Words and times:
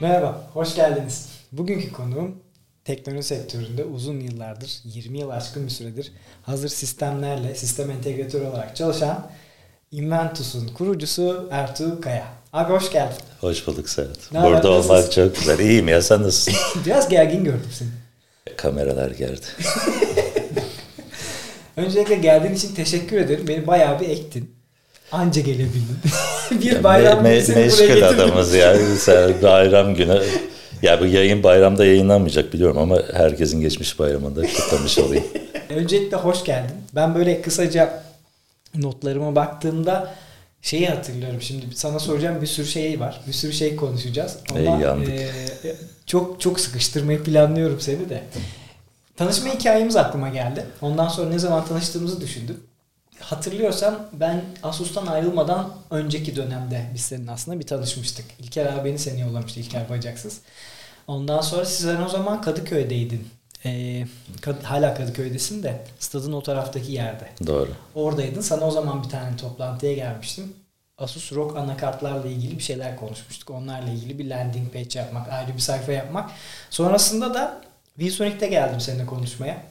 Merhaba, 0.00 0.50
hoş 0.54 0.74
geldiniz. 0.74 1.28
Bugünkü 1.52 1.92
konuğum 1.92 2.34
teknoloji 2.84 3.22
sektöründe 3.22 3.84
uzun 3.84 4.20
yıllardır, 4.20 4.70
20 4.84 5.18
yıl 5.18 5.30
aşkın 5.30 5.64
bir 5.66 5.70
süredir 5.70 6.12
hazır 6.42 6.68
sistemlerle 6.68 7.54
sistem 7.54 7.90
entegratörü 7.90 8.44
olarak 8.46 8.76
çalışan 8.76 9.30
Inventus'un 9.92 10.68
kurucusu 10.68 11.48
Ertuğ 11.50 12.00
Kaya. 12.00 12.26
Abi 12.52 12.72
hoş 12.72 12.92
geldin. 12.92 13.16
Hoş 13.40 13.66
bulduk 13.66 13.88
Serhat. 13.88 14.32
Ne 14.32 14.42
Burada 14.42 14.70
nasılsın? 14.70 14.94
olmak 14.94 15.12
çok 15.12 15.36
güzel. 15.36 15.58
İyiyim 15.58 15.88
ya 15.88 16.02
sen 16.02 16.22
nasılsın? 16.22 16.54
Biraz 16.86 17.08
gergin 17.08 17.44
gördüm 17.44 17.70
seni. 17.72 17.88
Kameralar 18.56 19.10
geldi. 19.10 19.46
Öncelikle 21.76 22.14
geldiğin 22.14 22.54
için 22.54 22.74
teşekkür 22.74 23.16
ederim. 23.16 23.48
Beni 23.48 23.66
bayağı 23.66 24.00
bir 24.00 24.08
ektin. 24.08 24.54
Anca 25.12 25.40
gelebildin. 25.42 25.98
bir 26.62 26.72
Me- 26.72 26.82
bayram 26.82 27.18
me- 27.18 27.22
buraya 27.22 27.54
meşgul 27.60 28.02
adamız 28.02 28.54
ya. 28.54 28.76
Sen 28.98 29.42
bayram 29.42 29.94
günü. 29.94 30.22
Ya 30.82 31.00
bu 31.00 31.06
yayın 31.06 31.42
bayramda 31.42 31.86
yayınlanmayacak 31.86 32.52
biliyorum 32.52 32.78
ama 32.78 32.98
herkesin 33.12 33.60
geçmiş 33.60 33.98
bayramında 33.98 34.42
kutlamış 34.42 34.98
olayım. 34.98 35.24
Öncelikle 35.70 36.16
hoş 36.16 36.44
geldin. 36.44 36.74
Ben 36.94 37.14
böyle 37.14 37.42
kısaca 37.42 38.02
notlarıma 38.74 39.34
baktığımda 39.36 40.14
şeyi 40.62 40.86
hatırlıyorum. 40.86 41.42
Şimdi 41.42 41.64
sana 41.74 41.98
soracağım 41.98 42.42
bir 42.42 42.46
sürü 42.46 42.66
şey 42.66 43.00
var. 43.00 43.20
Bir 43.26 43.32
sürü 43.32 43.52
şey 43.52 43.76
konuşacağız. 43.76 44.36
Ama 44.50 44.94
e, 45.04 45.28
çok 46.06 46.40
çok 46.40 46.60
sıkıştırmayı 46.60 47.22
planlıyorum 47.22 47.80
seni 47.80 48.08
de. 48.10 48.22
Tanışma 49.16 49.54
hikayemiz 49.54 49.96
aklıma 49.96 50.28
geldi. 50.28 50.66
Ondan 50.82 51.08
sonra 51.08 51.28
ne 51.30 51.38
zaman 51.38 51.66
tanıştığımızı 51.66 52.20
düşündüm. 52.20 52.60
Hatırlıyorsan 53.20 54.08
ben 54.12 54.44
Asus'tan 54.62 55.06
ayrılmadan 55.06 55.70
önceki 55.90 56.36
dönemde 56.36 56.84
biz 56.94 57.00
seninle 57.00 57.30
aslında 57.30 57.60
bir 57.60 57.66
tanışmıştık. 57.66 58.24
İlker 58.38 58.66
abi 58.66 58.88
beni 58.88 58.98
seni 58.98 59.20
yollamıştı 59.20 59.60
İlker 59.60 59.88
Bacaksız. 59.88 60.40
Ondan 61.06 61.40
sonra 61.40 61.64
sen 61.64 62.02
o 62.02 62.08
zaman 62.08 62.40
Kadıköy'deydin. 62.42 63.28
Ee, 63.64 64.04
Kad- 64.40 64.62
hala 64.62 64.94
Kadıköy'desin 64.94 65.62
de 65.62 65.84
stadın 65.98 66.32
o 66.32 66.42
taraftaki 66.42 66.92
yerde. 66.92 67.28
Doğru. 67.46 67.70
Oradaydın. 67.94 68.40
Sana 68.40 68.64
o 68.64 68.70
zaman 68.70 69.04
bir 69.04 69.08
tane 69.08 69.36
toplantıya 69.36 69.94
gelmiştim. 69.94 70.52
Asus 70.98 71.32
ROG 71.32 71.56
anakartlarla 71.56 72.26
ilgili 72.28 72.58
bir 72.58 72.62
şeyler 72.62 72.96
konuşmuştuk. 72.96 73.50
Onlarla 73.50 73.90
ilgili 73.90 74.18
bir 74.18 74.28
landing 74.30 74.72
page 74.72 74.98
yapmak, 74.98 75.32
ayrı 75.32 75.54
bir 75.54 75.60
sayfa 75.60 75.92
yapmak. 75.92 76.30
Sonrasında 76.70 77.34
da 77.34 77.60
VSonic'te 77.98 78.46
geldim 78.46 78.80
seninle 78.80 79.06
konuşmaya. 79.06 79.62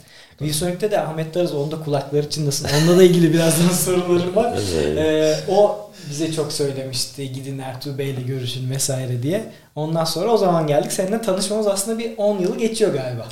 VSonic'te 0.41 0.91
de 0.91 1.01
Ahmet 1.01 1.35
Darız 1.35 1.53
onda 1.53 1.79
kulakları 1.79 2.29
çınlasın. 2.29 2.67
Onunla 2.77 2.97
da 2.97 3.03
ilgili 3.03 3.33
birazdan 3.33 3.69
sorularım 3.73 4.35
var. 4.35 4.59
Ee, 4.97 5.35
o 5.49 5.89
bize 6.09 6.31
çok 6.33 6.53
söylemişti 6.53 7.31
gidin 7.31 7.59
Ertuğ 7.59 7.97
Bey'le 7.97 8.25
görüşün 8.27 8.69
vesaire 8.69 9.23
diye. 9.23 9.43
Ondan 9.75 10.05
sonra 10.05 10.31
o 10.31 10.37
zaman 10.37 10.67
geldik. 10.67 10.91
Seninle 10.91 11.21
tanışmamız 11.21 11.67
aslında 11.67 11.99
bir 11.99 12.17
10 12.17 12.39
yılı 12.39 12.57
geçiyor 12.57 12.93
galiba. 12.93 13.27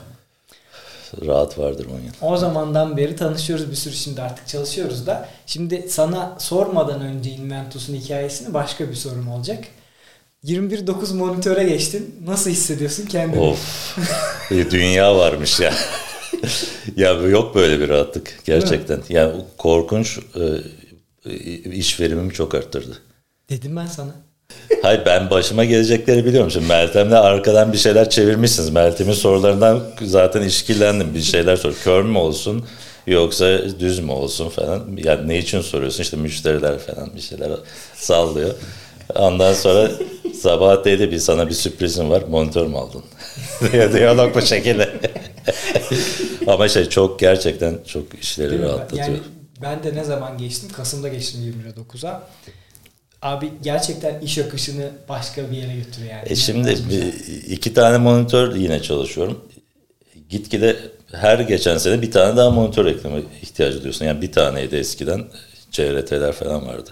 Rahat 1.25 1.57
vardır 1.59 1.85
10 1.85 1.89
yıl. 1.89 2.33
O 2.33 2.37
zamandan 2.37 2.97
beri 2.97 3.15
tanışıyoruz 3.15 3.71
bir 3.71 3.75
sürü 3.75 3.93
şimdi 3.93 4.21
artık 4.21 4.47
çalışıyoruz 4.47 5.07
da. 5.07 5.29
Şimdi 5.45 5.85
sana 5.89 6.35
sormadan 6.39 7.01
önce 7.01 7.29
Inventus'un 7.29 7.95
hikayesini 7.95 8.53
başka 8.53 8.89
bir 8.89 8.95
sorum 8.95 9.27
olacak. 9.27 9.63
21.9 10.45 11.13
monitöre 11.13 11.63
geçtin. 11.63 12.15
Nasıl 12.25 12.49
hissediyorsun 12.49 13.05
kendini? 13.05 13.41
Of. 13.41 13.97
bir 14.51 14.71
dünya 14.71 15.15
varmış 15.15 15.59
ya. 15.59 15.73
ya 16.95 17.11
yok 17.11 17.55
böyle 17.55 17.79
bir 17.79 17.89
rahatlık 17.89 18.39
gerçekten. 18.45 19.01
Yani 19.09 19.33
korkunç 19.57 20.19
e, 21.25 21.71
iş 21.71 21.99
verimimi 21.99 22.33
çok 22.33 22.55
arttırdı. 22.55 22.97
Dedim 23.49 23.75
ben 23.75 23.85
sana. 23.85 24.11
Hayır 24.81 25.01
ben 25.05 25.29
başıma 25.29 25.65
gelecekleri 25.65 26.25
biliyorum. 26.25 26.51
Şimdi 26.51 26.65
Meltem'le 26.67 27.11
arkadan 27.11 27.73
bir 27.73 27.77
şeyler 27.77 28.09
çevirmişsiniz. 28.09 28.69
Meltem'in 28.69 29.13
sorularından 29.13 29.83
zaten 30.01 30.41
işkillendim. 30.41 31.13
Bir 31.13 31.21
şeyler 31.21 31.55
sor. 31.55 31.73
Kör 31.83 32.03
mü 32.03 32.17
olsun 32.17 32.65
yoksa 33.07 33.59
düz 33.79 33.99
mü 33.99 34.11
olsun 34.11 34.49
falan. 34.49 34.83
Yani 34.97 35.27
ne 35.27 35.37
için 35.37 35.61
soruyorsun? 35.61 36.03
İşte 36.03 36.17
müşteriler 36.17 36.79
falan 36.79 37.09
bir 37.15 37.21
şeyler 37.21 37.51
sallıyor. 37.95 38.53
Ondan 39.15 39.53
sonra 39.53 39.91
sabah 40.41 40.85
dedi 40.85 41.11
bir 41.11 41.19
sana 41.19 41.47
bir 41.47 41.53
sürprizim 41.53 42.09
var. 42.09 42.23
Monitör 42.29 42.65
mü 42.65 42.77
aldın? 42.77 43.03
diyalog 43.93 44.35
bu 44.35 44.41
şekilde. 44.41 44.89
Ama 46.47 46.67
şey 46.67 46.89
çok 46.89 47.19
gerçekten 47.19 47.79
çok 47.87 48.19
işleri 48.21 48.49
Değil 48.51 48.61
rahatlatıyor. 48.61 49.07
Yani 49.07 49.17
ben 49.61 49.83
de 49.83 49.95
ne 49.95 50.03
zaman 50.03 50.37
geçtim? 50.37 50.69
Kasım'da 50.69 51.07
geçtim 51.07 51.55
21.9'a. 51.77 52.27
Abi 53.21 53.51
gerçekten 53.63 54.19
iş 54.19 54.37
akışını 54.37 54.91
başka 55.09 55.51
bir 55.51 55.57
yere 55.57 55.75
götürüyor 55.75 56.11
yani. 56.11 56.23
E 56.29 56.35
şimdi 56.35 56.77
bir- 56.89 57.47
iki 57.51 57.73
tane 57.73 57.97
monitör 57.97 58.55
yine 58.55 58.81
çalışıyorum. 58.81 59.39
Gitgide 60.29 60.75
her 61.11 61.39
geçen 61.39 61.77
sene 61.77 62.01
bir 62.01 62.11
tane 62.11 62.37
daha 62.37 62.49
monitör 62.49 62.85
ekleme 62.85 63.21
ihtiyacı 63.41 63.77
duyuyorsun. 63.77 64.05
Yani 64.05 64.21
bir 64.21 64.31
taneydi 64.31 64.75
eskiden 64.75 65.23
CRT'ler 65.71 66.31
falan 66.31 66.67
vardı. 66.67 66.89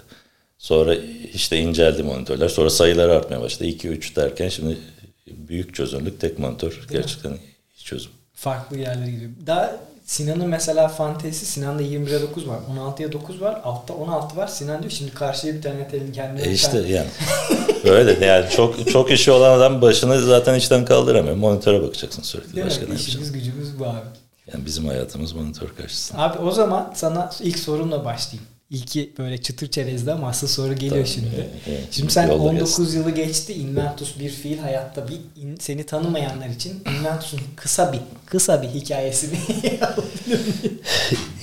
Sonra 0.58 0.94
işte 1.34 1.58
inceldi 1.58 2.02
monitörler. 2.02 2.48
Sonra 2.48 2.70
sayılar 2.70 3.08
artmaya 3.08 3.40
başladı. 3.40 3.68
2-3 3.68 4.16
derken 4.16 4.48
şimdi 4.48 4.78
büyük 5.26 5.74
çözünürlük 5.74 6.20
tek 6.20 6.38
monitör. 6.38 6.86
Gerçekten 6.90 7.30
iyi 7.30 7.84
çözüm. 7.84 8.10
farklı 8.34 8.78
yerlere 8.78 9.10
gidiyor. 9.10 9.30
Daha 9.46 9.76
Sinan'ın 10.04 10.48
mesela 10.48 10.88
fantezisi 10.88 11.46
Sinan'da 11.46 11.82
21'e 11.82 12.22
9 12.22 12.48
var. 12.48 12.58
16'ya 12.76 13.12
9 13.12 13.40
var. 13.40 13.60
Altta 13.64 13.94
16 13.94 14.36
var. 14.36 14.46
Sinan 14.46 14.80
diyor 14.82 14.90
şimdi 14.90 15.14
karşıya 15.14 15.54
bir 15.54 15.62
tane 15.62 15.88
telin 15.88 16.12
kendine. 16.12 16.46
E 16.48 16.52
işte 16.52 16.70
tane- 16.70 16.88
yani 16.88 17.08
öyle 17.84 18.26
yani 18.26 18.50
çok 18.50 18.90
çok 18.90 19.10
işi 19.10 19.30
olan 19.30 19.58
adam 19.58 19.82
başını 19.82 20.22
zaten 20.22 20.54
işten 20.54 20.84
kaldıramıyor. 20.84 21.36
Monitöre 21.36 21.82
bakacaksın 21.82 22.22
sürekli. 22.22 22.54
Değil 22.56 22.66
Başka 22.66 22.80
ne 22.80 22.86
mi? 22.86 22.90
yapacaksın? 22.90 23.10
İşimiz 23.10 23.32
gücümüz 23.32 23.78
bu 23.78 23.86
abi. 23.86 24.06
Yani 24.52 24.66
bizim 24.66 24.86
hayatımız 24.86 25.32
monitör 25.32 25.68
karşısında. 25.76 26.18
Abi 26.22 26.38
o 26.38 26.50
zaman 26.50 26.92
sana 26.94 27.30
ilk 27.40 27.58
sorumla 27.58 28.04
başlayayım. 28.04 28.48
İlki 28.74 29.12
böyle 29.18 29.38
çıtır 29.42 29.70
çerezli 29.70 30.12
ama 30.12 30.28
asıl 30.28 30.46
soru 30.48 30.74
geliyor 30.74 30.90
Tamam, 30.90 31.06
şimdi. 31.06 31.28
evet, 31.34 31.48
evet. 31.68 31.80
Şimdi 31.90 32.12
sen 32.12 32.26
Yolla 32.28 32.42
19 32.42 32.78
gelsin. 32.78 32.98
yılı 32.98 33.10
geçti. 33.10 33.52
Inventus 33.52 34.18
bir 34.18 34.30
fiil 34.30 34.58
hayatta 34.58 35.08
bir 35.08 35.42
in- 35.42 35.56
seni 35.60 35.86
tanımayanlar 35.86 36.48
için 36.48 36.82
Inventus'un 36.98 37.40
kısa 37.56 37.92
bir 37.92 38.00
kısa 38.26 38.62
bir 38.62 38.68
hikayesini 38.68 39.38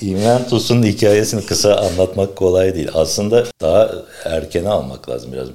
Inventus'un 0.00 0.82
hikayesini 0.82 1.46
kısa 1.46 1.76
anlatmak 1.76 2.36
kolay 2.36 2.74
değil. 2.74 2.88
Aslında 2.94 3.44
daha 3.60 3.92
erkene 4.24 4.68
almak 4.68 5.08
lazım 5.10 5.32
biraz. 5.32 5.48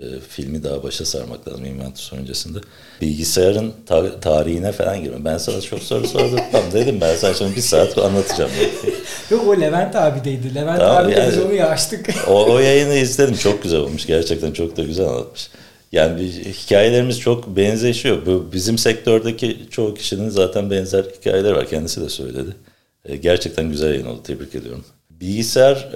E, 0.00 0.06
filmi 0.28 0.62
daha 0.64 0.82
başa 0.82 1.04
sarmak 1.04 1.48
lazım 1.48 1.64
Inventus 1.64 2.12
öncesinde. 2.12 2.58
Bilgisayarın 3.00 3.72
ta- 3.86 4.20
tarihine 4.20 4.72
falan 4.72 5.02
girme. 5.04 5.24
Ben 5.24 5.38
sana 5.38 5.60
çok 5.60 5.82
soru 5.82 6.06
sordurtmam 6.08 6.62
dedim. 6.72 6.98
Ben 7.00 7.16
sana 7.16 7.34
şimdi 7.34 7.56
bir 7.56 7.60
saat 7.60 7.98
anlatacağım. 7.98 8.50
Yok 9.30 9.46
o 9.48 9.60
Levent 9.60 9.96
abideydi. 9.96 10.54
Levent 10.54 10.78
Tamam, 10.78 11.04
abi 11.04 11.12
de 11.16 11.24
biz 11.28 11.36
yani- 11.36 11.44
onu 11.46 11.54
yaştık. 11.54 12.10
O, 12.28 12.52
o 12.52 12.58
yayını 12.58 12.94
izledim. 12.94 13.36
Çok 13.36 13.62
güzel 13.62 13.80
olmuş. 13.80 14.06
Gerçekten 14.06 14.52
çok 14.52 14.76
da 14.76 14.82
güzel 14.82 15.06
anlatmış. 15.06 15.50
Yani 15.92 16.20
bir- 16.20 16.44
hikayelerimiz 16.52 17.20
çok 17.20 17.56
benzeşiyor. 17.56 18.26
Bu 18.26 18.48
bizim 18.52 18.78
sektördeki 18.78 19.56
çoğu 19.70 19.94
kişinin 19.94 20.28
zaten 20.28 20.70
benzer 20.70 21.04
hikayeleri 21.20 21.54
var. 21.54 21.68
Kendisi 21.68 22.00
de 22.00 22.08
söyledi. 22.08 22.56
E, 23.04 23.16
Gerçekten 23.16 23.70
güzel 23.70 23.88
yayın 23.90 24.06
oldu. 24.06 24.22
Tebrik 24.22 24.54
ediyorum. 24.54 24.84
Bilgisayar 25.10 25.88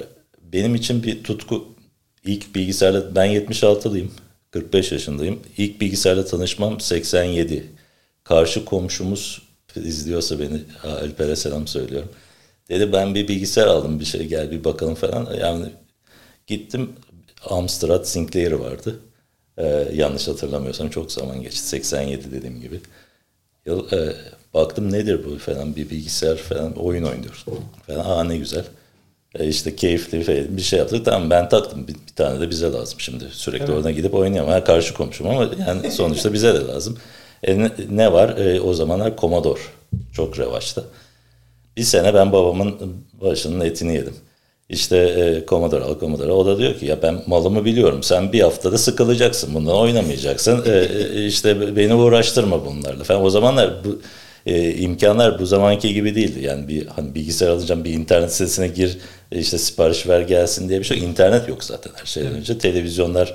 benim 0.53 0.75
için 0.75 1.03
bir 1.03 1.23
tutku. 1.25 1.65
İlk 2.25 2.55
bilgisayarla 2.55 3.15
ben 3.15 3.27
76'lıyım. 3.27 4.11
45 4.51 4.93
yaşındayım. 4.93 5.41
İlk 5.59 5.81
bilgisayarla 5.81 6.25
tanışmam 6.25 6.81
87. 6.81 7.67
Karşı 8.25 8.65
komşumuz 8.65 9.43
izliyorsa 9.77 10.39
beni 10.39 10.61
Alper'e 10.85 11.37
selam 11.37 11.67
söylüyorum. 11.67 12.09
Dedi 12.69 12.93
ben 12.93 13.15
bir 13.15 13.29
bilgisayar 13.29 13.67
aldım 13.67 14.01
bir 14.01 14.05
şey 14.05 14.27
gel 14.27 14.51
bir 14.51 14.65
bakalım 14.65 14.95
falan. 14.95 15.35
Yani 15.41 15.67
gittim 16.47 16.93
Amstrad 17.51 18.05
Sinclair 18.05 18.53
vardı. 18.53 19.01
Ee, 19.59 19.89
yanlış 19.95 20.29
hatırlamıyorsam 20.29 20.89
çok 20.91 21.13
zaman 21.13 21.43
geçti. 21.43 21.61
87 21.69 22.33
dediğim 22.33 22.61
gibi. 22.61 22.81
Yıl- 23.67 23.93
e, 23.93 24.17
baktım 24.55 24.93
nedir 24.93 25.25
bu 25.25 25.39
falan 25.39 25.77
bir 25.77 25.91
bilgisayar 25.91 26.37
falan 26.37 26.75
oyun 26.77 27.05
oynuyoruz. 27.05 27.45
Falan 27.87 28.05
aa 28.05 28.25
ne 28.25 28.37
güzel. 28.37 28.65
E, 29.39 29.49
işte 29.49 29.77
keyifli 29.77 30.23
falan 30.23 30.57
bir 30.57 30.63
şey 30.63 30.79
yaptık. 30.79 31.05
Tamam 31.05 31.31
ben 31.31 31.49
taktım. 31.49 31.89
Bir, 31.89 31.95
bir 31.95 32.15
tane 32.17 32.41
de 32.41 32.51
bize 32.51 32.73
lazım 32.73 33.01
şimdi. 33.01 33.25
Sürekli 33.33 33.65
Evet. 33.65 33.75
oradan 33.75 33.95
gidip 33.95 34.15
oynayamam. 34.15 34.53
Ha, 34.53 34.65
karşı 34.65 34.95
komşum 34.95 35.27
ama 35.29 35.51
yani 35.67 35.91
sonuçta 35.91 36.33
bize 36.33 36.55
de 36.55 36.67
lazım. 36.67 36.99
E, 37.43 37.59
ne, 37.59 37.71
ne 37.91 38.13
var? 38.13 38.37
E, 38.37 38.61
o 38.61 38.75
zamanlar 38.75 39.17
Commodore 39.17 39.61
çok 40.13 40.39
revaçta. 40.39 40.83
Bir 41.77 41.83
sene 41.83 42.15
ben 42.15 42.33
babamın 42.33 42.75
başının 43.21 43.61
etini 43.61 43.95
yedim. 43.95 44.15
İşte 44.69 44.97
e, 44.97 45.47
Commodore 45.49 45.85
al 45.85 46.01
Commodore. 46.01 46.33
O 46.33 46.47
da 46.47 46.59
diyor 46.59 46.75
ki 46.79 46.87
ya 46.87 47.03
ben 47.03 47.23
malımı 47.27 47.65
biliyorum. 47.65 48.03
Sen 48.03 48.33
bir 48.33 48.41
haftada 48.41 48.79
sıkılacaksın. 48.79 49.55
Bundan 49.55 49.77
oynamayacaksın. 49.77 50.65
E, 50.67 50.71
e, 50.71 51.27
işte 51.27 51.77
beni 51.77 51.95
uğraştırma 51.95 52.67
bunlarla 52.67 53.05
falan. 53.05 53.25
O 53.25 53.31
zamanlar 53.31 53.85
bu 53.85 54.01
e, 54.47 54.75
imkanlar 54.75 55.39
bu 55.39 55.47
zamanki 55.47 55.95
gibi 55.95 56.15
değildi. 56.15 56.43
Yani 56.43 56.69
bir 56.69 56.87
hani 56.87 57.15
bilgisayar 57.15 57.49
alacağım 57.49 57.85
bir 57.85 57.93
internet 57.93 58.33
sitesine 58.33 58.69
gir 58.69 58.99
işte 59.39 59.59
sipariş 59.59 60.07
ver 60.07 60.21
gelsin 60.21 60.69
diye 60.69 60.79
bir 60.79 60.85
şey. 60.85 60.99
yok. 60.99 61.07
İnternet 61.07 61.49
yok 61.49 61.65
zaten 61.65 61.93
her 61.97 62.07
şeyden 62.07 62.35
önce. 62.35 62.59
Televizyonlar 62.59 63.35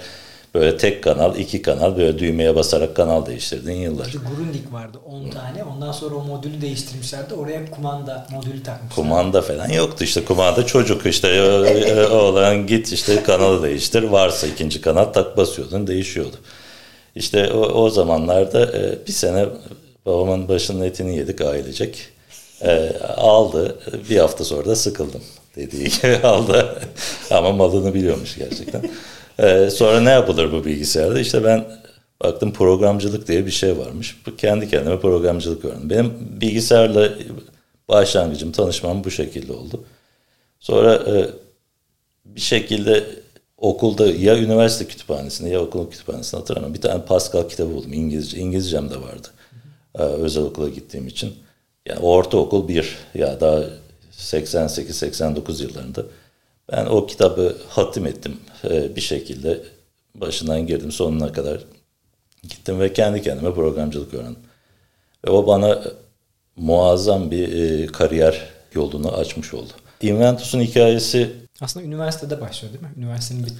Böyle 0.53 0.77
tek 0.77 1.03
kanal, 1.03 1.35
iki 1.35 1.61
kanal 1.61 1.97
böyle 1.97 2.19
düğmeye 2.19 2.55
basarak 2.55 2.95
kanal 2.95 3.25
değiştirdin 3.25 3.73
yıllar. 3.73 4.05
İşte 4.05 4.19
Grundig 4.35 4.73
vardı 4.73 4.97
10 5.05 5.29
tane. 5.29 5.63
Ondan 5.63 5.91
sonra 5.91 6.15
o 6.15 6.23
modülü 6.23 6.61
değiştirmişlerdi. 6.61 7.33
Oraya 7.33 7.71
kumanda 7.71 8.27
modülü 8.31 8.63
takmışlar. 8.63 8.95
Kumanda 8.95 9.41
falan 9.41 9.69
yoktu 9.69 10.03
işte 10.03 10.25
kumanda 10.25 10.65
çocuk 10.65 11.05
işte 11.05 11.27
e, 11.27 11.89
e, 11.89 12.07
oğlan 12.07 12.67
git 12.67 12.91
işte 12.91 13.23
kanalı 13.23 13.63
değiştir 13.63 14.03
varsa 14.03 14.47
ikinci 14.47 14.81
kanal 14.81 15.05
tak 15.05 15.37
basıyordun 15.37 15.87
değişiyordu. 15.87 16.35
İşte 17.15 17.53
o, 17.53 17.59
o 17.59 17.89
zamanlarda 17.89 18.77
e, 18.77 19.07
bir 19.07 19.11
sene 19.11 19.45
babamın 20.05 20.47
başının 20.47 20.85
etini 20.85 21.17
yedik 21.17 21.41
ailecek. 21.41 22.07
E, 22.61 22.91
aldı 23.17 23.79
bir 24.09 24.17
hafta 24.17 24.43
sonra 24.43 24.65
da 24.65 24.75
sıkıldım 24.75 25.21
dediği 25.59 25.89
gibi 25.89 26.15
aldı 26.23 26.79
ama 27.31 27.51
malını 27.51 27.93
biliyormuş 27.93 28.37
gerçekten. 28.37 28.89
E, 29.39 29.69
sonra 29.69 30.01
ne 30.01 30.09
yapılır 30.09 30.51
bu 30.51 30.65
bilgisayarda 30.65 31.19
işte 31.19 31.43
ben 31.43 31.65
baktım 32.23 32.53
programcılık 32.53 33.27
diye 33.27 33.45
bir 33.45 33.51
şey 33.51 33.77
varmış. 33.77 34.17
Kendi 34.37 34.69
kendime 34.69 34.99
programcılık 34.99 35.65
öğrendim. 35.65 35.89
Benim 35.89 36.13
bilgisayarla 36.41 37.09
başlangıcım 37.89 38.51
tanışmam 38.51 39.03
bu 39.03 39.11
şekilde 39.11 39.53
oldu. 39.53 39.83
Sonra 40.59 40.95
e, 40.95 41.29
bir 42.25 42.41
şekilde 42.41 43.03
okulda 43.57 44.07
ya 44.07 44.37
üniversite 44.37 44.87
kütüphanesinde 44.87 45.49
ya 45.49 45.61
okul 45.61 45.91
kütüphanesinde 45.91 46.39
hatırlamıyorum. 46.39 46.75
Bir 46.75 46.81
tane 46.81 47.05
Pascal 47.05 47.49
kitabı 47.49 47.73
buldum 47.73 47.93
İngilizce. 47.93 48.37
İngilizcem 48.37 48.89
de 48.89 48.95
vardı. 48.95 49.27
E, 49.95 50.01
özel 50.01 50.43
okula 50.43 50.69
gittiğim 50.69 51.07
için. 51.07 51.33
Yani 51.85 51.99
ortaokul 51.99 52.67
bir 52.67 52.97
ya 53.15 53.41
daha 53.41 53.63
88-89 54.19 55.63
yıllarında. 55.63 56.05
Ben 56.71 56.85
o 56.85 57.07
kitabı 57.07 57.57
hatim 57.69 58.05
ettim. 58.05 58.37
E, 58.63 58.95
bir 58.95 59.01
şekilde 59.01 59.63
başından 60.15 60.67
girdim 60.67 60.91
sonuna 60.91 61.31
kadar 61.31 61.63
gittim 62.43 62.79
ve 62.79 62.93
kendi 62.93 63.21
kendime 63.21 63.53
programcılık 63.53 64.13
öğrendim. 64.13 64.41
Ve 65.27 65.29
o 65.29 65.47
bana 65.47 65.83
muazzam 66.55 67.31
bir 67.31 67.53
e, 67.53 67.87
kariyer 67.87 68.47
yolunu 68.73 69.11
açmış 69.11 69.53
oldu. 69.53 69.71
Inventus'un 70.01 70.61
hikayesi 70.61 71.31
aslında 71.61 71.85
üniversitede 71.85 72.41
başlıyor 72.41 72.73
değil 72.73 72.83
mi? 72.83 72.91
Üniversitenin 72.97 73.45
bir 73.45 73.53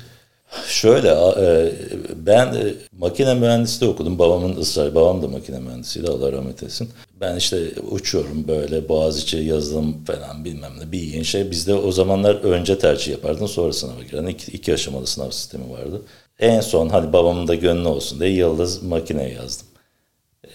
Şöyle 0.68 1.08
e, 1.10 1.72
ben 2.16 2.48
e, 2.48 2.74
makine 2.98 3.34
mühendisliği 3.34 3.92
okudum. 3.92 4.20
Babamın 4.20 4.56
ısrarı, 4.56 4.96
babam 4.96 5.22
da 5.22 5.28
makine 5.28 5.60
mühendisiydi 5.60 6.08
Allah 6.08 6.32
rahmet 6.32 6.64
etsin. 6.64 6.90
Ben 7.22 7.36
işte 7.36 7.58
uçuyorum 7.92 8.48
böyle 8.48 8.90
Boğaziçi 8.90 9.38
yazılım 9.38 10.06
falan 10.06 10.46
bilmem 10.46 10.72
ne 10.80 10.92
bir 10.92 11.02
yeni 11.02 11.26
şey. 11.26 11.52
Bizde 11.52 11.74
o 11.74 11.92
zamanlar 11.92 12.36
önce 12.36 12.80
tercih 12.80 13.12
yapardın 13.12 13.46
sonra 13.46 13.74
sınava 13.74 14.04
giren 14.04 14.26
iki, 14.26 14.52
iki 14.52 14.74
aşamalı 14.74 15.08
sınav 15.08 15.30
sistemi 15.32 15.72
vardı. 15.72 16.02
En 16.40 16.62
son 16.62 16.90
hani 16.90 17.14
babamın 17.14 17.48
da 17.48 17.56
gönlü 17.56 17.88
olsun 17.88 18.20
diye 18.20 18.30
Yıldız 18.30 18.84
makineye 18.84 19.34
yazdım. 19.34 19.68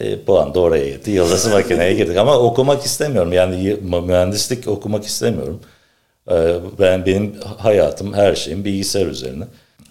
E, 0.00 0.24
puan 0.24 0.54
da 0.54 0.60
oraya 0.60 0.90
gitti. 0.90 1.10
Yıldız 1.10 1.46
makineye 1.46 1.94
girdik 1.96 2.16
ama 2.16 2.38
okumak 2.38 2.84
istemiyorum. 2.84 3.32
Yani 3.32 3.76
mühendislik 3.82 4.68
okumak 4.68 5.04
istemiyorum. 5.04 5.60
E, 6.30 6.56
ben 6.78 7.06
benim 7.06 7.34
hayatım 7.58 8.14
her 8.14 8.34
şeyim 8.34 8.64
bilgisayar 8.64 9.06
üzerine. 9.06 9.44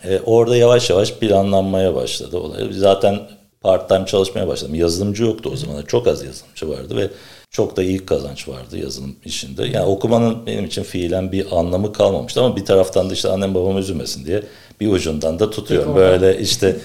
E, 0.04 0.20
orada 0.26 0.56
yavaş 0.56 0.90
yavaş 0.90 1.14
planlanmaya 1.14 1.96
başladı 1.96 2.38
olay. 2.38 2.74
Zaten 2.74 3.20
part 3.62 3.90
time 3.90 4.06
çalışmaya 4.06 4.48
başladım. 4.48 4.76
Yazılımcı 4.76 5.24
yoktu 5.24 5.50
o 5.54 5.56
zaman. 5.56 5.82
Çok 5.82 6.08
az 6.08 6.24
yazılımcı 6.24 6.70
vardı 6.70 6.98
ve 6.98 7.10
çok 7.52 7.78
da 7.78 7.84
iyi 7.84 8.06
kazanç 8.06 8.48
vardı 8.48 8.78
yazılım 8.78 9.16
işinde. 9.26 9.66
Yani 9.66 9.86
okumanın 9.86 10.46
benim 10.46 10.66
için 10.66 10.84
fiilen 10.84 11.32
bir 11.32 11.58
anlamı 11.58 11.94
kalmamıştı 11.94 12.42
ama 12.42 12.56
bir 12.56 12.66
taraftan 12.66 13.10
da 13.10 13.14
işte 13.14 13.30
annem 13.30 13.56
babam 13.56 13.78
üzülmesin 13.78 14.26
diye 14.26 14.44
bir 14.80 14.88
ucundan 14.88 15.40
da 15.40 15.50
tutuyorum. 15.50 15.96
Böyle 15.96 16.40
işte 16.40 16.78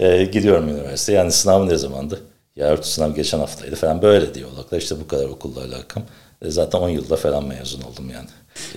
e, 0.00 0.24
gidiyorum 0.24 0.68
üniversiteye. 0.68 1.18
Yani 1.18 1.32
sınav 1.32 1.68
ne 1.68 1.76
zamandı? 1.76 2.20
Ya 2.56 2.66
örtü 2.66 2.88
sınav 2.88 3.14
geçen 3.14 3.38
haftaydı 3.38 3.76
falan 3.76 4.02
böyle 4.02 4.34
diyaloglar. 4.34 4.78
İşte 4.78 5.00
bu 5.00 5.08
kadar 5.08 5.24
okulla 5.24 5.60
alakam. 5.60 6.02
E, 6.42 6.50
zaten 6.50 6.78
10 6.78 6.88
yılda 6.88 7.16
falan 7.16 7.44
mezun 7.44 7.82
oldum 7.82 8.10
yani. 8.10 8.28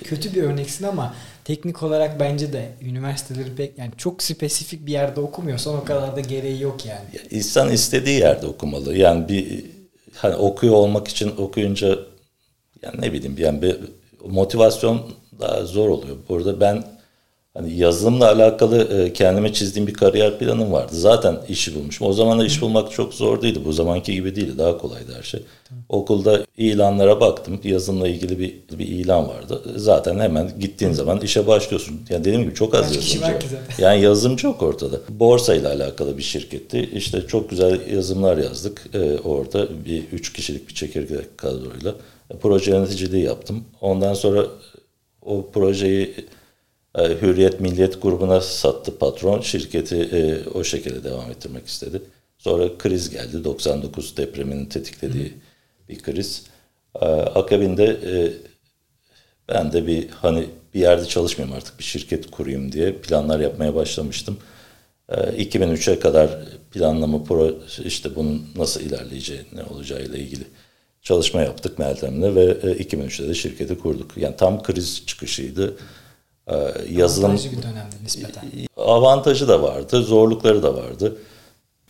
Kötü 0.04 0.34
bir 0.34 0.42
örneksin 0.42 0.84
ama 0.84 1.14
teknik 1.44 1.82
olarak 1.82 2.20
bence 2.20 2.52
de 2.52 2.72
üniversiteleri 2.82 3.54
pek 3.54 3.78
yani 3.78 3.90
çok 3.96 4.22
spesifik 4.22 4.86
bir 4.86 4.92
yerde 4.92 5.20
okumuyorsan 5.20 5.74
o 5.74 5.84
kadar 5.84 6.16
da 6.16 6.20
gereği 6.20 6.62
yok 6.62 6.86
yani. 6.86 7.04
Ya 7.12 7.20
insan 7.30 7.70
istediği 7.70 8.20
yerde 8.20 8.46
okumalı. 8.46 8.96
Yani 8.96 9.28
bir 9.28 9.64
hani 10.14 10.36
okuyor 10.36 10.74
olmak 10.74 11.08
için 11.08 11.36
okuyunca 11.38 11.88
yani 12.82 13.00
ne 13.00 13.12
bileyim 13.12 13.36
yani 13.38 13.62
bir 13.62 13.76
motivasyon 14.28 15.00
daha 15.40 15.64
zor 15.64 15.88
oluyor. 15.88 16.16
Burada 16.28 16.60
ben 16.60 16.84
Hani 17.54 17.76
yazılımla 17.76 18.32
alakalı 18.32 19.02
e, 19.02 19.12
kendime 19.12 19.52
çizdiğim 19.52 19.86
bir 19.86 19.94
kariyer 19.94 20.38
planım 20.38 20.72
vardı. 20.72 20.92
Zaten 20.92 21.38
işi 21.48 21.74
bulmuşum. 21.74 22.06
O 22.06 22.12
zaman 22.12 22.38
da 22.38 22.44
iş 22.44 22.62
bulmak 22.62 22.90
çok 22.90 23.14
zor 23.14 23.42
değildi. 23.42 23.60
Bu 23.64 23.72
zamanki 23.72 24.12
gibi 24.12 24.36
değildi. 24.36 24.58
Daha 24.58 24.78
kolaydı 24.78 25.14
her 25.18 25.22
şey. 25.22 25.42
Okulda 25.88 26.46
ilanlara 26.56 27.20
baktım. 27.20 27.60
Yazılımla 27.64 28.08
ilgili 28.08 28.38
bir, 28.38 28.78
bir 28.78 28.86
ilan 28.86 29.28
vardı. 29.28 29.62
Zaten 29.76 30.18
hemen 30.18 30.52
gittiğin 30.60 30.92
zaman 30.92 31.20
işe 31.20 31.46
başlıyorsun. 31.46 32.00
Yani 32.10 32.24
dediğim 32.24 32.42
gibi 32.42 32.54
çok 32.54 32.74
az 32.74 32.96
yazılımcı 32.96 33.22
var. 33.22 33.34
Yani 33.78 34.02
yazılımcı 34.02 34.46
yok 34.46 34.62
ortada. 34.62 35.00
Borsa 35.08 35.54
ile 35.54 35.68
alakalı 35.68 36.18
bir 36.18 36.22
şirketti. 36.22 36.90
İşte 36.94 37.26
çok 37.26 37.50
güzel 37.50 37.90
yazılımlar 37.90 38.36
yazdık. 38.38 38.86
Ee, 38.94 39.18
orada 39.18 39.84
bir 39.84 40.02
üç 40.12 40.32
kişilik 40.32 40.68
bir 40.68 40.74
çekirdek 40.74 41.38
kadroyla. 41.38 41.94
Proje 42.42 42.70
yöneticiliği 42.70 43.24
yaptım. 43.24 43.64
Ondan 43.80 44.14
sonra 44.14 44.46
o 45.22 45.46
projeyi 45.54 46.02
e, 46.04 46.24
Hürriyet 46.98 47.60
Milliyet 47.60 48.02
grubuna 48.02 48.40
sattı 48.40 48.98
patron. 48.98 49.40
Şirketi 49.40 49.96
e, 49.96 50.48
o 50.48 50.64
şekilde 50.64 51.04
devam 51.04 51.30
ettirmek 51.30 51.66
istedi. 51.66 52.02
Sonra 52.38 52.78
kriz 52.78 53.10
geldi. 53.10 53.44
99 53.44 54.16
depreminin 54.16 54.66
tetiklediği 54.66 55.26
Hı. 55.26 55.32
bir 55.88 56.02
kriz. 56.02 56.46
E, 57.00 57.04
akabinde 57.06 57.84
e, 57.84 58.32
ben 59.48 59.72
de 59.72 59.86
bir 59.86 60.08
hani 60.08 60.46
bir 60.74 60.80
yerde 60.80 61.04
çalışmayayım 61.04 61.56
artık 61.56 61.78
bir 61.78 61.84
şirket 61.84 62.30
kurayım 62.30 62.72
diye 62.72 62.92
planlar 62.92 63.40
yapmaya 63.40 63.74
başlamıştım. 63.74 64.38
E, 65.08 65.14
2003'e 65.14 65.98
kadar 65.98 66.38
planlama 66.70 67.24
pro 67.24 67.54
işte 67.84 68.16
bunun 68.16 68.46
nasıl 68.56 68.80
ilerleyeceği 68.80 69.40
ne 69.52 69.64
olacağı 69.64 70.02
ile 70.02 70.18
ilgili 70.18 70.44
çalışma 71.02 71.40
yaptık 71.42 71.78
Meltem'le 71.78 72.34
ve 72.34 72.44
e, 72.44 72.84
2003'te 72.84 73.28
de 73.28 73.34
şirketi 73.34 73.78
kurduk. 73.78 74.16
Yani 74.16 74.36
tam 74.36 74.62
kriz 74.62 75.06
çıkışıydı. 75.06 75.76
Ee, 75.76 76.01
yazılım 76.90 77.30
avantajı 77.30 77.52
bir 77.52 77.62
dönemde 77.62 77.96
nispeten. 78.04 78.42
Avantajı 78.76 79.48
da 79.48 79.62
vardı, 79.62 80.02
zorlukları 80.02 80.62
da 80.62 80.76
vardı. 80.76 81.16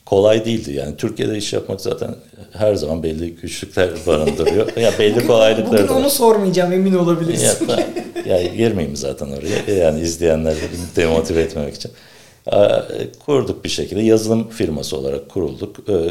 Kolay 0.07 0.45
değildi 0.45 0.73
yani. 0.73 0.97
Türkiye'de 0.97 1.39
iş 1.39 1.53
yapmak 1.53 1.81
zaten 1.81 2.15
her 2.53 2.75
zaman 2.75 3.03
belli 3.03 3.35
güçlükler 3.35 3.91
barındırıyor. 4.07 4.77
ya 4.77 4.93
belli 4.99 5.17
bugün, 5.17 5.27
kolaylıkları 5.27 5.83
Bugün 5.89 6.01
onu 6.01 6.11
sormayacağım 6.11 6.73
emin 6.73 6.95
olabilirsin. 6.95 7.69
ya, 8.27 8.39
ya 8.39 8.47
girmeyeyim 8.55 8.97
zaten 8.97 9.27
oraya. 9.27 9.75
Yani 9.75 10.01
izleyenleri 10.01 10.59
demotive 10.97 11.41
etmemek 11.41 11.75
için. 11.75 11.91
Kurduk 13.27 13.65
bir 13.65 13.69
şekilde. 13.69 14.01
Yazılım 14.01 14.49
firması 14.49 14.97
olarak 14.97 15.29
kurulduk. 15.29 15.77
Ee, 15.89 16.11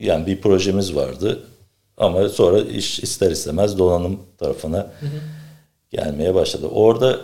yani 0.00 0.26
bir 0.26 0.40
projemiz 0.40 0.94
vardı. 0.94 1.42
Ama 1.96 2.28
sonra 2.28 2.60
iş 2.60 3.00
ister 3.00 3.30
istemez 3.30 3.78
donanım 3.78 4.20
tarafına 4.38 4.78
hı 4.78 5.06
hı. 5.06 5.20
gelmeye 5.90 6.34
başladı. 6.34 6.66
Orada 6.66 7.18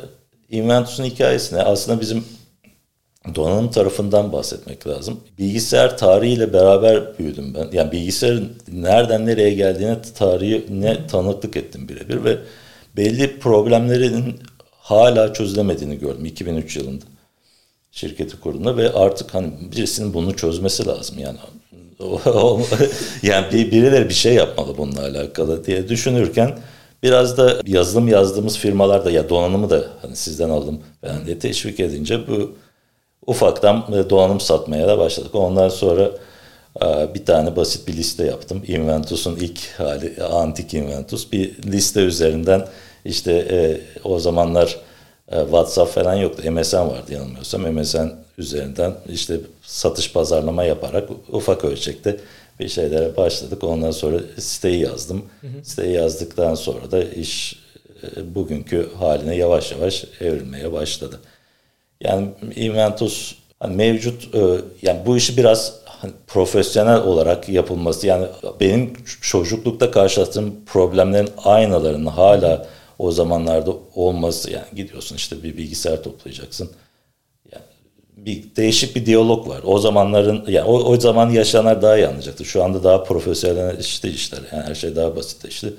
Inventus'un 0.51 1.05
hikayesine 1.05 1.63
aslında 1.63 2.01
bizim 2.01 2.25
donanım 3.35 3.71
tarafından 3.71 4.33
bahsetmek 4.33 4.87
lazım. 4.87 5.21
Bilgisayar 5.39 5.99
tarihiyle 5.99 6.53
beraber 6.53 7.19
büyüdüm 7.19 7.55
ben. 7.55 7.69
Yani 7.73 7.93
bilgisayarın 7.93 8.53
nereden 8.73 9.27
nereye 9.27 9.55
geldiğine 9.55 10.03
tarihi 10.03 10.67
ne 10.71 11.07
tanıklık 11.07 11.57
ettim 11.57 11.89
birebir 11.89 12.25
ve 12.25 12.39
belli 12.97 13.39
problemlerin 13.39 14.41
hala 14.71 15.33
çözülemediğini 15.33 15.99
gördüm 15.99 16.25
2003 16.25 16.77
yılında 16.77 17.05
şirketi 17.93 18.41
kurduğumda 18.41 18.77
ve 18.77 18.93
artık 18.93 19.35
hani 19.35 19.53
birisinin 19.73 20.15
bunu 20.15 20.37
çözmesi 20.37 20.87
lazım 20.87 21.19
yani 21.19 21.39
yani 23.23 23.53
birileri 23.53 24.09
bir 24.09 24.15
şey 24.15 24.35
yapmalı 24.35 24.79
bununla 24.79 25.01
alakalı 25.01 25.65
diye 25.65 25.89
düşünürken 25.89 26.59
Biraz 27.03 27.39
da 27.39 27.61
yazılım 27.67 28.09
yazdığımız 28.09 28.59
firmalarda 28.59 29.11
ya 29.11 29.29
donanımı 29.29 29.71
da 29.71 29.85
hani 30.03 30.17
sizden 30.17 30.51
aldım 30.51 30.81
ben 31.03 31.27
diye 31.27 31.39
teşvik 31.39 31.81
edince 31.81 32.29
bu 32.29 32.53
ufaktan 33.27 33.87
donanım 34.11 34.41
satmaya 34.41 34.89
da 34.89 34.99
başladık. 34.99 35.35
Ondan 35.35 35.69
sonra 35.69 36.11
e, 36.83 37.15
bir 37.15 37.25
tane 37.25 37.57
basit 37.57 37.89
bir 37.89 37.93
liste 37.93 38.27
yaptım. 38.27 38.63
Inventus'un 38.67 39.37
ilk 39.37 39.61
hali, 39.77 40.23
antik 40.23 40.75
Inventus. 40.75 41.33
Bir 41.33 41.63
liste 41.63 42.01
üzerinden 42.01 42.67
işte 43.05 43.33
e, 43.33 43.81
o 44.05 44.19
zamanlar 44.19 44.77
e, 45.29 45.41
WhatsApp 45.41 45.95
falan 45.95 46.15
yoktu. 46.15 46.51
MSN 46.51 46.77
vardı 46.77 47.13
yanılmıyorsam. 47.15 47.63
MSN 47.63 48.09
üzerinden 48.39 48.95
işte 49.09 49.41
satış 49.63 50.13
pazarlama 50.13 50.65
yaparak 50.65 51.09
ufak 51.33 51.65
ölçekte 51.65 52.17
bir 52.61 52.69
şeylere 52.69 53.17
başladık. 53.17 53.65
Ondan 53.65 53.91
sonra 53.91 54.21
siteyi 54.39 54.81
yazdım. 54.81 55.25
Hı 55.41 55.47
hı. 55.47 55.65
Siteyi 55.65 55.93
yazdıktan 55.93 56.55
sonra 56.55 56.91
da 56.91 57.05
iş 57.05 57.59
e, 58.03 58.35
bugünkü 58.35 58.89
haline 58.99 59.37
yavaş 59.37 59.73
yavaş 59.73 60.05
evrilmeye 60.21 60.73
başladı. 60.73 61.21
Yani 62.01 62.29
Inventus 62.57 63.35
hani 63.61 63.77
mevcut 63.77 64.35
e, 64.35 64.39
yani 64.83 65.07
bu 65.07 65.17
işi 65.17 65.37
biraz 65.37 65.81
hani 65.85 66.13
profesyonel 66.27 67.03
olarak 67.03 67.49
yapılması 67.49 68.07
yani 68.07 68.27
benim 68.61 68.93
çocuklukta 69.21 69.91
karşılaştığım 69.91 70.55
problemlerin 70.67 71.31
aynalarının 71.45 72.07
hala 72.07 72.67
o 72.99 73.11
zamanlarda 73.13 73.73
olması 73.95 74.51
yani 74.51 74.67
gidiyorsun 74.77 75.17
işte 75.17 75.43
bir 75.43 75.57
bilgisayar 75.57 76.03
toplayacaksın. 76.03 76.71
Bir 78.27 78.57
değişik 78.57 78.97
bir 78.97 79.07
diyalog 79.07 79.49
var. 79.49 79.61
O 79.65 79.79
zamanların 79.79 80.45
yani 80.49 80.69
o, 80.69 80.79
o 80.79 81.01
zaman 81.01 81.31
yaşayanlar 81.31 81.83
daha 81.83 81.97
iyi 81.97 82.07
anlayacaktır. 82.07 82.45
Şu 82.45 82.65
anda 82.65 82.85
daha 82.85 83.05
profesyonel 83.05 83.79
işte 83.79 84.11
işler. 84.11 84.41
Yani 84.53 84.63
her 84.63 84.75
şey 84.75 84.97
daha 84.97 85.17
basitleşti. 85.17 85.75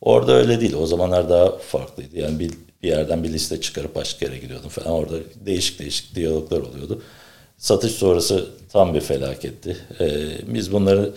Orada 0.00 0.32
öyle 0.32 0.60
değil. 0.60 0.74
O 0.74 0.86
zamanlar 0.86 1.30
daha 1.30 1.58
farklıydı. 1.58 2.18
Yani 2.18 2.38
bir, 2.38 2.50
bir 2.82 2.88
yerden 2.88 3.24
bir 3.24 3.32
liste 3.32 3.60
çıkarıp 3.60 3.94
başka 3.94 4.26
yere 4.26 4.38
gidiyordum 4.38 4.68
falan. 4.68 4.90
Orada 4.90 5.16
değişik 5.46 5.78
değişik 5.78 6.14
diyaloglar 6.14 6.58
oluyordu. 6.58 7.02
Satış 7.58 7.92
sonrası 7.92 8.46
tam 8.72 8.94
bir 8.94 9.00
felaketti. 9.00 9.76
Ee, 10.00 10.08
biz 10.54 10.72
bunları 10.72 11.12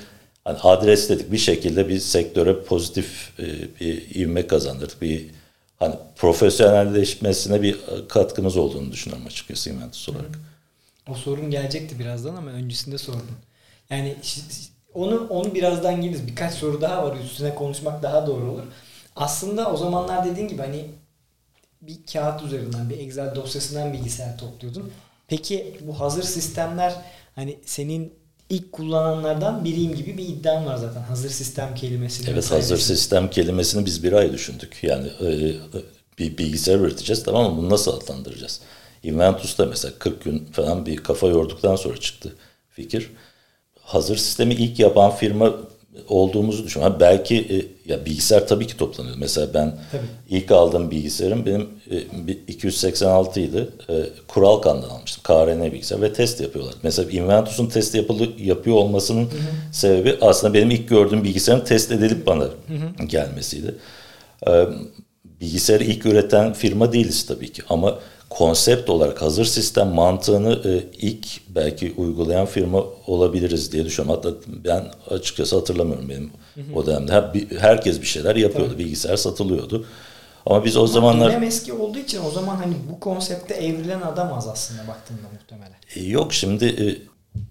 hani 0.45 0.57
adresledik 0.57 1.31
bir 1.31 1.37
şekilde 1.37 1.89
bir 1.89 1.99
sektöre 1.99 2.63
pozitif 2.63 3.39
e, 3.39 3.45
bir 3.79 4.15
ivme 4.15 4.47
kazandırdık. 4.47 5.01
Bir 5.01 5.25
hani 5.79 5.95
profesyonelleşmesine 6.15 7.61
bir 7.61 7.77
katkımız 8.09 8.57
olduğunu 8.57 8.91
düşünüyorum 8.91 9.27
açıkçası 9.27 9.69
Inventus 9.69 10.09
olarak. 10.09 10.39
O 11.09 11.13
sorun 11.13 11.51
gelecekti 11.51 11.99
birazdan 11.99 12.35
ama 12.35 12.51
öncesinde 12.51 12.97
sordum. 12.97 13.37
Yani 13.89 14.15
onu 14.93 15.27
onu 15.29 15.55
birazdan 15.55 16.01
geliriz. 16.01 16.27
Birkaç 16.27 16.53
soru 16.53 16.81
daha 16.81 17.03
var 17.03 17.17
üstüne 17.25 17.55
konuşmak 17.55 18.03
daha 18.03 18.27
doğru 18.27 18.51
olur. 18.51 18.63
Aslında 19.15 19.73
o 19.73 19.77
zamanlar 19.77 20.25
dediğin 20.25 20.47
gibi 20.47 20.61
hani 20.61 20.85
bir 21.81 21.97
kağıt 22.13 22.43
üzerinden 22.43 22.89
bir 22.89 22.99
Excel 22.99 23.35
dosyasından 23.35 23.93
bilgisayar 23.93 24.37
topluyordun. 24.37 24.91
Peki 25.27 25.77
bu 25.81 25.99
hazır 25.99 26.23
sistemler 26.23 26.95
hani 27.35 27.59
senin 27.65 28.13
ilk 28.49 28.71
kullananlardan 28.71 29.63
biriyim 29.63 29.95
gibi 29.95 30.17
bir 30.17 30.27
iddiam 30.27 30.65
var 30.65 30.77
zaten. 30.77 31.01
Hazır 31.01 31.29
sistem 31.29 31.75
kelimesini. 31.75 32.29
Evet 32.29 32.51
hazır 32.51 32.77
sistem 32.77 33.29
kelimesini 33.29 33.85
biz 33.85 34.03
bir 34.03 34.13
ay 34.13 34.33
düşündük. 34.33 34.83
Yani 34.83 35.07
e, 35.19 35.25
e, 35.25 35.55
bir 36.19 36.37
bilgisayar 36.37 36.79
üreteceğiz 36.79 37.23
tamam 37.23 37.51
mı? 37.51 37.57
Bunu 37.57 37.69
nasıl 37.69 37.97
adlandıracağız? 37.97 38.61
Inventus'ta 39.03 39.65
mesela 39.65 39.93
40 39.99 40.23
gün 40.23 40.45
falan 40.45 40.85
bir 40.85 40.97
kafa 40.97 41.27
yorduktan 41.27 41.75
sonra 41.75 41.97
çıktı 41.97 42.35
fikir. 42.69 43.09
Hazır 43.81 44.17
sistemi 44.17 44.53
ilk 44.53 44.79
yapan 44.79 45.11
firma 45.15 45.53
olduğumuzu 46.07 46.63
düşünüyorum. 46.63 46.97
Belki 46.99 47.35
e, 47.35 47.91
ya 47.91 48.05
bilgisayar 48.05 48.47
tabii 48.47 48.67
ki 48.67 48.77
toplanıyor. 48.77 49.15
Mesela 49.19 49.53
ben 49.53 49.77
tabii. 49.91 50.01
ilk 50.29 50.51
aldığım 50.51 50.91
bilgisayarım 50.91 51.45
benim 51.45 51.69
e, 52.27 52.31
286 52.47 53.39
idi. 53.39 53.69
E, 53.89 53.93
Kuralkan'dan 54.27 54.89
almıştım. 54.89 55.23
KRN 55.23 55.71
bilgisayar 55.71 56.01
ve 56.01 56.13
test 56.13 56.41
yapıyorlar. 56.41 56.75
Mesela 56.83 57.11
Inventus'un 57.11 57.67
test 57.67 57.95
yapılı, 57.95 58.29
yapıyor 58.37 58.75
olmasının 58.75 59.21
hı 59.21 59.25
hı. 59.25 59.73
sebebi 59.73 60.17
aslında 60.21 60.53
benim 60.53 60.71
ilk 60.71 60.89
gördüğüm 60.89 61.23
bilgisayarın 61.23 61.65
test 61.65 61.91
edilip 61.91 62.27
bana 62.27 62.43
hı 62.43 62.49
hı. 62.99 63.05
gelmesiydi. 63.05 63.75
E, 64.47 64.65
bilgisayarı 65.41 65.83
ilk 65.83 66.05
üreten 66.05 66.53
firma 66.53 66.93
değiliz 66.93 67.25
tabii 67.25 67.51
ki 67.51 67.61
ama 67.69 67.99
konsept 68.37 68.89
olarak 68.89 69.21
hazır 69.21 69.45
sistem 69.45 69.87
mantığını 69.87 70.61
e, 70.65 70.83
ilk 70.97 71.55
belki 71.55 71.93
uygulayan 71.97 72.45
firma 72.45 72.83
olabiliriz 73.07 73.71
diye 73.71 73.85
düşünüyorum. 73.85 74.21
Hatta 74.23 74.37
ben 74.65 74.85
açıkçası 75.09 75.55
hatırlamıyorum 75.55 76.09
benim 76.09 76.31
hı 76.55 76.61
hı. 76.61 76.75
o 76.75 76.85
dönemde. 76.85 77.11
Her, 77.11 77.31
herkes 77.59 78.01
bir 78.01 78.05
şeyler 78.05 78.35
yapıyordu. 78.35 78.71
Tabii. 78.73 78.83
Bilgisayar 78.83 79.17
satılıyordu. 79.17 79.85
Ama 80.45 80.65
biz 80.65 80.77
o 80.77 80.79
Ama 80.79 80.87
zamanlar... 80.87 81.29
Dönem 81.29 81.43
eski 81.43 81.73
olduğu 81.73 81.99
için 81.99 82.21
o 82.25 82.31
zaman 82.31 82.55
hani 82.55 82.73
bu 82.91 82.99
konsepte 82.99 83.53
evrilen 83.53 84.01
adam 84.01 84.33
az 84.33 84.47
aslında 84.47 84.87
baktığında 84.87 85.27
muhtemelen. 85.33 85.77
E, 85.95 86.03
yok 86.03 86.33
şimdi 86.33 86.65
e, 86.65 86.85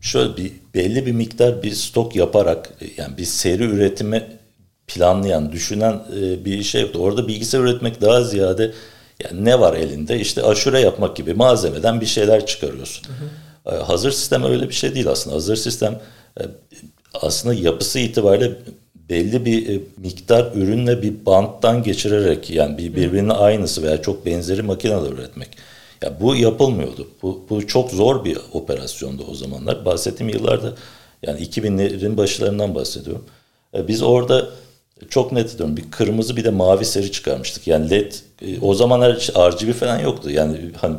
şöyle 0.00 0.36
bir 0.36 0.52
belli 0.74 1.06
bir 1.06 1.12
miktar 1.12 1.62
bir 1.62 1.72
stok 1.72 2.16
yaparak 2.16 2.70
e, 2.80 3.02
yani 3.02 3.16
bir 3.16 3.24
seri 3.24 3.64
üretimi 3.64 4.26
planlayan, 4.86 5.52
düşünen 5.52 6.02
e, 6.16 6.44
bir 6.44 6.62
şey 6.62 6.82
yoktu. 6.82 6.98
Orada 6.98 7.28
bilgisayar 7.28 7.60
üretmek 7.60 8.00
daha 8.00 8.24
ziyade 8.24 8.72
yani 9.24 9.44
ne 9.44 9.60
var 9.60 9.74
elinde? 9.74 10.20
İşte 10.20 10.42
aşure 10.42 10.80
yapmak 10.80 11.16
gibi 11.16 11.34
malzemeden 11.34 12.00
bir 12.00 12.06
şeyler 12.06 12.46
çıkarıyorsun. 12.46 13.06
Hı 13.06 13.12
hı. 13.12 13.28
Ee, 13.66 13.82
hazır 13.82 14.10
sistem 14.10 14.44
öyle 14.44 14.68
bir 14.68 14.74
şey 14.74 14.94
değil 14.94 15.08
aslında. 15.08 15.36
Hazır 15.36 15.56
sistem 15.56 16.00
e, 16.40 16.42
aslında 17.14 17.54
yapısı 17.54 17.98
itibariyle 17.98 18.52
belli 19.08 19.44
bir 19.44 19.68
e, 19.68 19.80
miktar 19.96 20.52
ürünle 20.54 21.02
bir 21.02 21.26
banttan 21.26 21.82
geçirerek 21.82 22.50
yani 22.50 22.78
bir 22.78 22.96
birbirinin 22.96 23.28
aynısı 23.28 23.82
veya 23.82 24.02
çok 24.02 24.26
benzeri 24.26 24.62
makineler 24.62 25.12
üretmek. 25.12 25.48
Ya 26.02 26.20
bu 26.20 26.36
yapılmıyordu. 26.36 27.08
Bu, 27.22 27.46
bu 27.50 27.66
çok 27.66 27.90
zor 27.90 28.24
bir 28.24 28.38
operasyondu 28.52 29.24
o 29.30 29.34
zamanlar. 29.34 29.84
Bahsettiğim 29.84 30.32
yıllarda 30.32 30.72
yani 31.22 31.40
2000'lerin 31.40 32.16
başlarından 32.16 32.74
bahsediyorum. 32.74 33.24
E, 33.74 33.88
biz 33.88 34.02
orada 34.02 34.48
çok 35.08 35.32
net 35.32 35.54
ediyorum. 35.54 35.76
Bir 35.76 35.90
kırmızı 35.90 36.36
bir 36.36 36.44
de 36.44 36.50
mavi 36.50 36.84
seri 36.84 37.12
çıkarmıştık. 37.12 37.66
Yani 37.66 37.90
led 37.90 38.12
e, 38.42 38.60
o 38.60 38.74
zamanlar 38.74 39.14
RGB 39.36 39.72
falan 39.72 39.98
yoktu. 39.98 40.30
Yani 40.30 40.58
hani 40.80 40.96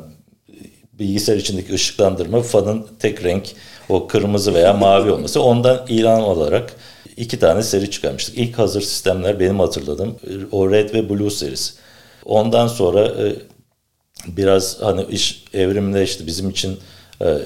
bilgisayar 0.99 1.37
içindeki 1.37 1.73
ışıklandırma 1.73 2.41
fanın 2.41 2.87
tek 2.99 3.23
renk 3.23 3.43
o 3.89 4.07
kırmızı 4.07 4.53
veya 4.53 4.73
mavi 4.73 5.11
olması. 5.11 5.41
Ondan 5.41 5.85
ilan 5.87 6.21
olarak 6.21 6.73
iki 7.17 7.39
tane 7.39 7.63
seri 7.63 7.91
çıkarmıştık. 7.91 8.37
İlk 8.37 8.59
hazır 8.59 8.81
sistemler 8.81 9.39
benim 9.39 9.59
hatırladığım 9.59 10.15
o 10.51 10.71
Red 10.71 10.93
ve 10.93 11.09
Blue 11.09 11.29
serisi. 11.29 11.73
Ondan 12.25 12.67
sonra 12.67 13.05
e, 13.07 13.35
biraz 14.27 14.81
hani 14.81 15.05
iş 15.05 15.43
evrimleşti. 15.53 16.27
Bizim 16.27 16.49
için 16.49 16.79
e, 17.21 17.37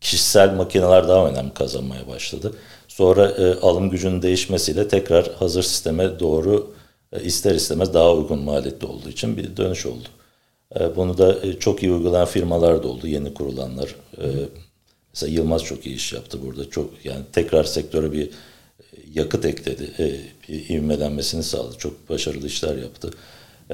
kişisel 0.00 0.54
makineler 0.54 1.08
daha 1.08 1.28
önemli 1.28 1.54
kazanmaya 1.54 2.08
başladı. 2.08 2.52
Sonra 3.00 3.30
e, 3.30 3.60
alım 3.60 3.90
gücünün 3.90 4.22
değişmesiyle 4.22 4.88
tekrar 4.88 5.34
hazır 5.34 5.62
sisteme 5.62 6.20
doğru 6.20 6.74
e, 7.12 7.22
ister 7.22 7.54
istemez 7.54 7.94
daha 7.94 8.14
uygun 8.14 8.38
maliyetli 8.38 8.86
olduğu 8.86 9.08
için 9.08 9.36
bir 9.36 9.56
dönüş 9.56 9.86
oldu. 9.86 10.08
E, 10.80 10.96
bunu 10.96 11.18
da 11.18 11.46
e, 11.46 11.58
çok 11.58 11.82
iyi 11.82 11.92
uygulayan 11.92 12.26
firmalar 12.26 12.82
da 12.82 12.88
oldu, 12.88 13.06
yeni 13.06 13.34
kurulanlar. 13.34 13.94
E, 14.18 14.26
mesela 15.14 15.32
Yılmaz 15.32 15.64
çok 15.64 15.86
iyi 15.86 15.96
iş 15.96 16.12
yaptı 16.12 16.38
burada. 16.46 16.70
Çok 16.70 17.04
yani 17.04 17.24
tekrar 17.32 17.64
sektöre 17.64 18.12
bir 18.12 18.26
e, 18.26 18.30
yakıt 19.14 19.44
ekledi, 19.44 19.90
e, 19.98 20.20
bir 20.48 20.68
ivmelenmesini 20.68 21.42
sağladı. 21.42 21.76
Çok 21.78 22.10
başarılı 22.10 22.46
işler 22.46 22.76
yaptı. 22.76 23.10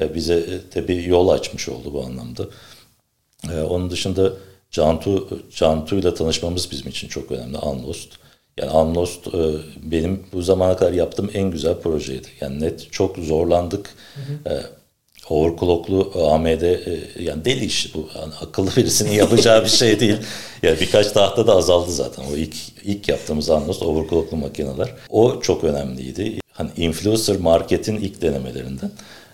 E, 0.01 0.15
bize 0.15 0.35
e, 0.35 0.61
tabii 0.71 1.05
yol 1.09 1.29
açmış 1.29 1.69
oldu 1.69 1.93
bu 1.93 2.05
anlamda. 2.05 2.47
E, 3.53 3.61
onun 3.61 3.91
dışında 3.91 4.33
Cantu 4.71 5.41
Cantu 5.51 5.97
ile 5.97 6.15
tanışmamız 6.15 6.71
bizim 6.71 6.89
için 6.89 7.09
çok 7.09 7.33
önemli. 7.33 7.59
Anlost. 7.59 8.26
Yani 8.61 8.71
Unlost 8.71 9.27
e, 9.27 9.39
benim 9.83 10.27
bu 10.33 10.43
zamana 10.43 10.77
kadar 10.77 10.93
yaptığım 10.93 11.31
en 11.35 11.51
güzel 11.51 11.75
projeydi. 11.75 12.29
Yani 12.41 12.61
net 12.61 12.93
çok 12.93 13.17
zorlandık. 13.17 13.95
Hı 14.15 14.51
hı. 14.51 14.55
E, 14.55 14.63
overclocklu 15.29 16.13
AMD 16.31 16.63
e, 16.63 17.01
yani 17.21 17.45
deli 17.45 17.65
iş 17.65 17.95
bu. 17.95 18.09
Yani 18.19 18.33
akıllı 18.41 18.71
birisinin 18.77 19.11
yapacağı 19.11 19.65
bir 19.65 19.69
şey 19.69 20.01
değil. 20.01 20.17
Yani 20.63 20.81
birkaç 20.81 21.13
tahta 21.13 21.47
da 21.47 21.57
azaldı 21.57 21.93
zaten. 21.93 22.25
O 22.33 22.37
ilk 22.37 22.55
ilk 22.85 23.09
yaptığımız 23.09 23.49
Unlost 23.49 23.83
overclocklu 23.83 24.37
makineler. 24.37 24.95
O 25.11 25.41
çok 25.41 25.65
önemliydi. 25.65 26.41
Hani 26.53 26.71
influencer 26.77 27.37
marketin 27.37 27.97
ilk 27.97 28.23
denemelerinden. 28.23 28.91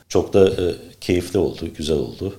Çok 0.09 0.33
da 0.35 0.50
keyifli 1.00 1.38
oldu, 1.38 1.69
güzel 1.76 1.97
oldu. 1.97 2.35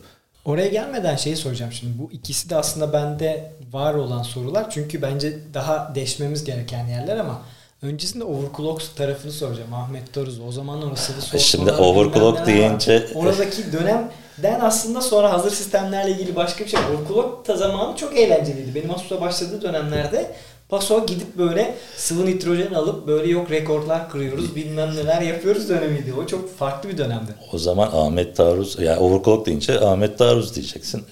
Oraya 0.45 0.67
gelmeden 0.67 1.15
şeyi 1.15 1.35
soracağım 1.35 1.71
şimdi. 1.71 1.99
Bu 1.99 2.11
ikisi 2.11 2.49
de 2.49 2.55
aslında 2.55 2.93
bende 2.93 3.51
var 3.71 3.93
olan 3.93 4.23
sorular. 4.23 4.69
Çünkü 4.69 5.01
bence 5.01 5.39
daha 5.53 5.91
deşmemiz 5.95 6.43
gereken 6.43 6.87
yerler 6.87 7.17
ama 7.17 7.41
öncesinde 7.81 8.23
overclock 8.23 8.95
tarafını 8.95 9.31
soracağım. 9.31 9.73
Ahmet 9.73 10.13
Toruz 10.13 10.39
o 10.39 10.51
zaman 10.51 10.91
o 10.91 10.95
sıvı 10.95 11.39
Şimdi 11.39 11.71
overclock 11.71 12.45
deyince 12.45 13.07
oradaki 13.15 13.73
dönemden 13.73 14.59
aslında 14.61 15.01
sonra 15.01 15.33
hazır 15.33 15.51
sistemlerle 15.51 16.11
ilgili 16.11 16.35
başka 16.35 16.63
bir 16.63 16.69
şey. 16.69 16.79
Overclock 16.79 17.47
da 17.47 17.57
zamanı 17.57 17.97
çok 17.97 18.17
eğlenceliydi. 18.17 18.75
Benim 18.75 18.91
Asus'a 18.91 19.21
başladığı 19.21 19.61
dönemlerde 19.61 20.35
Paso 20.73 21.05
gidip 21.05 21.37
böyle 21.37 21.75
sıvı 21.95 22.25
nitrojen 22.25 22.73
alıp 22.73 23.07
böyle 23.07 23.31
yok 23.31 23.51
rekorlar 23.51 24.09
kırıyoruz 24.09 24.55
bilmem 24.55 24.95
neler 24.95 25.21
yapıyoruz 25.21 25.69
dönemiydi. 25.69 26.13
O 26.13 26.27
çok 26.27 26.57
farklı 26.57 26.89
bir 26.89 26.97
dönemdi. 26.97 27.31
O 27.51 27.57
zaman 27.57 27.89
Ahmet 27.93 28.37
Taruz 28.37 28.77
yani 28.79 28.99
overclock 28.99 29.45
deyince 29.45 29.79
Ahmet 29.79 30.17
Taruz 30.17 30.55
diyeceksin. 30.55 31.03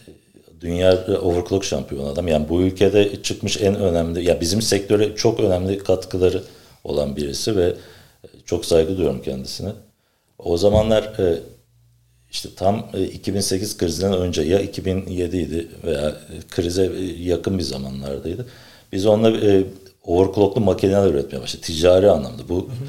Dünya 0.62 1.06
overclock 1.22 1.64
şampiyonu 1.64 2.08
adam. 2.08 2.28
Yani 2.28 2.50
bu 2.50 2.62
ülkede 2.62 3.24
çıkmış 3.24 3.62
en 3.62 3.76
önemli 3.76 4.24
ya 4.24 4.42
bizim 4.42 4.62
sektöre 4.62 5.16
çok 5.16 5.40
önemli 5.40 5.78
katkıları 5.78 6.44
olan 6.84 7.16
birisi 7.16 7.56
ve 7.56 7.76
çok 8.46 8.66
saygı 8.66 8.98
duyuyorum 8.98 9.22
kendisine. 9.22 9.70
O 10.40 10.58
zamanlar 10.58 11.04
e, 11.04 11.40
işte 12.32 12.50
tam 12.56 12.90
2008 13.14 13.74
e, 13.74 13.78
krizinden 13.78 14.14
önce 14.14 14.42
ya 14.42 14.60
2007 14.60 15.38
idi 15.38 15.68
veya 15.84 16.16
krize 16.50 16.92
yakın 17.20 17.58
bir 17.58 17.64
zamanlardaydı. 17.64 18.46
Biz 18.92 19.06
onunla 19.06 19.38
e, 19.48 19.64
overclocklu 20.06 20.62
makineler 20.62 21.08
üretmeye 21.08 21.42
başladık. 21.42 21.66
Ticari 21.66 22.10
anlamda. 22.10 22.50
Bu 22.50 22.56
hı 22.56 22.60
hı. 22.60 22.88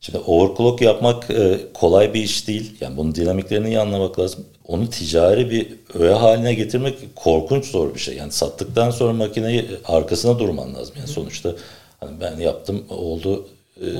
Şimdi 0.00 0.18
overclock 0.18 0.82
yapmak 0.82 1.30
e, 1.30 1.60
kolay 1.74 2.14
bir 2.14 2.22
iş 2.22 2.48
değil. 2.48 2.72
Yani 2.80 2.96
bunun 2.96 3.14
dinamiklerini 3.14 3.68
iyi 3.68 3.80
anlamak 3.80 4.18
lazım. 4.18 4.44
Onu 4.66 4.90
ticari 4.90 5.50
bir 5.50 5.66
öğe 5.94 6.12
haline 6.12 6.54
getirmek 6.54 7.16
korkunç 7.16 7.66
zor 7.66 7.94
bir 7.94 8.00
şey. 8.00 8.16
Yani 8.16 8.32
sattıktan 8.32 8.90
sonra 8.90 9.12
makineyi 9.12 9.64
arkasına 9.84 10.38
durman 10.38 10.74
lazım. 10.74 10.94
Yani 10.98 11.08
sonuçta 11.08 11.54
hani 12.00 12.20
ben 12.20 12.36
yaptım 12.36 12.84
oldu 12.88 13.48
e, 13.80 13.90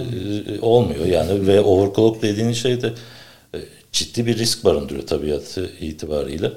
olmuyor. 0.60 1.06
Yani 1.06 1.46
ve 1.46 1.60
overclock 1.60 2.22
dediğin 2.22 2.52
şey 2.52 2.82
de 2.82 2.92
e, 3.54 3.58
ciddi 3.92 4.26
bir 4.26 4.38
risk 4.38 4.64
barındırıyor 4.64 5.06
tabiatı 5.06 5.70
itibariyle. 5.80 6.52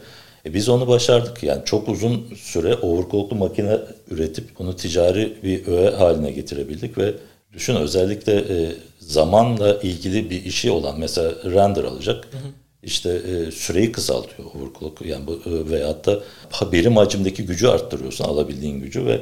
E 0.45 0.53
biz 0.53 0.69
onu 0.69 0.88
başardık. 0.88 1.43
Yani 1.43 1.62
çok 1.65 1.89
uzun 1.89 2.33
süre 2.36 2.75
overclocklu 2.75 3.36
makine 3.36 3.77
üretip 4.10 4.60
bunu 4.60 4.75
ticari 4.75 5.33
bir 5.43 5.67
öğe 5.67 5.89
haline 5.89 6.31
getirebildik 6.31 6.98
ve 6.98 7.13
düşün 7.53 7.75
özellikle 7.75 8.33
e, 8.33 8.75
zamanla 9.00 9.74
ilgili 9.81 10.29
bir 10.29 10.45
işi 10.45 10.71
olan 10.71 11.00
mesela 11.00 11.31
render 11.45 11.83
alacak. 11.83 12.25
Hı 12.31 12.38
hı. 12.38 12.41
İşte 12.83 13.10
e, 13.10 13.51
süreyi 13.51 13.91
kısaltıyor 13.91 14.50
overclock 14.55 15.01
yani 15.05 15.27
bu 15.27 15.33
e, 15.33 15.69
veyahut 15.71 16.05
da 16.05 16.19
birim 16.71 16.98
hacimdeki 16.98 17.45
gücü 17.45 17.67
arttırıyorsun 17.67 18.24
alabildiğin 18.24 18.79
gücü 18.79 19.05
ve 19.05 19.21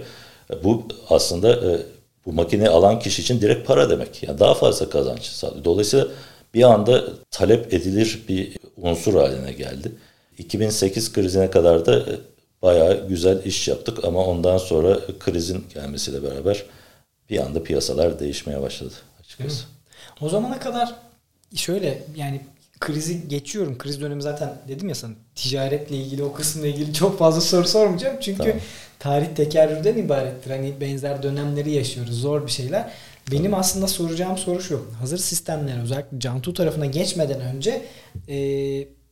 e, 0.54 0.64
bu 0.64 0.84
aslında 1.10 1.52
e, 1.52 1.80
bu 2.26 2.34
makineyi 2.34 2.70
alan 2.70 3.00
kişi 3.00 3.22
için 3.22 3.42
direkt 3.42 3.68
para 3.68 3.90
demek. 3.90 4.24
Yani 4.24 4.40
daha 4.40 4.54
fazla 4.54 4.90
kazanç 4.90 5.24
sağlıyor. 5.24 5.64
Dolayısıyla 5.66 6.08
bir 6.54 6.64
anda 6.64 7.04
talep 7.32 7.74
edilir 7.74 8.20
bir 8.28 8.58
unsur 8.78 9.14
haline 9.14 9.52
geldi. 9.52 9.92
2008 10.39 11.13
krizine 11.13 11.51
kadar 11.51 11.86
da 11.86 12.00
e, 12.00 12.19
bayağı 12.62 13.08
güzel 13.08 13.46
iş 13.46 13.67
yaptık 13.67 14.03
ama 14.03 14.25
ondan 14.25 14.58
sonra 14.58 15.00
krizin 15.19 15.65
gelmesiyle 15.74 16.24
beraber 16.24 16.65
bir 17.29 17.39
anda 17.39 17.63
piyasalar 17.63 18.19
değişmeye 18.19 18.62
başladı 18.62 18.93
açıkçası. 19.19 19.65
O 20.22 20.29
zamana 20.29 20.60
kadar 20.60 20.96
şöyle 21.55 22.03
yani 22.15 22.41
krizi 22.79 23.27
geçiyorum. 23.27 23.77
Kriz 23.77 24.01
dönemi 24.01 24.22
zaten 24.22 24.53
dedim 24.67 24.89
ya 24.89 24.96
sana 24.96 25.13
ticaretle 25.36 25.96
ilgili 25.96 26.24
o 26.24 26.34
kısımla 26.34 26.67
ilgili 26.67 26.93
çok 26.93 27.19
fazla 27.19 27.41
soru 27.41 27.67
sormayacağım. 27.67 28.17
Çünkü 28.22 28.38
tamam. 28.38 28.58
tarih 29.00 29.27
tekerrürden 29.36 29.98
ibarettir. 29.98 30.51
Hani 30.51 30.74
benzer 30.81 31.24
dönemleri 31.24 31.72
yaşıyoruz. 31.72 32.22
Zor 32.22 32.46
bir 32.46 32.51
şeyler. 32.51 32.91
Benim 33.31 33.43
tamam. 33.43 33.60
aslında 33.60 33.88
soracağım 33.88 34.38
soru 34.38 34.62
şu. 34.62 34.86
Hazır 35.00 35.17
sistemler 35.17 35.84
özellikle 35.84 36.19
Cantu 36.19 36.53
tarafına 36.53 36.86
geçmeden 36.86 37.41
önce 37.41 37.81
e, 38.27 38.38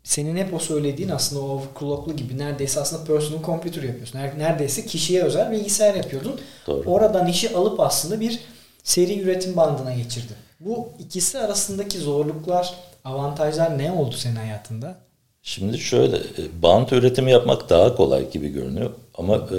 senin 0.08 0.38
hep 0.38 0.54
o 0.54 0.60
söylediğin 0.60 1.10
aslında 1.10 1.42
o 1.42 1.50
overclocklu 1.50 2.16
gibi 2.16 2.38
neredeyse 2.38 2.80
aslında 2.80 3.04
personal 3.04 3.44
computer 3.44 3.84
yapıyorsun. 3.84 4.20
Neredeyse 4.20 4.86
kişiye 4.86 5.24
özel 5.24 5.52
bilgisayar 5.52 5.96
yapıyordun. 5.96 6.40
Doğru. 6.68 6.90
Oradan 6.90 7.28
işi 7.28 7.56
alıp 7.56 7.80
aslında 7.80 8.20
bir 8.20 8.40
seri 8.84 9.22
üretim 9.22 9.58
bandına 9.58 9.94
geçirdin. 9.94 10.36
Bu 10.60 10.90
ikisi 11.00 11.40
arasındaki 11.40 11.98
zorluklar, 11.98 12.74
avantajlar 13.06 13.78
ne 13.78 13.92
oldu 13.92 14.16
senin 14.16 14.36
hayatında? 14.36 14.98
Şimdi 15.42 15.78
şöyle, 15.78 16.18
e, 16.18 16.62
bant 16.62 16.94
üretimi 16.94 17.32
yapmak 17.32 17.70
daha 17.70 17.96
kolay 17.96 18.32
gibi 18.32 18.50
görünüyor. 18.50 18.92
Ama 19.18 19.36
e, 19.36 19.58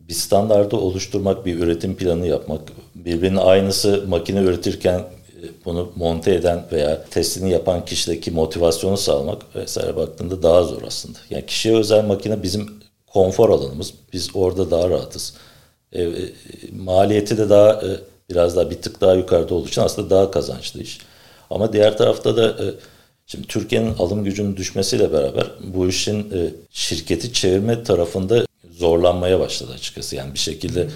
bir 0.00 0.14
standardı 0.14 0.76
oluşturmak, 0.76 1.46
bir 1.46 1.58
üretim 1.58 1.96
planı 1.96 2.26
yapmak, 2.26 2.60
birbirinin 2.94 3.36
aynısı 3.36 4.04
makine 4.08 4.40
üretirken 4.40 5.02
bunu 5.64 5.92
monte 5.96 6.34
eden 6.34 6.66
veya 6.72 7.04
testini 7.04 7.50
yapan 7.50 7.84
kişideki 7.84 8.30
motivasyonu 8.30 8.96
sağlamak 8.96 9.56
vesaire 9.56 9.96
baktığında 9.96 10.42
daha 10.42 10.62
zor 10.62 10.82
aslında. 10.82 11.18
Yani 11.30 11.46
kişiye 11.46 11.76
özel 11.76 12.04
makine 12.04 12.42
bizim 12.42 12.70
konfor 13.06 13.50
alanımız. 13.50 13.94
Biz 14.12 14.30
orada 14.34 14.70
daha 14.70 14.90
rahatız. 14.90 15.34
E, 15.92 16.02
e, 16.02 16.12
maliyeti 16.72 17.38
de 17.38 17.48
daha 17.48 17.72
e, 17.72 17.88
biraz 18.30 18.56
daha 18.56 18.70
bir 18.70 18.82
tık 18.82 19.00
daha 19.00 19.14
yukarıda 19.14 19.54
olduğu 19.54 19.68
için 19.68 19.80
aslında 19.80 20.10
daha 20.10 20.30
kazançlı 20.30 20.82
iş. 20.82 20.98
Ama 21.50 21.72
diğer 21.72 21.98
tarafta 21.98 22.36
da 22.36 22.48
e, 22.48 22.64
şimdi 23.26 23.46
Türkiye'nin 23.46 23.94
alım 23.94 24.24
gücünün 24.24 24.56
düşmesiyle 24.56 25.12
beraber 25.12 25.46
bu 25.64 25.88
işin 25.88 26.20
e, 26.20 26.50
şirketi 26.70 27.32
çevirme 27.32 27.82
tarafında 27.82 28.46
zorlanmaya 28.70 29.40
başladı 29.40 29.72
açıkçası. 29.74 30.16
Yani 30.16 30.34
bir 30.34 30.38
şekilde 30.38 30.88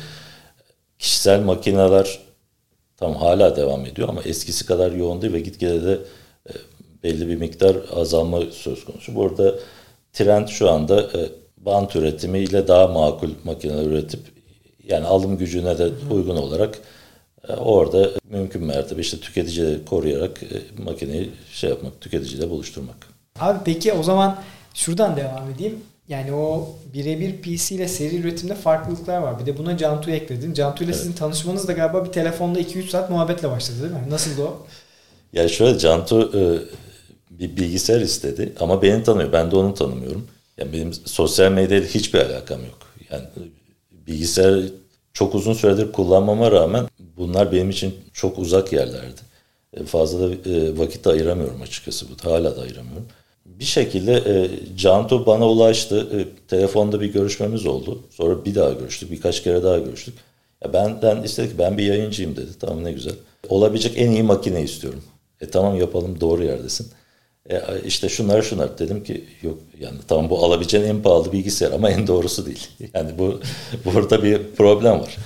kişisel 0.98 1.40
makineler 1.40 2.18
Tam 3.00 3.14
hala 3.14 3.56
devam 3.56 3.86
ediyor 3.86 4.08
ama 4.08 4.22
eskisi 4.22 4.66
kadar 4.66 4.92
yoğun 4.92 5.22
değil 5.22 5.32
ve 5.32 5.40
gitgide 5.40 5.84
de 5.84 5.98
e, 6.48 6.52
belli 7.02 7.28
bir 7.28 7.36
miktar 7.36 7.76
azalma 7.96 8.40
söz 8.50 8.84
konusu. 8.84 9.14
Burada 9.14 9.54
trend 10.12 10.48
şu 10.48 10.70
anda 10.70 11.02
e, 11.02 11.28
bant 11.56 11.96
üretimiyle 11.96 12.68
daha 12.68 12.86
makul 12.86 13.30
makineler 13.44 13.86
üretip 13.86 14.20
yani 14.88 15.06
alım 15.06 15.38
gücüne 15.38 15.78
de 15.78 15.90
uygun 16.10 16.36
olarak 16.36 16.78
e, 17.48 17.52
orada 17.52 18.10
mümkün 18.30 18.64
mertebe 18.64 19.00
işte 19.00 19.20
tüketicileri 19.20 19.84
koruyarak 19.84 20.40
makineyi 20.84 21.30
şey 21.52 21.70
yapmak, 21.70 22.00
tüketiciyle 22.00 22.50
buluşturmak. 22.50 22.96
Abi 23.40 23.58
peki 23.64 23.92
o 23.92 24.02
zaman 24.02 24.42
şuradan 24.74 25.16
devam 25.16 25.50
edeyim. 25.50 25.80
Yani 26.10 26.32
o 26.32 26.68
birebir 26.94 27.42
PC 27.42 27.74
ile 27.74 27.88
seri 27.88 28.16
üretimde 28.16 28.54
farklılıklar 28.54 29.18
var. 29.18 29.40
Bir 29.40 29.46
de 29.46 29.58
buna 29.58 29.76
Cantu'yu 29.76 30.16
ekledin. 30.16 30.54
Cantu 30.54 30.84
ile 30.84 30.90
evet. 30.90 31.00
sizin 31.00 31.12
tanışmanız 31.12 31.68
da 31.68 31.72
galiba 31.72 32.04
bir 32.04 32.12
telefonda 32.12 32.60
2-3 32.60 32.88
saat 32.88 33.10
muhabbetle 33.10 33.50
başladı 33.50 33.82
değil 33.82 33.92
mi? 33.92 34.10
Nasıldı 34.10 34.42
o? 34.42 34.66
Yani 35.32 35.50
şöyle 35.50 35.78
Cantu 35.78 36.30
e, 36.38 36.40
bir 37.38 37.56
bilgisayar 37.56 38.00
istedi 38.00 38.52
ama 38.60 38.82
beni 38.82 39.02
tanıyor. 39.02 39.32
Ben 39.32 39.50
de 39.50 39.56
onu 39.56 39.74
tanımıyorum. 39.74 40.26
Yani 40.58 40.72
benim 40.72 40.94
sosyal 40.94 41.52
medyayla 41.52 41.88
hiçbir 41.88 42.18
alakam 42.18 42.60
yok. 42.60 42.78
Yani 43.10 43.24
bilgisayar 44.06 44.60
çok 45.12 45.34
uzun 45.34 45.52
süredir 45.52 45.92
kullanmama 45.92 46.52
rağmen 46.52 46.86
bunlar 47.16 47.52
benim 47.52 47.70
için 47.70 47.94
çok 48.12 48.38
uzak 48.38 48.72
yerlerdi. 48.72 49.20
E, 49.74 49.84
fazla 49.84 50.30
da 50.30 50.50
e, 50.50 50.78
vakit 50.78 51.06
ayıramıyorum 51.06 51.62
açıkçası. 51.62 52.06
Hala 52.22 52.56
da 52.56 52.60
ayıramıyorum 52.60 53.06
bir 53.60 53.64
şekilde 53.64 54.14
e, 54.14 54.48
Cantu 54.76 55.26
bana 55.26 55.48
ulaştı. 55.48 56.08
E, 56.20 56.48
telefonda 56.48 57.00
bir 57.00 57.12
görüşmemiz 57.12 57.66
oldu. 57.66 58.02
Sonra 58.10 58.44
bir 58.44 58.54
daha 58.54 58.70
görüştük. 58.72 59.10
Birkaç 59.10 59.42
kere 59.42 59.62
daha 59.62 59.78
görüştük. 59.78 60.14
Ya 60.64 60.72
benden 60.72 61.22
istedi 61.22 61.48
ki 61.48 61.58
ben 61.58 61.78
bir 61.78 61.84
yayıncıyım 61.84 62.36
dedi. 62.36 62.50
Tamam 62.60 62.84
ne 62.84 62.92
güzel. 62.92 63.14
Olabilecek 63.48 63.92
en 63.96 64.10
iyi 64.10 64.22
makine 64.22 64.62
istiyorum. 64.62 65.02
E 65.40 65.46
tamam 65.46 65.76
yapalım 65.76 66.20
doğru 66.20 66.44
yerdesin. 66.44 66.86
E, 67.50 67.60
işte 67.84 68.08
şunlar 68.08 68.42
şunlar 68.42 68.78
dedim 68.78 69.04
ki 69.04 69.24
yok 69.42 69.58
yani 69.80 69.96
tamam 70.08 70.30
bu 70.30 70.44
alabileceğin 70.44 70.84
en 70.84 71.02
pahalı 71.02 71.32
bilgisayar 71.32 71.72
ama 71.72 71.90
en 71.90 72.06
doğrusu 72.06 72.46
değil. 72.46 72.68
Yani 72.94 73.10
bu 73.18 73.40
burada 73.84 74.22
bir 74.22 74.40
problem 74.56 75.00
var. 75.00 75.16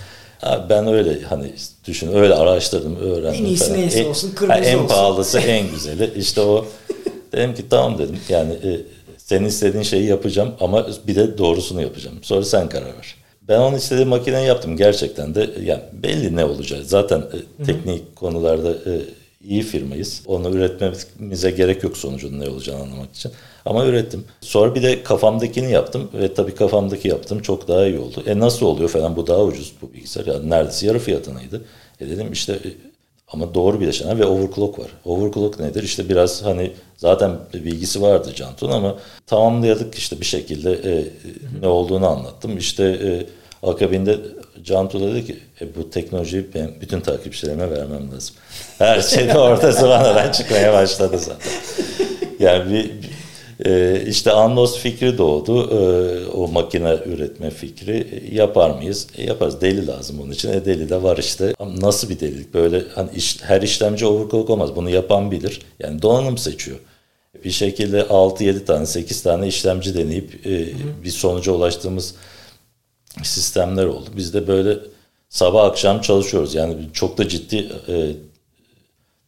Ha, 0.41 0.67
ben 0.71 0.87
öyle 0.87 1.23
hani 1.23 1.53
düşün 1.87 2.15
öyle 2.15 2.35
araştırdım 2.35 2.97
öğrendim. 2.97 3.45
En 3.45 3.49
iyisi 3.49 3.73
neyse 3.73 4.01
en, 4.01 4.09
olsun 4.09 4.35
kırmızı 4.35 4.61
en 4.61 4.75
olsun. 4.75 4.85
En 4.85 4.89
pahalısı 4.89 5.39
en 5.39 5.71
güzeli 5.71 6.13
işte 6.17 6.41
o 6.41 6.67
Dedim 7.37 7.55
ki 7.55 7.69
tamam 7.71 7.99
dedim 7.99 8.19
yani 8.29 8.53
e, 8.53 8.81
senin 9.19 9.45
istediğin 9.45 9.83
şeyi 9.85 10.07
yapacağım 10.07 10.55
ama 10.61 10.87
bir 11.07 11.15
de 11.15 11.39
doğrusunu 11.39 11.83
yapacağım. 11.83 12.17
Sonra 12.23 12.45
sen 12.45 12.69
karar 12.69 12.87
ver. 12.87 13.15
Ben 13.49 13.59
onun 13.59 13.77
istediği 13.77 14.05
makineyi 14.05 14.47
yaptım 14.47 14.77
gerçekten 14.77 15.35
de 15.35 15.51
yani 15.65 15.83
belli 15.93 16.37
ne 16.37 16.45
olacak. 16.45 16.81
Zaten 16.85 17.19
e, 17.19 17.65
teknik 17.65 18.01
Hı-hı. 18.01 18.15
konularda 18.15 18.71
e, 18.71 19.01
iyi 19.45 19.63
firmayız. 19.63 20.23
Onu 20.27 20.51
üretmemize 20.51 21.51
gerek 21.51 21.83
yok 21.83 21.97
sonucunun 21.97 22.41
ne 22.41 22.49
olacağını 22.49 22.83
anlamak 22.83 23.15
için. 23.15 23.33
Ama 23.67 23.87
ürettim. 23.87 24.25
Sonra 24.41 24.75
bir 24.75 24.83
de 24.83 25.03
kafamdakini 25.03 25.73
yaptım 25.73 26.11
ve 26.15 26.35
tabii 26.35 26.55
kafamdaki 26.55 27.09
yaptım 27.09 27.43
çok 27.43 27.69
daha 27.69 27.87
iyi 27.87 27.99
oldu. 27.99 28.23
E 28.27 28.39
nasıl 28.39 28.67
oluyor 28.67 28.89
falan 28.89 29.17
bu 29.17 29.27
daha 29.27 29.45
ucuz 29.45 29.73
bu 29.83 29.93
bilgisayar. 29.93 30.27
Yani 30.27 30.51
neredeyse 30.51 30.87
yarı 30.87 30.99
fiyatınaydı. 30.99 31.65
E 32.01 32.09
dedim 32.11 32.33
işte 32.33 32.53
e, 32.53 32.69
ama 33.29 33.55
doğru 33.55 33.81
bileşenler 33.81 34.19
ve 34.19 34.25
overclock 34.25 34.79
var. 34.79 34.91
Overclock 35.05 35.61
nedir? 35.61 35.83
İşte 35.83 36.09
biraz 36.09 36.43
hani 36.43 36.73
zaten 36.97 37.31
bilgisi 37.55 38.03
vardı 38.03 38.33
Cantu'nun 38.35 38.73
ama 38.73 38.97
tamamlayadık 39.27 39.95
işte 39.95 40.21
bir 40.21 40.27
şekilde 40.27 40.73
e, 40.73 41.05
ne 41.61 41.67
olduğunu 41.67 42.09
anlattım. 42.09 42.59
İşte 42.59 42.85
e, 42.85 43.27
akabinde 43.67 44.19
Cantu 44.63 45.01
dedi 45.01 45.27
ki 45.27 45.39
e, 45.61 45.75
bu 45.75 45.91
teknolojiyi 45.91 46.47
ben 46.55 46.71
bütün 46.81 47.01
takipçilerime 47.01 47.71
vermem 47.71 48.13
lazım. 48.15 48.37
Her 48.79 49.01
şey 49.01 49.29
de 49.29 49.39
orta 49.39 49.73
zamanlardan 49.73 50.33
çıkmaya 50.33 50.73
başladı 50.73 51.19
zaten. 51.19 51.53
Yani 52.39 52.73
bir, 52.73 52.91
e, 53.65 54.03
işte 54.07 54.33
Anlos 54.33 54.79
fikri 54.79 55.19
doğdu. 55.19 55.71
E, 55.71 56.27
o 56.27 56.49
makine 56.49 56.99
üretme 57.07 57.51
fikri. 57.51 58.07
E, 58.13 58.35
yapar 58.35 58.71
mıyız? 58.71 59.07
E, 59.17 59.25
yaparız. 59.25 59.61
Deli 59.61 59.87
lazım 59.87 60.21
onun 60.21 60.31
için. 60.31 60.53
E, 60.53 60.65
deli 60.65 60.89
de 60.89 61.03
var 61.03 61.19
işte. 61.19 61.55
Ama 61.59 61.81
nasıl 61.81 62.09
bir 62.09 62.21
delilik? 62.21 62.55
Böyle 62.55 62.83
hani 62.95 63.11
iş, 63.17 63.43
her 63.43 63.63
işlemci 63.63 64.07
overclock 64.07 64.51
olmaz. 64.51 64.77
Bunu 64.77 64.91
yapan 64.91 65.31
bilir. 65.31 65.61
Yani 65.79 66.03
donanım 66.03 66.39
seçiyor. 66.39 66.79
Bir 67.45 67.51
şekilde 67.51 68.01
6-7 68.01 68.65
tane 68.65 68.87
8 68.87 69.23
tane 69.23 69.49
işlemci 69.49 69.95
deneyip 69.95 70.47
e, 70.47 70.69
bir 71.05 71.11
sonuca 71.11 71.53
ulaştığımız 71.53 72.15
sistemler 73.23 73.87
oldu. 73.87 74.11
Biz 74.17 74.35
de 74.35 74.47
böyle 74.47 74.79
sabah 75.29 75.65
akşam 75.65 76.01
çalışıyoruz. 76.01 76.55
Yani 76.55 76.77
çok 76.93 77.19
da 77.19 77.29
ciddi 77.29 77.73
e, 77.89 78.13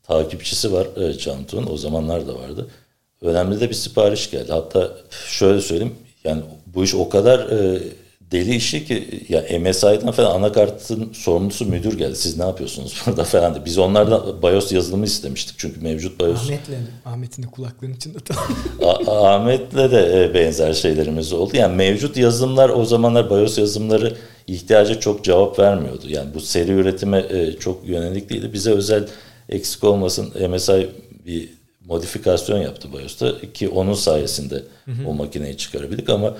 takipçisi 0.02 0.72
var 0.72 0.86
e, 0.96 1.18
Cantu'nun. 1.18 1.66
O 1.72 1.76
zamanlar 1.76 2.28
da 2.28 2.34
vardı 2.34 2.68
önemli 3.26 3.60
de 3.60 3.68
bir 3.68 3.74
sipariş 3.74 4.30
geldi. 4.30 4.52
Hatta 4.52 4.90
şöyle 5.28 5.60
söyleyeyim 5.60 5.94
yani 6.24 6.42
bu 6.66 6.84
iş 6.84 6.94
o 6.94 7.08
kadar 7.08 7.38
e, 7.38 7.82
deli 8.32 8.54
işi 8.54 8.84
ki 8.84 9.24
ya 9.28 9.58
MSI'dan 9.60 10.12
falan 10.12 10.34
anakartın 10.34 11.12
sorumlusu 11.12 11.66
müdür 11.66 11.98
geldi. 11.98 12.16
Siz 12.16 12.38
ne 12.38 12.44
yapıyorsunuz 12.44 13.02
burada 13.06 13.24
falan 13.24 13.54
diye. 13.54 13.64
Biz 13.64 13.78
onlardan 13.78 14.42
BIOS 14.42 14.72
yazılımı 14.72 15.04
istemiştik. 15.04 15.58
Çünkü 15.58 15.80
mevcut 15.80 16.20
BIOS... 16.20 16.44
Ahmet'le 16.44 16.70
Ahmet'in 17.04 17.42
de 17.42 17.46
kulaklığın 17.46 17.92
içinde 17.92 18.18
Ahmet'le 19.06 19.92
de 19.92 20.24
e, 20.24 20.34
benzer 20.34 20.72
şeylerimiz 20.72 21.32
oldu. 21.32 21.56
Yani 21.56 21.76
mevcut 21.76 22.16
yazılımlar 22.16 22.68
o 22.68 22.84
zamanlar 22.84 23.30
BIOS 23.30 23.58
yazılımları 23.58 24.16
ihtiyaca 24.46 25.00
çok 25.00 25.24
cevap 25.24 25.58
vermiyordu. 25.58 26.04
Yani 26.08 26.34
bu 26.34 26.40
seri 26.40 26.72
üretime 26.72 27.18
e, 27.18 27.52
çok 27.52 27.88
yönelik 27.88 28.30
değildi. 28.30 28.50
Bize 28.52 28.70
özel 28.70 29.08
eksik 29.48 29.84
olmasın 29.84 30.50
MSI 30.50 30.88
bir 31.26 31.55
modifikasyon 31.88 32.58
yaptı 32.58 32.88
BIOS'ta 32.92 33.52
ki 33.54 33.68
onun 33.68 33.94
sayesinde 33.94 34.54
hı 34.84 34.90
hı. 34.90 35.08
o 35.08 35.14
makineyi 35.14 35.56
çıkarabildik 35.56 36.08
ama 36.08 36.36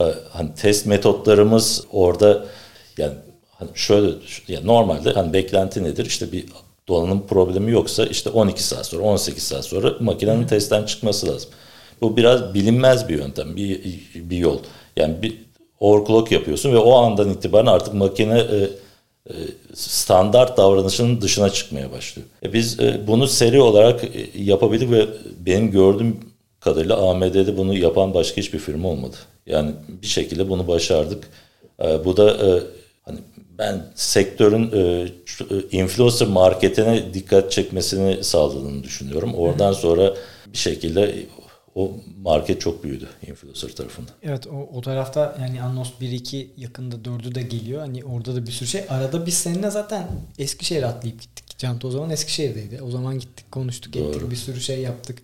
e, 0.00 0.04
hani 0.30 0.54
test 0.54 0.86
metotlarımız 0.86 1.84
orada 1.92 2.44
yani 2.98 3.14
hani 3.50 3.70
şöyle 3.74 4.10
yani 4.48 4.66
normalde 4.66 5.12
hani 5.12 5.32
beklenti 5.32 5.84
nedir? 5.84 6.06
İşte 6.06 6.32
bir 6.32 6.44
donanım 6.88 7.26
problemi 7.26 7.72
yoksa 7.72 8.06
işte 8.06 8.30
12 8.30 8.62
saat 8.62 8.86
sonra 8.86 9.02
18 9.02 9.42
saat 9.42 9.64
sonra 9.64 9.94
makinenin 10.00 10.42
hı. 10.42 10.46
testten 10.46 10.84
çıkması 10.84 11.26
lazım. 11.26 11.50
Bu 12.00 12.16
biraz 12.16 12.54
bilinmez 12.54 13.08
bir 13.08 13.18
yöntem, 13.18 13.56
bir, 13.56 13.80
bir 14.14 14.36
yol. 14.36 14.58
Yani 14.96 15.22
bir 15.22 15.38
overclock 15.80 16.32
yapıyorsun 16.32 16.72
ve 16.72 16.78
o 16.78 16.94
andan 16.94 17.30
itibaren 17.30 17.66
artık 17.66 17.94
makine 17.94 18.38
e, 18.38 18.56
e, 18.56 18.70
standart 19.74 20.56
davranışının 20.56 21.20
dışına 21.20 21.50
çıkmaya 21.50 21.92
başlıyor. 21.92 22.28
E 22.42 22.52
biz 22.52 22.80
e, 22.80 23.00
bunu 23.06 23.26
seri 23.26 23.60
olarak 23.60 24.04
yapabildik 24.34 24.90
ve 24.90 25.06
benim 25.46 25.70
gördüğüm 25.70 26.20
kadarıyla 26.60 27.10
AMD'de 27.10 27.56
bunu 27.56 27.78
yapan 27.78 28.14
başka 28.14 28.36
hiçbir 28.36 28.58
firma 28.58 28.88
olmadı. 28.88 29.16
Yani 29.46 29.72
bir 30.02 30.06
şekilde 30.06 30.48
bunu 30.48 30.68
başardık. 30.68 31.30
Bu 32.04 32.16
da 32.16 32.36
hani 33.02 33.18
ben 33.58 33.86
sektörün 33.94 34.70
influencer 35.72 36.28
marketine 36.28 37.14
dikkat 37.14 37.52
çekmesini 37.52 38.24
sağladığını 38.24 38.84
düşünüyorum. 38.84 39.34
Oradan 39.34 39.72
sonra 39.72 40.14
bir 40.52 40.58
şekilde 40.58 41.14
o 41.74 41.92
market 42.22 42.60
çok 42.60 42.84
büyüdü 42.84 43.08
influencer 43.26 43.68
tarafında. 43.76 44.10
Evet 44.22 44.46
o, 44.46 44.68
o 44.76 44.80
tarafta 44.80 45.36
yani 45.40 45.62
Annos 45.62 45.90
1-2 46.00 46.46
yakında 46.56 46.96
4'ü 46.96 47.34
de 47.34 47.42
geliyor. 47.42 47.80
Hani 47.80 48.04
orada 48.04 48.34
da 48.34 48.46
bir 48.46 48.52
sürü 48.52 48.68
şey. 48.68 48.84
Arada 48.88 49.26
biz 49.26 49.34
seninle 49.34 49.70
zaten 49.70 50.06
Eskişehir 50.38 50.82
atlayıp 50.82 51.20
gittik. 51.22 51.58
Canto 51.58 51.88
o 51.88 51.90
zaman 51.90 52.10
Eskişehir'deydi. 52.10 52.82
O 52.82 52.90
zaman 52.90 53.18
gittik 53.18 53.52
konuştuk 53.52 53.94
Doğru. 53.94 54.08
ettik 54.08 54.30
bir 54.30 54.36
sürü 54.36 54.60
şey 54.60 54.80
yaptık. 54.80 55.18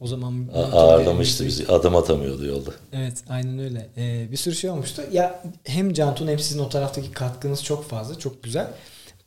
O 0.00 0.06
zaman 0.06 0.48
A- 0.54 0.62
ağırlamıştı 0.62 1.46
bizi. 1.46 1.66
Adım 1.66 1.96
atamıyordu 1.96 2.46
yolda. 2.46 2.70
Evet 2.92 3.24
aynen 3.28 3.58
öyle. 3.58 3.88
Ee, 3.96 4.28
bir 4.32 4.36
sürü 4.36 4.54
şey 4.54 4.70
olmuştu. 4.70 5.02
Ya 5.12 5.42
hem 5.64 5.92
Cantu'nun 5.92 6.30
hem 6.30 6.38
sizin 6.38 6.58
o 6.58 6.68
taraftaki 6.68 7.10
katkınız 7.12 7.64
çok 7.64 7.84
fazla. 7.88 8.18
Çok 8.18 8.42
güzel. 8.42 8.66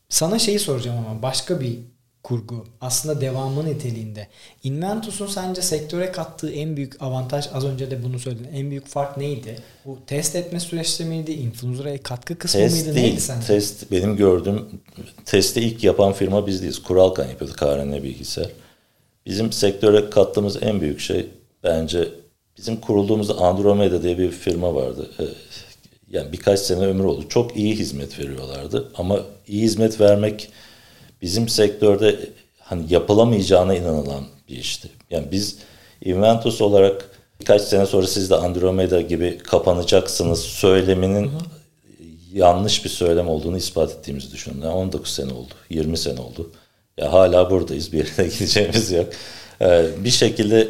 Sana 0.09 0.39
şeyi 0.39 0.59
soracağım 0.59 1.05
ama 1.09 1.21
başka 1.21 1.59
bir 1.61 1.79
kurgu 2.23 2.65
aslında 2.81 3.21
devamı 3.21 3.65
niteliğinde. 3.65 4.27
Inventus'un 4.63 5.27
sence 5.27 5.61
sektöre 5.61 6.11
kattığı 6.11 6.51
en 6.51 6.77
büyük 6.77 7.01
avantaj 7.01 7.45
az 7.53 7.65
önce 7.65 7.91
de 7.91 8.03
bunu 8.03 8.19
söyledin. 8.19 8.49
En 8.53 8.69
büyük 8.69 8.87
fark 8.87 9.17
neydi? 9.17 9.55
Bu 9.85 9.97
test 10.07 10.35
etme 10.35 10.59
süreçte 10.59 11.03
miydi? 11.05 11.31
Influencer'a 11.31 11.97
katkı 11.97 12.37
kısmı 12.37 12.61
test 12.61 12.75
mıydı? 12.75 12.95
Değil. 12.95 13.07
Neydi 13.07 13.21
sence? 13.21 13.47
Test 13.47 13.91
benim 13.91 14.17
gördüğüm 14.17 14.65
testi 15.25 15.61
ilk 15.61 15.83
yapan 15.83 16.13
firma 16.13 16.47
biz 16.47 16.61
değiliz. 16.61 16.83
Kuralkan 16.83 17.29
yapıyordu 17.29 17.55
KRN 17.55 18.03
bilgisayar. 18.03 18.51
Bizim 19.25 19.51
sektöre 19.51 20.09
kattığımız 20.09 20.63
en 20.63 20.81
büyük 20.81 20.99
şey 20.99 21.27
bence 21.63 22.09
bizim 22.57 22.77
kurulduğumuzda 22.77 23.37
Andromeda 23.37 24.03
diye 24.03 24.17
bir 24.17 24.31
firma 24.31 24.75
vardı. 24.75 25.11
Ee, 25.19 25.23
yani 26.11 26.31
birkaç 26.31 26.59
sene 26.59 26.85
ömür 26.85 27.03
oldu. 27.03 27.25
Çok 27.29 27.57
iyi 27.57 27.75
hizmet 27.75 28.19
veriyorlardı 28.19 28.91
ama 28.95 29.19
iyi 29.47 29.63
hizmet 29.63 29.99
vermek 30.01 30.49
bizim 31.21 31.49
sektörde 31.49 32.29
hani 32.59 32.93
yapılamayacağına 32.93 33.75
inanılan 33.75 34.23
bir 34.49 34.57
işti. 34.57 34.89
Yani 35.09 35.27
biz 35.31 35.57
Inventus 36.05 36.61
olarak 36.61 37.09
birkaç 37.39 37.61
sene 37.61 37.85
sonra 37.85 38.07
siz 38.07 38.29
de 38.29 38.35
Andromeda 38.35 39.01
gibi 39.01 39.37
kapanacaksınız 39.37 40.39
söyleminin 40.39 41.27
hı 41.27 41.37
hı. 41.37 41.41
yanlış 42.33 42.85
bir 42.85 42.89
söylem 42.89 43.29
olduğunu 43.29 43.57
ispat 43.57 43.91
ettiğimizi 43.91 44.31
düşünüyorum. 44.31 44.69
Yani 44.69 44.77
19 44.77 45.13
sene 45.13 45.33
oldu, 45.33 45.53
20 45.69 45.97
sene 45.97 46.19
oldu. 46.19 46.51
Ya 46.97 47.13
hala 47.13 47.51
buradayız, 47.51 47.93
bir 47.93 47.97
yere 47.97 48.27
gideceğimiz 48.29 48.91
yok. 48.91 49.07
Ee, 49.61 49.85
bir 49.97 50.09
şekilde 50.09 50.69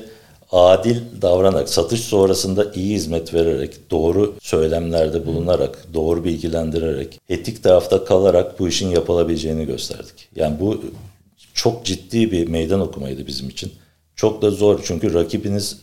adil 0.52 0.98
davranarak, 1.22 1.70
satış 1.70 2.02
sonrasında 2.02 2.72
iyi 2.76 2.96
hizmet 2.96 3.34
vererek, 3.34 3.92
doğru 3.92 4.36
söylemlerde 4.42 5.26
bulunarak, 5.26 5.86
doğru 5.94 6.24
bilgilendirerek, 6.24 7.20
etik 7.30 7.64
tarafta 7.64 8.06
kalarak 8.06 8.60
bu 8.60 8.68
işin 8.68 8.90
yapılabileceğini 8.90 9.66
gösterdik. 9.66 10.30
Yani 10.36 10.60
bu 10.60 10.82
çok 11.54 11.86
ciddi 11.86 12.32
bir 12.32 12.48
meydan 12.48 12.80
okumaydı 12.80 13.28
bizim 13.28 13.50
için. 13.50 13.72
Çok 14.16 14.42
da 14.42 14.52
zor 14.52 14.80
çünkü 14.84 15.14
rakibiniz 15.14 15.78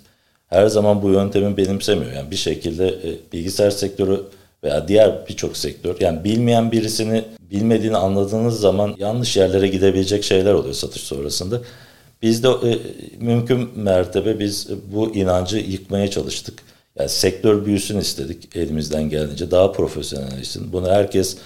her 0.46 0.66
zaman 0.66 1.02
bu 1.02 1.10
yöntemi 1.10 1.56
benimsemiyor. 1.56 2.12
Yani 2.12 2.30
bir 2.30 2.36
şekilde 2.36 2.88
e, 2.88 3.32
bilgisayar 3.32 3.70
sektörü 3.70 4.22
veya 4.64 4.88
diğer 4.88 5.26
birçok 5.28 5.56
sektör 5.56 5.96
yani 6.00 6.24
bilmeyen 6.24 6.72
birisini 6.72 7.24
bilmediğini 7.50 7.96
anladığınız 7.96 8.60
zaman 8.60 8.94
yanlış 8.98 9.36
yerlere 9.36 9.68
gidebilecek 9.68 10.24
şeyler 10.24 10.54
oluyor 10.54 10.74
satış 10.74 11.02
sonrasında. 11.02 11.60
Biz 12.22 12.42
de 12.42 12.48
e, 12.48 12.78
mümkün 13.20 13.78
mertebe 13.78 14.38
biz 14.38 14.68
bu 14.92 15.14
inancı 15.14 15.56
yıkmaya 15.56 16.10
çalıştık. 16.10 16.62
Yani 16.98 17.08
sektör 17.08 17.64
büyüsün 17.64 17.98
istedik 17.98 18.56
elimizden 18.56 19.02
geldiğince 19.02 19.50
daha 19.50 19.72
profesyonelleşsin. 19.72 20.72
Bunu 20.72 20.88
herkes 20.88 21.36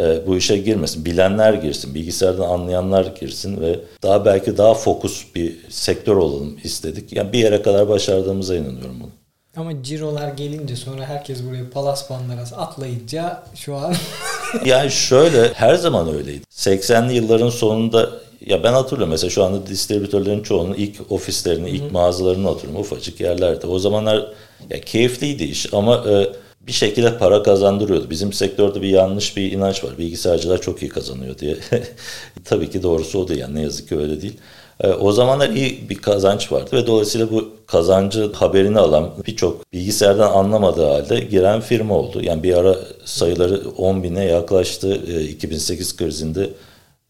e, 0.00 0.26
bu 0.26 0.36
işe 0.36 0.56
girmesin. 0.56 1.04
Bilenler 1.04 1.54
girsin, 1.54 1.94
bilgisayardan 1.94 2.48
anlayanlar 2.48 3.04
girsin 3.20 3.60
ve 3.60 3.80
daha 4.02 4.24
belki 4.24 4.56
daha 4.58 4.74
fokus 4.74 5.26
bir 5.34 5.56
sektör 5.68 6.16
olalım 6.16 6.56
istedik. 6.64 7.12
Yani 7.12 7.32
bir 7.32 7.38
yere 7.38 7.62
kadar 7.62 7.88
başardığımıza 7.88 8.56
inanıyorum 8.56 9.00
bunu. 9.00 9.10
Ama 9.56 9.82
cirolar 9.82 10.28
gelince 10.28 10.76
sonra 10.76 11.04
herkes 11.04 11.44
buraya 11.44 11.70
palas 11.70 12.10
bandaras 12.10 12.52
atlayınca 12.52 13.42
şu 13.54 13.76
an... 13.76 13.94
yani 14.64 14.90
şöyle 14.90 15.52
her 15.52 15.74
zaman 15.74 16.14
öyleydi. 16.14 16.42
80'li 16.50 17.14
yılların 17.14 17.50
sonunda 17.50 18.10
ya 18.46 18.62
ben 18.62 18.72
hatırlıyorum 18.72 19.10
mesela 19.10 19.30
şu 19.30 19.44
anda 19.44 19.66
distribütörlerin 19.66 20.42
çoğunun 20.42 20.74
ilk 20.74 21.12
ofislerini, 21.12 21.70
ilk 21.70 21.92
mağazalarını 21.92 22.48
hatırlıyorum. 22.48 22.80
Ufacık 22.80 23.20
yerlerde. 23.20 23.66
O 23.66 23.78
zamanlar 23.78 24.32
ya 24.70 24.80
keyifliydi 24.80 25.44
iş 25.44 25.74
ama 25.74 26.04
e, 26.08 26.26
bir 26.66 26.72
şekilde 26.72 27.18
para 27.18 27.42
kazandırıyordu. 27.42 28.10
Bizim 28.10 28.32
sektörde 28.32 28.82
bir 28.82 28.88
yanlış 28.88 29.36
bir 29.36 29.52
inanç 29.52 29.84
var. 29.84 29.98
Bilgisayarcılar 29.98 30.60
çok 30.60 30.82
iyi 30.82 30.88
kazanıyor 30.88 31.38
diye. 31.38 31.56
Tabii 32.44 32.70
ki 32.70 32.82
doğrusu 32.82 33.18
o 33.18 33.28
değil. 33.28 33.40
Yani 33.40 33.54
ne 33.54 33.62
yazık 33.62 33.88
ki 33.88 33.96
öyle 33.96 34.22
değil. 34.22 34.36
E, 34.80 34.88
o 34.88 35.12
zamanlar 35.12 35.48
iyi 35.48 35.90
bir 35.90 35.94
kazanç 35.94 36.52
vardı 36.52 36.70
ve 36.72 36.86
dolayısıyla 36.86 37.30
bu 37.30 37.50
kazancı 37.66 38.32
haberini 38.32 38.78
alan 38.78 39.10
birçok 39.26 39.72
bilgisayardan 39.72 40.32
anlamadığı 40.32 40.86
halde 40.86 41.20
giren 41.20 41.60
firma 41.60 41.94
oldu. 41.94 42.20
Yani 42.22 42.42
bir 42.42 42.54
ara 42.54 42.76
sayıları 43.04 43.62
10 43.76 44.02
bine 44.02 44.24
yaklaştı. 44.24 45.00
E, 45.06 45.24
2008 45.24 45.96
krizinde 45.96 46.50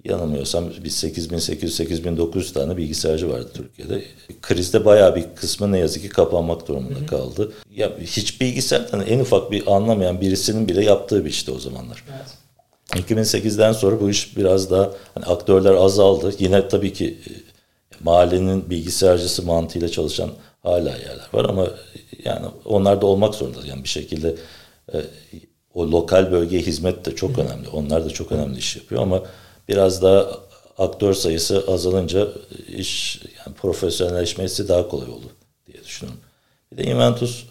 yanılmıyorsam 0.04 0.70
bir 0.70 0.90
8800-8900 0.90 2.52
tane 2.52 2.76
bilgisayarcı 2.76 3.30
vardı 3.30 3.50
Türkiye'de. 3.54 4.04
Krizde 4.42 4.84
bayağı 4.84 5.16
bir 5.16 5.24
kısmı 5.36 5.72
ne 5.72 5.78
yazık 5.78 6.02
ki 6.02 6.08
kapanmak 6.08 6.68
durumunda 6.68 7.06
kaldı. 7.06 7.52
Ya 7.76 7.92
hiç 8.00 8.40
bilgisayardan 8.40 9.00
en 9.00 9.18
ufak 9.18 9.50
bir 9.50 9.74
anlamayan 9.76 10.20
birisinin 10.20 10.68
bile 10.68 10.84
yaptığı 10.84 11.24
bir 11.24 11.30
işti 11.30 11.50
o 11.50 11.58
zamanlar. 11.58 12.04
Evet. 12.10 12.38
2008'den 13.10 13.72
sonra 13.72 14.00
bu 14.00 14.10
iş 14.10 14.36
biraz 14.36 14.70
daha 14.70 14.90
hani 15.14 15.24
aktörler 15.24 15.74
azaldı. 15.74 16.34
Yine 16.38 16.68
tabii 16.68 16.92
ki 16.92 17.18
e, 17.30 17.32
mahallenin 18.04 18.70
bilgisayarcısı 18.70 19.42
mantığıyla 19.42 19.88
çalışan 19.88 20.30
hala 20.62 20.90
yerler 20.90 21.28
var 21.32 21.44
ama 21.44 21.68
yani 22.24 22.46
onlar 22.64 23.00
da 23.00 23.06
olmak 23.06 23.34
zorunda. 23.34 23.66
Yani 23.66 23.84
bir 23.84 23.88
şekilde 23.88 24.34
e, 24.92 24.96
o 25.74 25.90
lokal 25.90 26.32
bölgeye 26.32 26.62
hizmet 26.62 27.04
de 27.04 27.14
çok 27.14 27.38
önemli. 27.38 27.68
Onlar 27.68 28.04
da 28.04 28.10
çok 28.10 28.32
önemli 28.32 28.58
iş 28.58 28.76
yapıyor 28.76 29.02
ama 29.02 29.22
biraz 29.68 30.02
daha 30.02 30.40
aktör 30.78 31.14
sayısı 31.14 31.64
azalınca 31.68 32.28
iş 32.68 33.22
yani 33.46 33.56
profesyonelleşmesi 33.56 34.68
daha 34.68 34.88
kolay 34.88 35.10
oldu 35.10 35.26
diye 35.66 35.84
düşünüyorum. 35.84 36.20
Bir 36.72 36.76
de 36.76 36.84
Inventus 36.84 37.44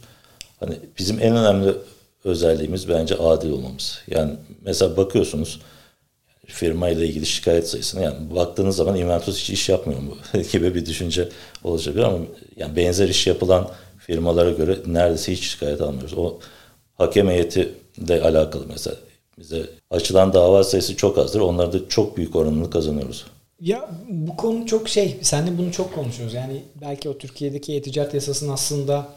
hani 0.60 0.76
bizim 1.00 1.20
en 1.20 1.36
önemli 1.36 1.74
özelliğimiz 2.24 2.90
bence 2.90 3.16
adil 3.16 3.50
olmamız. 3.50 4.02
Yani 4.08 4.34
mesela 4.62 4.98
bakıyorsunuz 4.98 5.62
firma 6.48 6.90
ile 6.90 7.08
ilgili 7.08 7.26
şikayet 7.26 7.70
sayısına 7.70 8.02
yani 8.02 8.36
baktığınız 8.36 8.76
zaman 8.76 8.96
Inventus 8.96 9.40
hiç 9.40 9.50
iş 9.50 9.70
yapmıyor 9.70 10.00
mu 10.00 10.18
gibi 10.52 10.76
bir 10.76 10.86
düşünce 10.86 11.30
olacak 11.64 11.98
ama 11.98 12.18
yani 12.56 12.76
benzer 12.76 13.10
iş 13.10 13.28
yapılan 13.28 13.70
firmalara 14.00 14.52
göre 14.52 14.78
neredeyse 14.86 15.32
hiç 15.32 15.44
şikayet 15.44 15.82
almıyoruz. 15.82 16.14
O 16.18 16.40
hakem 16.98 17.28
heyeti 17.28 17.74
de 17.98 18.22
alakalı 18.22 18.66
mesela. 18.68 18.96
Bize 19.40 19.70
açılan 19.92 20.34
dava 20.34 20.64
sayısı 20.64 20.98
çok 20.98 21.18
azdır. 21.18 21.40
Onlarda 21.40 21.90
çok 21.90 22.18
büyük 22.18 22.36
oranını 22.36 22.70
kazanıyoruz. 22.70 23.26
Ya 23.62 23.90
bu 24.10 24.36
konu 24.36 24.66
çok 24.66 24.90
şey, 24.90 25.18
senle 25.22 25.58
bunu 25.58 25.72
çok 25.72 25.96
konuşuyoruz. 25.96 26.34
Yani 26.34 26.64
belki 26.82 27.10
o 27.10 27.18
Türkiye'deki 27.18 27.76
e-ticaret 27.76 28.14
yasasının 28.14 28.54
aslında 28.54 29.08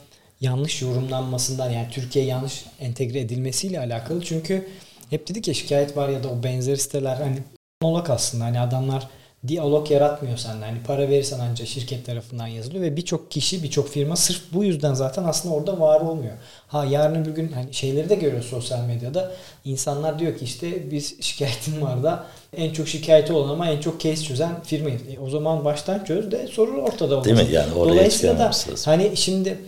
yanlış 0.40 0.83
yorumlanmasından 0.83 1.70
yani 1.70 1.88
Türkiye 1.90 2.24
yanlış 2.24 2.64
entegre 2.80 3.20
edilmesiyle 3.20 3.80
alakalı. 3.80 4.20
Çünkü 4.24 4.68
hep 5.11 5.28
dedik 5.28 5.48
ya 5.48 5.54
şikayet 5.54 5.96
var 5.96 6.09
ya 6.09 6.24
da 6.24 6.28
o 6.28 6.42
benzer 6.42 6.76
siteler 6.76 7.16
hani 7.16 7.38
monolog 7.83 8.11
aslında 8.11 8.44
hani 8.44 8.61
adamlar 8.61 9.09
diyalog 9.48 9.90
yaratmıyor 9.90 10.37
senden. 10.37 10.66
Hani 10.66 10.83
para 10.87 11.09
verirsen 11.09 11.38
ancak 11.50 11.68
şirket 11.68 12.07
tarafından 12.07 12.46
yazılıyor 12.46 12.83
ve 12.83 12.96
birçok 12.96 13.31
kişi, 13.31 13.62
birçok 13.62 13.88
firma 13.88 14.16
sırf 14.16 14.42
bu 14.53 14.64
yüzden 14.64 14.94
zaten 14.94 15.24
aslında 15.24 15.55
orada 15.55 15.81
var 15.81 16.00
olmuyor. 16.00 16.33
Ha 16.68 16.85
yarın 16.85 17.24
bir 17.24 17.31
gün 17.31 17.53
hani 17.53 17.74
şeyleri 17.74 18.09
de 18.09 18.14
görüyoruz 18.14 18.48
sosyal 18.48 18.85
medyada. 18.85 19.33
İnsanlar 19.64 20.18
diyor 20.18 20.38
ki 20.38 20.44
işte 20.44 20.90
biz 20.90 21.16
şikayetim 21.20 21.83
var 21.83 22.03
da 22.03 22.26
en 22.57 22.72
çok 22.72 22.88
şikayeti 22.88 23.33
olan 23.33 23.48
ama 23.48 23.68
en 23.70 23.81
çok 23.81 24.00
case 24.00 24.22
çözen 24.22 24.62
firmayız. 24.62 25.03
E, 25.03 25.18
o 25.20 25.31
zaman 25.31 25.64
baştan 25.64 26.05
çöz 26.05 26.31
de 26.31 26.46
sorun 26.46 26.79
ortada 26.79 27.16
olacak. 27.16 27.37
Değil 27.37 27.48
mi? 27.48 27.55
Yani 27.55 27.74
oraya 27.74 27.90
Dolayısıyla 27.90 28.38
da 28.38 28.50
hani 28.85 29.16
şimdi 29.16 29.59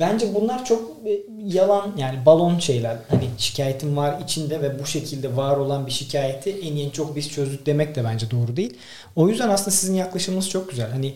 bence 0.00 0.34
bunlar 0.34 0.64
çok 0.64 0.90
e, 1.06 1.20
yalan 1.44 1.92
yani 1.98 2.26
balon 2.26 2.58
şeyler. 2.58 2.96
Hani 3.08 3.28
şikayetim 3.38 3.96
var 3.96 4.20
içinde 4.24 4.62
ve 4.62 4.78
bu 4.78 4.86
şekilde 4.86 5.36
var 5.36 5.56
olan 5.56 5.86
bir 5.86 5.92
şikayeti 5.92 6.50
en 6.50 6.76
en 6.76 6.90
çok 6.90 7.16
biz 7.16 7.30
çözdük 7.30 7.66
demek 7.66 7.94
de 7.94 8.04
bence 8.04 8.30
doğru 8.30 8.56
değil. 8.56 8.74
O 9.16 9.28
yüzden 9.28 9.48
aslında 9.48 9.70
sizin 9.70 9.94
yaklaşımınız 9.94 10.48
çok 10.48 10.70
güzel. 10.70 10.90
Hani 10.90 11.14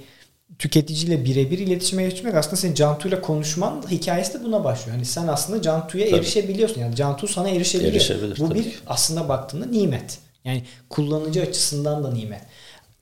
tüketiciyle 0.58 1.24
birebir 1.24 1.58
iletişime 1.58 2.02
geçmek 2.02 2.34
aslında 2.34 2.56
senin 2.56 2.74
Cantu'yla 2.74 3.20
konuşman 3.20 3.82
hikayesi 3.90 4.34
de 4.40 4.44
buna 4.44 4.64
başlıyor. 4.64 4.96
Hani 4.96 5.06
sen 5.06 5.28
aslında 5.28 5.62
Cantu'ya 5.62 6.06
erişebiliyorsun. 6.06 6.80
Yani 6.80 6.96
Cantu 6.96 7.28
sana 7.28 7.48
erişebiliyor. 7.48 7.94
Erişebilir, 7.94 8.38
Bu 8.38 8.54
bir 8.54 8.62
ki. 8.62 8.72
aslında 8.86 9.28
baktığında 9.28 9.66
nimet. 9.66 10.18
Yani 10.44 10.62
kullanıcı 10.90 11.42
açısından 11.42 12.04
da 12.04 12.12
nimet. 12.12 12.40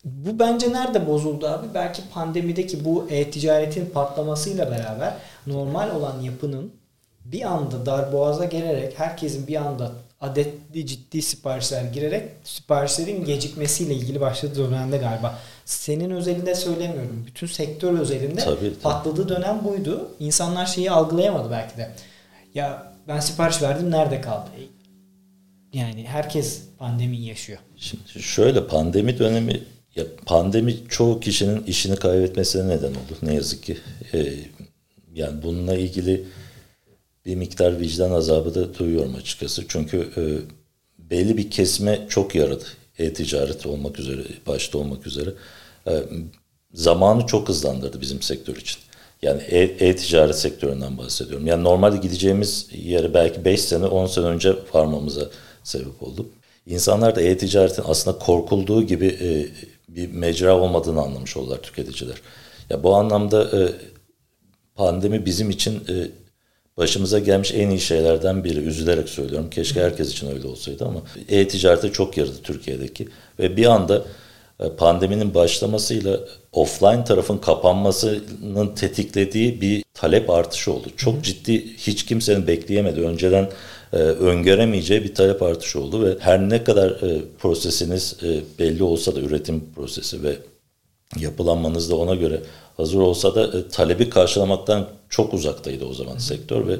Bu 0.04 0.38
bence 0.38 0.72
nerede 0.72 1.06
bozuldu 1.06 1.46
abi? 1.46 1.66
Belki 1.74 2.02
pandemideki 2.14 2.84
bu 2.84 3.06
e-ticaretin 3.10 3.86
patlamasıyla 3.86 4.70
beraber 4.70 5.14
normal 5.46 5.90
olan 5.96 6.20
yapının 6.20 6.72
bir 7.24 7.42
anda 7.42 7.86
darboğaza 7.86 8.44
gelerek 8.44 8.98
herkesin 8.98 9.46
bir 9.46 9.56
anda 9.56 9.92
adetli 10.20 10.86
ciddi 10.86 11.22
siparişler 11.22 11.84
girerek 11.84 12.28
siparişlerin 12.44 13.24
gecikmesiyle 13.24 13.94
ilgili 13.94 14.20
başladığı 14.20 14.70
dönemde 14.70 14.96
galiba. 14.96 15.38
Senin 15.64 16.10
özelinde 16.10 16.54
söylemiyorum. 16.54 17.24
Bütün 17.26 17.46
sektör 17.46 17.98
özelinde 17.98 18.40
tabii, 18.40 18.56
tabii. 18.56 18.74
patladığı 18.82 19.28
dönem 19.28 19.64
buydu. 19.64 20.08
İnsanlar 20.18 20.66
şeyi 20.66 20.90
algılayamadı 20.90 21.50
belki 21.50 21.76
de. 21.76 21.90
Ya 22.54 22.92
ben 23.08 23.20
sipariş 23.20 23.62
verdim 23.62 23.90
nerede 23.90 24.20
kaldı? 24.20 24.50
Yani 25.72 26.06
herkes 26.06 26.62
pandemi 26.78 27.16
yaşıyor. 27.16 27.58
Şimdi 27.76 28.22
şöyle 28.22 28.66
pandemi 28.66 29.18
dönemi 29.18 29.62
ya 29.96 30.04
pandemi 30.26 30.76
çoğu 30.88 31.20
kişinin 31.20 31.62
işini 31.64 31.96
kaybetmesine 31.96 32.68
neden 32.68 32.90
oldu 32.90 33.16
ne 33.22 33.34
yazık 33.34 33.62
ki. 33.62 33.78
Ee, 34.14 34.34
yani 35.14 35.42
bununla 35.42 35.74
ilgili 35.74 36.24
bir 37.26 37.34
miktar 37.34 37.80
vicdan 37.80 38.10
azabı 38.10 38.54
da 38.54 38.78
duyuyorum 38.78 39.14
açıkçası. 39.14 39.64
Çünkü 39.68 40.08
e, 40.16 40.22
belli 41.10 41.36
bir 41.36 41.50
kesme 41.50 42.06
çok 42.08 42.34
yaradı. 42.34 42.64
E-ticaret 42.98 43.66
olmak 43.66 43.98
üzere, 43.98 44.22
başta 44.46 44.78
olmak 44.78 45.06
üzere. 45.06 45.30
E, 45.86 46.02
zamanı 46.74 47.26
çok 47.26 47.48
hızlandırdı 47.48 48.00
bizim 48.00 48.22
sektör 48.22 48.56
için. 48.56 48.78
Yani 49.22 49.42
e, 49.42 49.58
e-ticaret 49.60 50.36
sektöründen 50.36 50.98
bahsediyorum. 50.98 51.46
Yani 51.46 51.64
normalde 51.64 51.96
gideceğimiz 51.96 52.68
yere 52.72 53.14
belki 53.14 53.44
5 53.44 53.60
sene, 53.60 53.86
10 53.86 54.06
sene 54.06 54.26
önce 54.26 54.54
varmamıza 54.74 55.30
sebep 55.62 56.02
oldu. 56.02 56.26
İnsanlar 56.70 57.16
da 57.16 57.22
e-ticaretin 57.22 57.84
aslında 57.86 58.18
korkulduğu 58.18 58.82
gibi 58.82 59.06
e, 59.06 59.30
bir 59.88 60.12
mecra 60.12 60.56
olmadığını 60.56 61.00
anlamış 61.00 61.36
oldular 61.36 61.62
tüketiciler. 61.62 62.16
Ya 62.70 62.82
bu 62.82 62.94
anlamda 62.94 63.42
e, 63.42 63.72
pandemi 64.74 65.26
bizim 65.26 65.50
için 65.50 65.74
e, 65.74 66.08
başımıza 66.76 67.18
gelmiş 67.18 67.52
en 67.54 67.70
iyi 67.70 67.80
şeylerden 67.80 68.44
biri. 68.44 68.58
Üzülerek 68.58 69.08
söylüyorum. 69.08 69.50
Keşke 69.50 69.80
herkes 69.80 70.12
için 70.12 70.30
öyle 70.34 70.46
olsaydı 70.46 70.84
ama 70.84 71.02
e-ticarete 71.28 71.92
çok 71.92 72.16
yaradı 72.16 72.42
Türkiye'deki. 72.42 73.08
Ve 73.38 73.56
bir 73.56 73.66
anda 73.66 74.04
e, 74.60 74.70
pandeminin 74.76 75.34
başlamasıyla 75.34 76.20
offline 76.52 77.04
tarafın 77.04 77.38
kapanmasının 77.38 78.74
tetiklediği 78.74 79.60
bir 79.60 79.84
talep 79.94 80.30
artışı 80.30 80.72
oldu. 80.72 80.88
Çok 80.96 81.24
ciddi 81.24 81.76
hiç 81.76 82.06
kimsenin 82.06 82.46
bekleyemedi. 82.46 83.00
Önceden 83.00 83.50
e, 83.92 83.96
öngöremeyeceği 83.96 85.04
bir 85.04 85.14
talep 85.14 85.42
artışı 85.42 85.80
oldu 85.80 86.04
ve 86.04 86.16
her 86.20 86.40
ne 86.40 86.64
kadar 86.64 86.90
e, 86.90 87.20
prosesiniz 87.38 88.16
e, 88.22 88.40
belli 88.58 88.82
olsa 88.82 89.14
da 89.14 89.20
üretim 89.20 89.64
prosesi 89.74 90.22
ve 90.22 90.36
yapılanmanız 91.18 91.90
da 91.90 91.96
ona 91.96 92.14
göre 92.14 92.40
hazır 92.76 92.98
olsa 92.98 93.34
da 93.34 93.58
e, 93.58 93.68
talebi 93.68 94.10
karşılamaktan 94.10 94.88
çok 95.08 95.34
uzaktaydı 95.34 95.84
o 95.84 95.94
zaman 95.94 96.14
Hı. 96.14 96.20
sektör 96.20 96.66
ve 96.66 96.76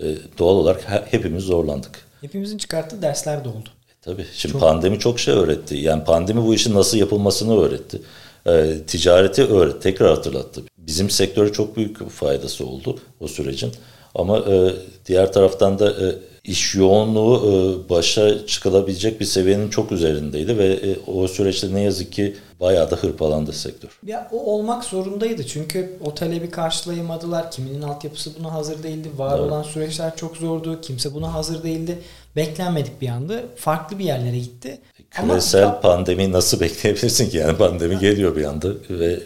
e, 0.00 0.16
doğal 0.38 0.54
olarak 0.54 0.88
her, 0.88 1.02
hepimiz 1.10 1.44
zorlandık. 1.44 2.06
Hepimizin 2.20 2.58
çıkarttığı 2.58 3.02
dersler 3.02 3.44
de 3.44 3.48
oldu. 3.48 3.68
E, 3.88 3.92
tabii. 4.02 4.26
Şimdi 4.34 4.52
çok... 4.52 4.60
pandemi 4.60 4.98
çok 4.98 5.20
şey 5.20 5.34
öğretti. 5.34 5.76
Yani 5.76 6.04
pandemi 6.04 6.44
bu 6.44 6.54
işin 6.54 6.74
nasıl 6.74 6.98
yapılmasını 6.98 7.60
öğretti. 7.60 8.02
E, 8.46 8.78
ticareti 8.86 9.44
öğretti. 9.44 9.80
Tekrar 9.80 10.08
hatırlattı. 10.08 10.62
Bizim 10.78 11.10
sektöre 11.10 11.52
çok 11.52 11.76
büyük 11.76 12.10
faydası 12.10 12.66
oldu 12.66 12.98
o 13.20 13.28
sürecin. 13.28 13.72
Ama 14.14 14.38
e, 14.38 14.72
diğer 15.06 15.32
taraftan 15.32 15.78
da 15.78 15.90
e, 15.90 16.14
iş 16.46 16.74
yoğunluğu 16.74 17.36
e, 17.36 17.88
başa 17.90 18.46
çıkılabilecek 18.46 19.20
bir 19.20 19.24
seviyenin 19.24 19.70
çok 19.70 19.92
üzerindeydi 19.92 20.58
ve 20.58 20.66
e, 20.66 20.96
o 21.06 21.28
süreçte 21.28 21.74
ne 21.74 21.80
yazık 21.80 22.12
ki 22.12 22.36
bayağı 22.60 22.90
da 22.90 22.96
hırpalandı 22.96 23.52
sektör. 23.52 23.98
Ya 24.06 24.28
o 24.32 24.52
olmak 24.54 24.84
zorundaydı 24.84 25.46
çünkü 25.46 25.98
o 26.04 26.14
talebi 26.14 26.50
karşılayamadılar. 26.50 27.50
Kiminin 27.50 27.82
altyapısı 27.82 28.30
buna 28.38 28.52
hazır 28.52 28.82
değildi. 28.82 29.08
Var 29.16 29.38
evet. 29.38 29.48
olan 29.48 29.62
süreçler 29.62 30.16
çok 30.16 30.36
zordu. 30.36 30.80
Kimse 30.80 31.14
buna 31.14 31.34
hazır 31.34 31.62
değildi. 31.62 31.98
Beklenmedik 32.36 33.00
bir 33.00 33.08
anda. 33.08 33.42
Farklı 33.56 33.98
bir 33.98 34.04
yerlere 34.04 34.38
gitti. 34.38 34.78
Küresel 35.10 35.64
Ama, 35.64 35.80
pandemi 35.80 36.32
nasıl 36.32 36.60
bekleyebilirsin 36.60 37.30
ki? 37.30 37.36
Yani 37.36 37.58
pandemi 37.58 37.98
geliyor 37.98 38.36
bir 38.36 38.44
anda 38.44 38.68
ve 38.90 39.18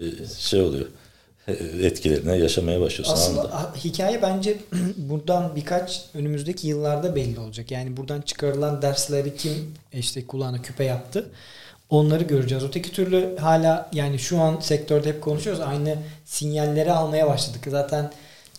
e, 0.00 0.04
şey 0.38 0.60
oluyor 0.62 0.86
etkilerine 1.82 2.36
yaşamaya 2.36 2.80
başlıyorsun. 2.80 3.14
Aslında 3.14 3.40
anında. 3.40 3.72
hikaye 3.84 4.22
bence 4.22 4.56
buradan 4.96 5.56
birkaç 5.56 6.04
önümüzdeki 6.14 6.68
yıllarda 6.68 7.16
belli 7.16 7.40
olacak. 7.40 7.70
Yani 7.70 7.96
buradan 7.96 8.20
çıkarılan 8.20 8.82
dersleri 8.82 9.36
kim 9.36 9.74
işte 9.92 10.26
kulağına 10.26 10.62
küpe 10.62 10.84
yaptı 10.84 11.30
onları 11.90 12.24
göreceğiz. 12.24 12.64
Öteki 12.64 12.92
türlü 12.92 13.36
hala 13.36 13.90
yani 13.92 14.18
şu 14.18 14.40
an 14.40 14.60
sektörde 14.60 15.08
hep 15.08 15.22
konuşuyoruz. 15.22 15.62
Aynı 15.62 15.96
sinyalleri 16.24 16.92
almaya 16.92 17.26
başladık. 17.26 17.60
Zaten 17.66 18.12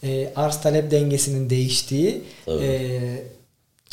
e, 0.03 0.33
arz 0.35 0.61
talep 0.61 0.91
dengesinin 0.91 1.49
değiştiği 1.49 2.23
e, 2.47 3.23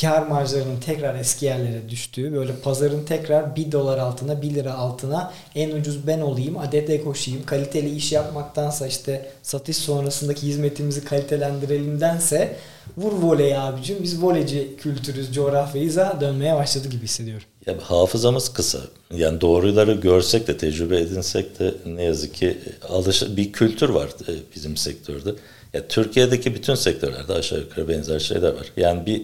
kar 0.00 0.26
marjlarının 0.26 0.80
tekrar 0.80 1.14
eski 1.14 1.46
yerlere 1.46 1.88
düştüğü 1.88 2.32
böyle 2.32 2.52
pazarın 2.56 3.04
tekrar 3.04 3.56
1 3.56 3.72
dolar 3.72 3.98
altına 3.98 4.42
1 4.42 4.54
lira 4.54 4.74
altına 4.74 5.32
en 5.54 5.70
ucuz 5.70 6.06
ben 6.06 6.20
olayım 6.20 6.58
adete 6.58 7.04
koşayım 7.04 7.46
kaliteli 7.46 7.94
iş 7.94 8.12
yapmaktansa 8.12 8.86
işte 8.86 9.30
satış 9.42 9.76
sonrasındaki 9.76 10.42
hizmetimizi 10.42 11.04
kalitelendirelimdense 11.04 12.56
vur 12.96 13.12
voley 13.12 13.56
abicim 13.56 13.96
biz 14.02 14.22
voleyci 14.22 14.76
kültürüz 14.76 15.34
coğrafyayıza 15.34 16.18
dönmeye 16.20 16.54
başladı 16.54 16.88
gibi 16.88 17.04
hissediyorum. 17.04 17.46
Ya, 17.66 17.74
hafızamız 17.82 18.52
kısa. 18.52 18.78
Yani 19.14 19.40
doğruları 19.40 19.92
görsek 19.92 20.46
de 20.46 20.56
tecrübe 20.56 21.00
edinsek 21.00 21.58
de 21.58 21.74
ne 21.86 22.02
yazık 22.02 22.34
ki 22.34 22.58
alış 22.88 23.22
bir 23.36 23.52
kültür 23.52 23.88
var 23.88 24.08
e, 24.28 24.32
bizim 24.56 24.76
sektörde. 24.76 25.34
Ya 25.72 25.88
Türkiye'deki 25.88 26.54
bütün 26.54 26.74
sektörlerde 26.74 27.32
aşağı 27.32 27.58
yukarı 27.58 27.88
benzer 27.88 28.18
şeyler 28.18 28.52
var. 28.52 28.72
Yani 28.76 29.06
bir 29.06 29.22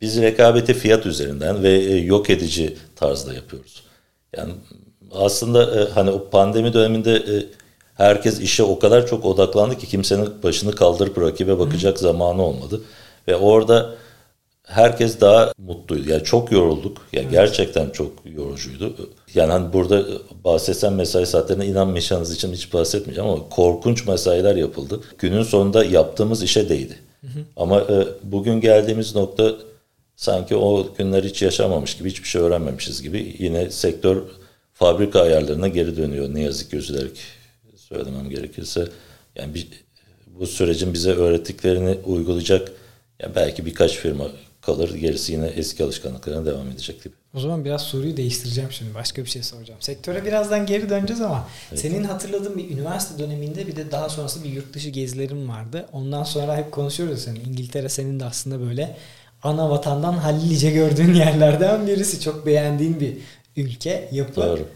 biz 0.00 0.22
rekabeti 0.22 0.74
fiyat 0.74 1.06
üzerinden 1.06 1.62
ve 1.62 1.72
e, 1.72 1.96
yok 1.96 2.30
edici 2.30 2.76
tarzda 2.96 3.34
yapıyoruz. 3.34 3.82
Yani 4.36 4.52
aslında 5.12 5.80
e, 5.80 5.90
hani 5.90 6.10
o 6.10 6.30
pandemi 6.30 6.72
döneminde 6.72 7.16
e, 7.16 7.46
herkes 7.94 8.40
işe 8.40 8.62
o 8.62 8.78
kadar 8.78 9.06
çok 9.06 9.24
odaklandı 9.24 9.78
ki 9.78 9.86
kimsenin 9.86 10.42
başını 10.42 10.74
kaldırıp 10.74 11.20
rakibe 11.20 11.58
bakacak 11.58 11.96
Hı. 11.96 12.02
zamanı 12.02 12.42
olmadı. 12.42 12.80
Ve 13.28 13.36
orada 13.36 13.94
herkes 14.68 15.20
daha 15.20 15.52
mutluydu. 15.58 16.10
Yani 16.10 16.24
çok 16.24 16.52
yorulduk. 16.52 16.98
Yani 17.12 17.24
evet. 17.24 17.32
gerçekten 17.32 17.90
çok 17.90 18.12
yorucuydu. 18.24 19.10
Yani 19.34 19.52
hani 19.52 19.72
burada 19.72 20.04
bahsetsem 20.44 20.94
mesai 20.94 21.26
saatlerine 21.26 21.66
inanmayacağınız 21.66 22.34
için 22.34 22.52
hiç 22.52 22.72
bahsetmeyeceğim 22.72 23.30
ama 23.30 23.48
korkunç 23.48 24.06
mesailer 24.06 24.56
yapıldı. 24.56 25.00
Günün 25.18 25.42
sonunda 25.42 25.84
yaptığımız 25.84 26.42
işe 26.42 26.68
değdi. 26.68 26.98
Hı 27.20 27.26
hı. 27.26 27.40
Ama 27.56 27.80
e, 27.80 28.06
bugün 28.22 28.60
geldiğimiz 28.60 29.14
nokta 29.14 29.52
sanki 30.18 30.56
o 30.56 30.94
günler 30.98 31.24
hiç 31.24 31.42
yaşamamış 31.42 31.96
gibi, 31.96 32.10
hiçbir 32.10 32.28
şey 32.28 32.42
öğrenmemişiz 32.42 33.02
gibi 33.02 33.36
yine 33.38 33.70
sektör 33.70 34.22
fabrika 34.74 35.22
ayarlarına 35.22 35.68
geri 35.68 35.96
dönüyor 35.96 36.34
ne 36.34 36.40
yazık 36.40 36.70
ki 36.70 36.76
üzülerek 36.76 37.18
söylemem 37.76 38.30
gerekirse. 38.30 38.88
Yani 39.36 39.54
bir, 39.54 39.68
bu 40.26 40.46
sürecin 40.46 40.94
bize 40.94 41.10
öğrettiklerini 41.10 41.98
uygulayacak 42.06 42.72
yani 43.22 43.34
belki 43.34 43.66
birkaç 43.66 43.96
firma 43.96 44.24
kalır. 44.60 44.94
Gerisi 44.94 45.32
yine 45.32 45.46
eski 45.46 45.84
alışkanlıklarına 45.84 46.46
devam 46.46 46.68
edecek 46.68 47.04
gibi. 47.04 47.14
O 47.34 47.40
zaman 47.40 47.64
biraz 47.64 47.82
soruyu 47.82 48.16
değiştireceğim 48.16 48.72
şimdi. 48.72 48.94
Başka 48.94 49.24
bir 49.24 49.28
şey 49.30 49.42
soracağım. 49.42 49.80
Sektöre 49.82 50.24
birazdan 50.24 50.66
geri 50.66 50.90
döneceğiz 50.90 51.22
ama 51.22 51.48
evet. 51.70 51.80
senin 51.80 52.04
hatırladığın 52.04 52.58
bir 52.58 52.70
üniversite 52.70 53.24
döneminde 53.24 53.66
bir 53.66 53.76
de 53.76 53.90
daha 53.90 54.08
sonrası 54.08 54.44
bir 54.44 54.50
yurt 54.50 54.74
dışı 54.74 54.88
gezilerin 54.88 55.48
vardı. 55.48 55.86
Ondan 55.92 56.24
sonra 56.24 56.56
hep 56.56 56.72
konuşuyoruz 56.72 57.22
senin. 57.22 57.40
İngiltere 57.40 57.88
senin 57.88 58.20
de 58.20 58.24
aslında 58.24 58.60
böyle 58.60 58.96
ana 59.42 59.70
vatandan 59.70 60.12
hallice 60.12 60.70
gördüğün 60.70 61.14
yerlerden 61.24 61.86
birisi. 61.86 62.20
Çok 62.20 62.46
beğendiğin 62.46 63.00
bir 63.00 63.16
ülke, 63.56 64.08
yapı. 64.12 64.40
Doğru. 64.40 64.68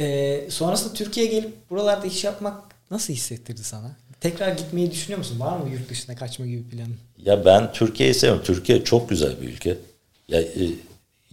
Ee, 0.00 0.46
sonrasında 0.50 0.94
Türkiye'ye 0.94 1.32
gelip 1.32 1.70
buralarda 1.70 2.06
iş 2.06 2.24
yapmak 2.24 2.62
nasıl 2.90 3.12
hissettirdi 3.12 3.64
sana? 3.64 3.96
Tekrar 4.20 4.52
gitmeyi 4.52 4.90
düşünüyor 4.90 5.18
musun? 5.18 5.40
Var 5.40 5.56
mı 5.56 5.70
yurt 5.70 5.90
dışına 5.90 6.16
kaçma 6.16 6.46
gibi 6.46 6.68
planın? 6.68 6.96
Ya 7.18 7.44
ben 7.44 7.72
Türkiye'yi 7.72 8.14
seviyorum. 8.14 8.44
Türkiye 8.44 8.84
çok 8.84 9.10
güzel 9.10 9.40
bir 9.42 9.48
ülke. 9.48 9.78
Ya, 10.28 10.40
e, 10.40 10.70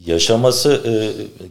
yaşaması 0.06 0.82
e, 0.86 0.94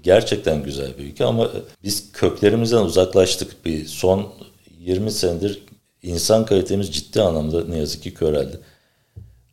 gerçekten 0.02 0.62
güzel 0.62 0.98
bir 0.98 1.04
ülke 1.04 1.24
ama 1.24 1.50
biz 1.84 2.12
köklerimizden 2.12 2.82
uzaklaştık. 2.82 3.66
Bir 3.66 3.86
son 3.86 4.32
20 4.80 5.10
senedir 5.10 5.62
insan 6.02 6.46
kalitemiz 6.46 6.92
ciddi 6.92 7.22
anlamda 7.22 7.64
ne 7.64 7.78
yazık 7.78 8.02
ki 8.02 8.14
köreldi. 8.14 8.60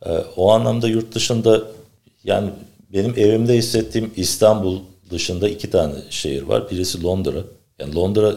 E, 0.06 0.10
o 0.38 0.52
anlamda 0.52 0.88
yurt 0.88 1.16
dışında 1.16 1.62
yani 2.24 2.50
benim 2.94 3.14
evimde 3.18 3.58
hissettiğim 3.58 4.12
İstanbul 4.16 4.80
dışında 5.10 5.50
iki 5.50 5.70
tane 5.70 5.94
şehir 6.10 6.42
var. 6.42 6.72
Birisi 6.72 7.04
Londra. 7.04 7.44
Yani 7.80 7.96
Londra 7.96 8.36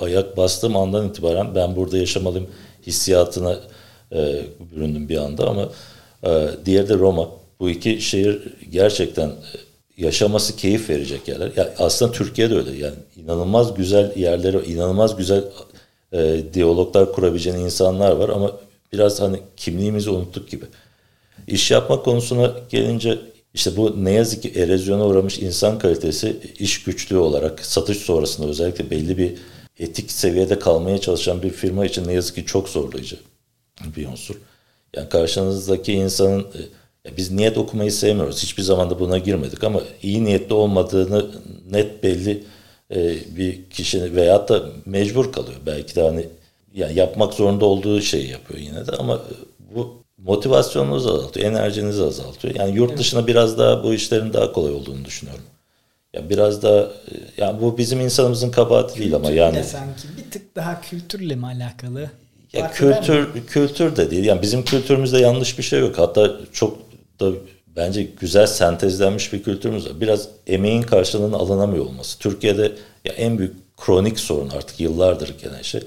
ayak 0.00 0.36
bastığım 0.36 0.76
andan 0.76 1.08
itibaren 1.08 1.54
ben 1.54 1.76
burada 1.76 1.98
yaşamalıyım 1.98 2.48
hissiyatına 2.86 3.56
e, 4.12 4.42
büründüm 4.72 5.08
bir 5.08 5.16
anda 5.16 5.48
ama 5.48 5.68
e, 6.24 6.48
diğeri 6.64 6.88
de 6.88 6.94
Roma. 6.94 7.28
Bu 7.60 7.70
iki 7.70 8.00
şehir 8.00 8.42
gerçekten 8.70 9.28
e, 9.28 9.34
yaşaması 9.96 10.56
keyif 10.56 10.90
verecek 10.90 11.28
yerler. 11.28 11.50
Ya 11.56 11.74
aslında 11.78 12.12
Türkiye'de 12.12 12.54
öyle 12.54 12.70
yani 12.70 12.94
inanılmaz 13.16 13.74
güzel 13.74 14.16
yerleri, 14.16 14.72
inanılmaz 14.72 15.16
güzel 15.16 15.44
e, 16.12 16.40
diyaloglar 16.54 17.12
kurabileceğin 17.12 17.56
insanlar 17.56 18.12
var 18.12 18.28
ama 18.28 18.52
biraz 18.92 19.20
hani 19.20 19.40
kimliğimizi 19.56 20.10
unuttuk 20.10 20.50
gibi. 20.50 20.64
İş 21.46 21.70
yapma 21.70 22.02
konusuna 22.02 22.54
gelince 22.68 23.18
işte 23.54 23.76
bu 23.76 24.04
ne 24.04 24.12
yazık 24.12 24.42
ki 24.42 24.52
erozyona 24.56 25.06
uğramış 25.06 25.38
insan 25.38 25.78
kalitesi 25.78 26.36
iş 26.58 26.82
güçlüğü 26.82 27.18
olarak 27.18 27.66
satış 27.66 27.98
sonrasında 27.98 28.48
özellikle 28.48 28.90
belli 28.90 29.18
bir 29.18 29.34
etik 29.78 30.12
seviyede 30.12 30.58
kalmaya 30.58 30.98
çalışan 30.98 31.42
bir 31.42 31.50
firma 31.50 31.86
için 31.86 32.08
ne 32.08 32.12
yazık 32.12 32.34
ki 32.34 32.46
çok 32.46 32.68
zorlayıcı 32.68 33.16
bir 33.96 34.06
unsur. 34.06 34.34
Yani 34.96 35.08
karşınızdaki 35.08 35.92
insanın 35.92 36.46
e, 37.06 37.16
biz 37.16 37.30
niyet 37.30 37.58
okumayı 37.58 37.92
sevmiyoruz. 37.92 38.42
Hiçbir 38.42 38.62
zaman 38.62 38.90
da 38.90 39.00
buna 39.00 39.18
girmedik 39.18 39.64
ama 39.64 39.80
iyi 40.02 40.24
niyetli 40.24 40.54
olmadığını 40.54 41.30
net 41.70 42.02
belli 42.02 42.44
e, 42.94 43.14
bir 43.36 43.70
kişinin 43.70 44.16
veyahut 44.16 44.48
da 44.48 44.68
mecbur 44.86 45.32
kalıyor. 45.32 45.56
Belki 45.66 45.96
de 45.96 46.02
hani 46.02 46.26
yani 46.74 46.98
yapmak 46.98 47.34
zorunda 47.34 47.64
olduğu 47.64 48.00
şeyi 48.00 48.28
yapıyor 48.30 48.60
yine 48.60 48.86
de 48.86 48.92
ama 48.92 49.22
bu 49.74 49.99
motivasyonunuzu 50.24 51.14
azaltıyor, 51.14 51.46
enerjinizi 51.46 52.02
azaltıyor. 52.04 52.54
Yani 52.54 52.76
yurt 52.76 52.98
dışına 52.98 53.26
biraz 53.26 53.58
daha 53.58 53.84
bu 53.84 53.94
işlerin 53.94 54.32
daha 54.32 54.52
kolay 54.52 54.72
olduğunu 54.72 55.04
düşünüyorum. 55.04 55.44
Ya 56.12 56.30
biraz 56.30 56.62
da 56.62 56.90
yani 57.36 57.60
bu 57.60 57.78
bizim 57.78 58.00
insanımızın 58.00 58.50
kabahati 58.50 58.98
değil 58.98 59.14
ama 59.14 59.30
yani. 59.30 59.56
De 59.56 59.64
sanki 59.64 60.08
bir 60.18 60.30
tık 60.30 60.56
daha 60.56 60.80
kültürle 60.80 61.36
mi 61.36 61.46
alakalı? 61.46 62.10
Ya 62.52 62.60
Fark 62.60 62.74
kültür 62.74 63.46
kültür 63.46 63.96
de 63.96 64.10
değil. 64.10 64.24
Yani 64.24 64.42
bizim 64.42 64.64
kültürümüzde 64.64 65.18
yanlış 65.18 65.58
bir 65.58 65.62
şey 65.62 65.80
yok. 65.80 65.98
Hatta 65.98 66.30
çok 66.52 66.78
da 67.20 67.30
bence 67.76 68.02
güzel 68.02 68.46
sentezlenmiş 68.46 69.32
bir 69.32 69.42
kültürümüz 69.42 69.86
var. 69.86 70.00
Biraz 70.00 70.28
emeğin 70.46 70.82
karşılığının 70.82 71.32
alınamıyor 71.32 71.86
olması. 71.86 72.18
Türkiye'de 72.18 72.72
ya 73.04 73.12
en 73.12 73.38
büyük 73.38 73.76
kronik 73.76 74.20
sorun 74.20 74.50
artık 74.50 74.80
yıllardır 74.80 75.38
gelen 75.42 75.62
şey. 75.62 75.80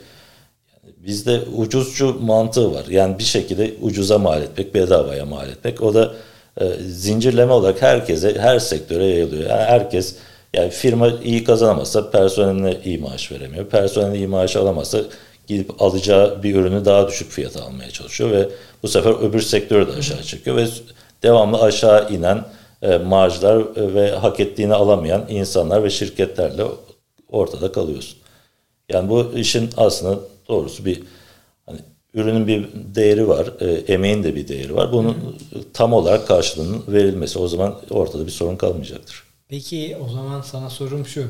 Bizde 1.05 1.41
ucuzcu 1.57 2.19
mantığı 2.21 2.73
var. 2.73 2.85
Yani 2.89 3.19
bir 3.19 3.23
şekilde 3.23 3.73
ucuza 3.81 4.17
mal 4.17 4.41
etmek, 4.41 4.75
bedavaya 4.75 5.25
mal 5.25 5.49
etmek. 5.49 5.81
O 5.81 5.93
da 5.93 6.13
e, 6.61 6.65
zincirleme 6.87 7.53
olarak 7.53 7.81
herkese, 7.81 8.39
her 8.39 8.59
sektöre 8.59 9.05
yayılıyor. 9.05 9.49
Yani 9.49 9.63
herkes 9.63 10.15
yani 10.53 10.69
firma 10.69 11.09
iyi 11.23 11.43
kazanamazsa 11.43 12.11
personeline 12.11 12.77
iyi 12.85 12.97
maaş 12.97 13.31
veremiyor. 13.31 13.65
Personeline 13.65 14.17
iyi 14.17 14.27
maaş 14.27 14.55
alamazsa 14.55 14.99
gidip 15.47 15.81
alacağı 15.81 16.43
bir 16.43 16.55
ürünü 16.55 16.85
daha 16.85 17.07
düşük 17.07 17.31
fiyata 17.31 17.63
almaya 17.63 17.91
çalışıyor 17.91 18.31
ve 18.31 18.49
bu 18.83 18.87
sefer 18.87 19.29
öbür 19.29 19.41
sektörü 19.41 19.87
de 19.87 19.91
aşağı 19.91 20.23
çekiyor 20.23 20.55
ve 20.55 20.67
devamlı 21.23 21.61
aşağı 21.61 22.09
inen 22.09 22.45
e, 22.81 22.97
marjlar 22.97 23.63
ve 23.95 24.11
hak 24.11 24.39
ettiğini 24.39 24.73
alamayan 24.73 25.25
insanlar 25.29 25.83
ve 25.83 25.89
şirketlerle 25.89 26.63
ortada 27.31 27.71
kalıyorsun. 27.71 28.17
Yani 28.89 29.09
bu 29.09 29.31
işin 29.35 29.69
aslında 29.77 30.19
doğrusu 30.47 30.85
bir 30.85 31.03
ürünün 32.13 32.47
bir 32.47 32.69
değeri 32.95 33.27
var, 33.27 33.53
e, 33.59 33.65
emeğin 33.71 34.23
de 34.23 34.35
bir 34.35 34.47
değeri 34.47 34.75
var. 34.75 34.91
Bunun 34.91 35.13
Hı. 35.13 35.63
tam 35.73 35.93
olarak 35.93 36.27
karşılığının 36.27 36.83
verilmesi 36.87 37.39
o 37.39 37.47
zaman 37.47 37.81
ortada 37.89 38.25
bir 38.25 38.31
sorun 38.31 38.55
kalmayacaktır. 38.55 39.23
Peki 39.47 39.97
o 40.05 40.09
zaman 40.09 40.41
sana 40.41 40.69
sorum 40.69 41.05
şu. 41.05 41.27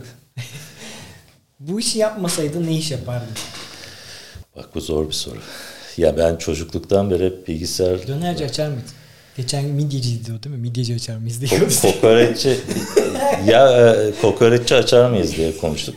bu 1.59 1.79
işi 1.79 1.99
yapmasaydın 1.99 2.67
ne 2.67 2.77
iş 2.77 2.91
yapardın? 2.91 3.33
Bak 4.55 4.69
bu 4.75 4.81
zor 4.81 5.07
bir 5.07 5.13
soru. 5.13 5.39
Ya 5.97 6.17
ben 6.17 6.35
çocukluktan 6.35 7.11
beri 7.11 7.25
hep 7.25 7.47
bilgisayar... 7.47 8.07
Dönerci 8.07 8.45
açar 8.45 8.67
mıydın? 8.67 8.83
Geçen 9.37 9.65
midyeci 9.65 10.25
diyor 10.25 10.43
değil 10.43 10.55
mi? 10.55 10.61
Midyeci 10.61 10.95
açar 10.95 11.17
mıyız 11.17 11.41
diye. 11.41 11.61
kokoreççi 11.81 12.57
ya 13.47 13.93
e, 13.93 14.11
kokoreççi 14.21 14.75
açar 14.75 15.09
mıyız 15.09 15.37
diye 15.37 15.57
konuştuk. 15.57 15.95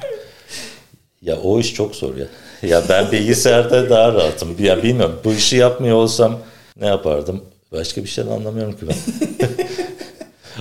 Ya 1.22 1.36
o 1.36 1.60
iş 1.60 1.74
çok 1.74 1.96
zor 1.96 2.16
ya. 2.16 2.26
Ya 2.62 2.82
ben 2.88 3.12
bilgisayarda 3.12 3.90
daha 3.90 4.12
rahatım. 4.12 4.56
Ya 4.58 4.82
bilmiyorum 4.82 5.20
bu 5.24 5.32
işi 5.32 5.56
yapmıyor 5.56 5.96
olsam 5.96 6.38
ne 6.80 6.86
yapardım? 6.86 7.42
Başka 7.72 8.02
bir 8.04 8.08
şeyden 8.08 8.30
anlamıyorum 8.30 8.72
ki 8.72 8.86
ben. 8.88 8.96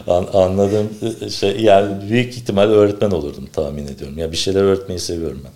An, 0.13 0.27
anladığım 0.33 0.89
şey 1.31 1.61
yani 1.61 2.09
büyük 2.09 2.37
ihtimal 2.37 2.69
öğretmen 2.69 3.11
olurdum 3.11 3.49
tahmin 3.53 3.87
ediyorum. 3.87 4.17
Ya 4.17 4.31
bir 4.31 4.37
şeyler 4.37 4.63
öğretmeyi 4.63 4.99
seviyorum 4.99 5.41
ben. 5.43 5.51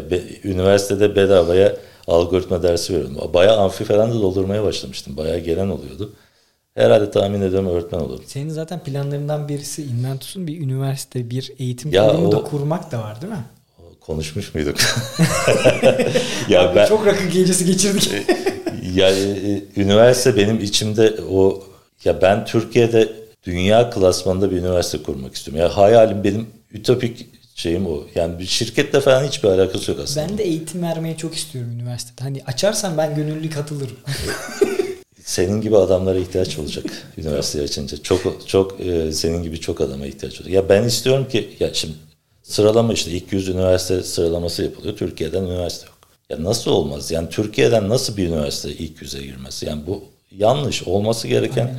Ya 0.00 0.10
be, 0.10 0.22
üniversitede 0.44 1.16
bedavaya 1.16 1.76
algoritma 2.06 2.62
dersi 2.62 2.94
veriyordum. 2.94 3.34
Bayağı 3.34 3.56
amfi 3.56 3.84
falan 3.84 4.10
da 4.10 4.14
doldurmaya 4.14 4.64
başlamıştım. 4.64 5.16
Bayağı 5.16 5.38
gelen 5.38 5.68
oluyordu. 5.68 6.12
Herhalde 6.74 7.10
tahmin 7.10 7.40
ediyorum 7.40 7.68
öğretmen 7.68 8.00
olurdum. 8.00 8.24
Senin 8.26 8.48
zaten 8.48 8.80
planlarından 8.80 9.48
birisi 9.48 9.82
Inventus'un 9.82 10.46
bir 10.46 10.60
üniversite, 10.60 11.30
bir 11.30 11.52
eğitim 11.58 11.92
ya 11.92 12.16
o, 12.16 12.32
da 12.32 12.42
kurmak 12.42 12.92
da 12.92 12.98
var 12.98 13.22
değil 13.22 13.32
mi? 13.32 13.44
Konuşmuş 14.06 14.54
muyduk? 14.54 14.76
ya 16.48 16.72
ben 16.76 16.86
çok 16.86 17.06
rakı 17.06 17.24
gecesi 17.24 17.64
geçirdik. 17.64 18.12
yani 18.94 19.18
e, 19.18 19.80
üniversite 19.80 20.36
benim 20.36 20.60
içimde 20.60 21.14
o 21.30 21.64
ya 22.04 22.22
ben 22.22 22.44
Türkiye'de 22.44 23.12
dünya 23.44 23.90
klasmanında 23.90 24.50
bir 24.50 24.56
üniversite 24.56 25.02
kurmak 25.02 25.34
istiyorum. 25.34 25.62
Ya 25.62 25.76
hayalim 25.76 26.24
benim 26.24 26.46
ütopik 26.72 27.26
şeyim 27.54 27.86
o. 27.86 28.04
Yani 28.14 28.38
bir 28.38 28.46
şirketle 28.46 29.00
falan 29.00 29.24
hiçbir 29.24 29.48
alakası 29.48 29.90
yok 29.90 30.00
aslında. 30.04 30.28
Ben 30.28 30.38
de 30.38 30.44
eğitim 30.44 30.82
vermeyi 30.82 31.16
çok 31.16 31.34
istiyorum 31.34 31.70
üniversitede. 31.72 32.22
Hani 32.22 32.42
açarsan 32.46 32.98
ben 32.98 33.14
gönüllü 33.14 33.50
katılırım. 33.50 33.96
senin 35.24 35.60
gibi 35.60 35.76
adamlara 35.76 36.18
ihtiyaç 36.18 36.58
olacak 36.58 36.84
üniversite 37.18 37.62
açınca. 37.62 38.02
Çok 38.02 38.48
çok 38.48 38.80
e, 38.80 39.12
senin 39.12 39.42
gibi 39.42 39.60
çok 39.60 39.80
adama 39.80 40.06
ihtiyaç 40.06 40.34
olacak. 40.40 40.54
Ya 40.54 40.68
ben 40.68 40.82
istiyorum 40.82 41.28
ki 41.28 41.56
ya 41.60 41.74
şimdi 41.74 41.94
Sıralama 42.48 42.92
işte 42.92 43.10
ilk 43.10 43.32
yüz 43.32 43.48
üniversite 43.48 44.02
sıralaması 44.02 44.62
yapılıyor. 44.62 44.96
Türkiye'den 44.96 45.42
üniversite 45.42 45.86
yok. 45.86 45.96
Ya 46.30 46.44
nasıl 46.44 46.70
olmaz? 46.70 47.10
Yani 47.10 47.28
Türkiye'den 47.28 47.88
nasıl 47.88 48.16
bir 48.16 48.28
üniversite 48.28 48.70
ilk 48.72 49.02
yüze 49.02 49.22
girmesi? 49.22 49.66
Yani 49.66 49.86
bu 49.86 50.04
yanlış 50.36 50.82
olması 50.82 51.28
gereken 51.28 51.70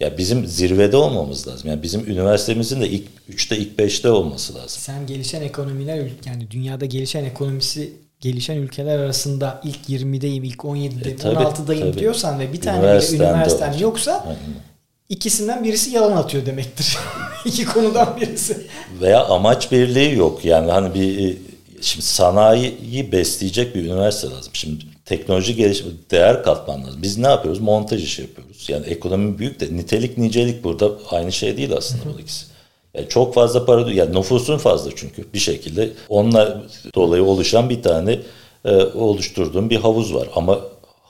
ya 0.00 0.18
bizim 0.18 0.46
zirvede 0.46 0.96
olmamız 0.96 1.48
lazım. 1.48 1.70
Yani 1.70 1.82
bizim 1.82 2.10
üniversitemizin 2.10 2.80
de 2.80 2.88
ilk 2.88 3.04
3'te 3.30 3.56
ilk 3.56 3.78
5'te 3.78 4.10
olması 4.10 4.54
lazım. 4.54 4.82
Sen 4.82 5.06
gelişen 5.06 5.42
ekonomiler 5.42 6.10
yani 6.26 6.50
dünyada 6.50 6.84
gelişen 6.84 7.24
ekonomisi 7.24 7.92
gelişen 8.20 8.56
ülkeler 8.56 8.98
arasında 8.98 9.60
ilk 9.64 9.88
20'deyim, 9.88 10.44
ilk 10.44 10.60
17'deyim, 10.60 11.08
e, 11.08 11.16
tabii, 11.16 11.34
16'dayım 11.34 11.90
tabii. 11.90 12.00
diyorsan 12.00 12.40
ve 12.40 12.52
bir 12.52 12.60
tane 12.60 12.82
bile 12.82 13.16
üniversiten 13.16 13.72
yoksa 13.78 14.24
Aynen 14.26 14.75
ikisinden 15.08 15.64
birisi 15.64 15.90
yalan 15.90 16.16
atıyor 16.16 16.46
demektir. 16.46 16.98
İki 17.44 17.64
konudan 17.64 18.16
birisi. 18.20 18.66
Veya 19.00 19.24
amaç 19.24 19.72
birliği 19.72 20.14
yok. 20.16 20.44
Yani 20.44 20.70
hani 20.70 20.94
bir 20.94 21.28
e, 21.28 21.36
şimdi 21.80 22.06
sanayiyi 22.06 23.12
besleyecek 23.12 23.74
bir 23.74 23.84
üniversite 23.84 24.30
lazım. 24.30 24.50
Şimdi 24.52 24.84
teknoloji 25.04 25.56
gelişme, 25.56 25.90
değer 26.10 26.42
katman 26.42 26.84
lazım. 26.84 27.02
Biz 27.02 27.18
ne 27.18 27.28
yapıyoruz? 27.28 27.60
Montaj 27.60 28.04
işi 28.04 28.22
yapıyoruz. 28.22 28.68
Yani 28.68 28.86
ekonomi 28.86 29.38
büyük 29.38 29.60
de 29.60 29.76
nitelik 29.76 30.18
nicelik 30.18 30.64
burada 30.64 30.90
aynı 31.10 31.32
şey 31.32 31.56
değil 31.56 31.72
aslında 31.72 32.02
bu 32.16 32.20
ikisi. 32.20 32.46
Yani 32.94 33.08
çok 33.08 33.34
fazla 33.34 33.66
para, 33.66 33.92
yani 33.92 34.18
nüfusun 34.18 34.58
fazla 34.58 34.90
çünkü 34.96 35.24
bir 35.34 35.38
şekilde 35.38 35.90
onunla 36.08 36.62
dolayı 36.94 37.24
oluşan 37.24 37.70
bir 37.70 37.82
tane 37.82 38.18
e, 38.64 38.76
oluşturduğum 38.84 39.70
bir 39.70 39.76
havuz 39.76 40.14
var. 40.14 40.28
Ama 40.34 40.60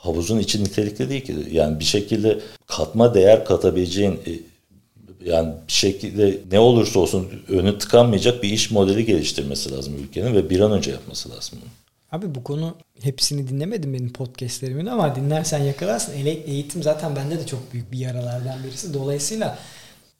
havuzun 0.06 0.38
içi 0.38 0.64
nitelikli 0.64 1.10
değil 1.10 1.24
ki. 1.24 1.34
Yani 1.50 1.80
bir 1.80 1.84
şekilde 1.84 2.40
katma 2.66 3.14
değer 3.14 3.44
katabileceğin 3.44 4.12
e, 4.12 4.30
yani 5.24 5.54
bir 5.68 5.72
şekilde 5.72 6.38
ne 6.52 6.58
olursa 6.58 7.00
olsun 7.00 7.28
önü 7.48 7.78
tıkanmayacak 7.78 8.42
bir 8.42 8.48
iş 8.50 8.70
modeli 8.70 9.04
geliştirmesi 9.04 9.72
lazım 9.72 9.94
ülkenin 9.98 10.34
ve 10.34 10.50
bir 10.50 10.60
an 10.60 10.72
önce 10.72 10.90
yapması 10.90 11.30
lazım 11.30 11.58
bunu. 11.62 11.70
Abi 12.12 12.34
bu 12.34 12.44
konu 12.44 12.74
hepsini 13.02 13.48
dinlemedim 13.48 13.94
benim 13.94 14.12
podcastlerimin 14.12 14.86
ama 14.86 15.16
dinlersen 15.16 15.58
yakalarsın. 15.58 16.12
Eğitim 16.26 16.82
zaten 16.82 17.16
bende 17.16 17.38
de 17.38 17.46
çok 17.46 17.72
büyük 17.72 17.92
bir 17.92 17.98
yaralardan 17.98 18.64
birisi. 18.64 18.94
Dolayısıyla 18.94 19.58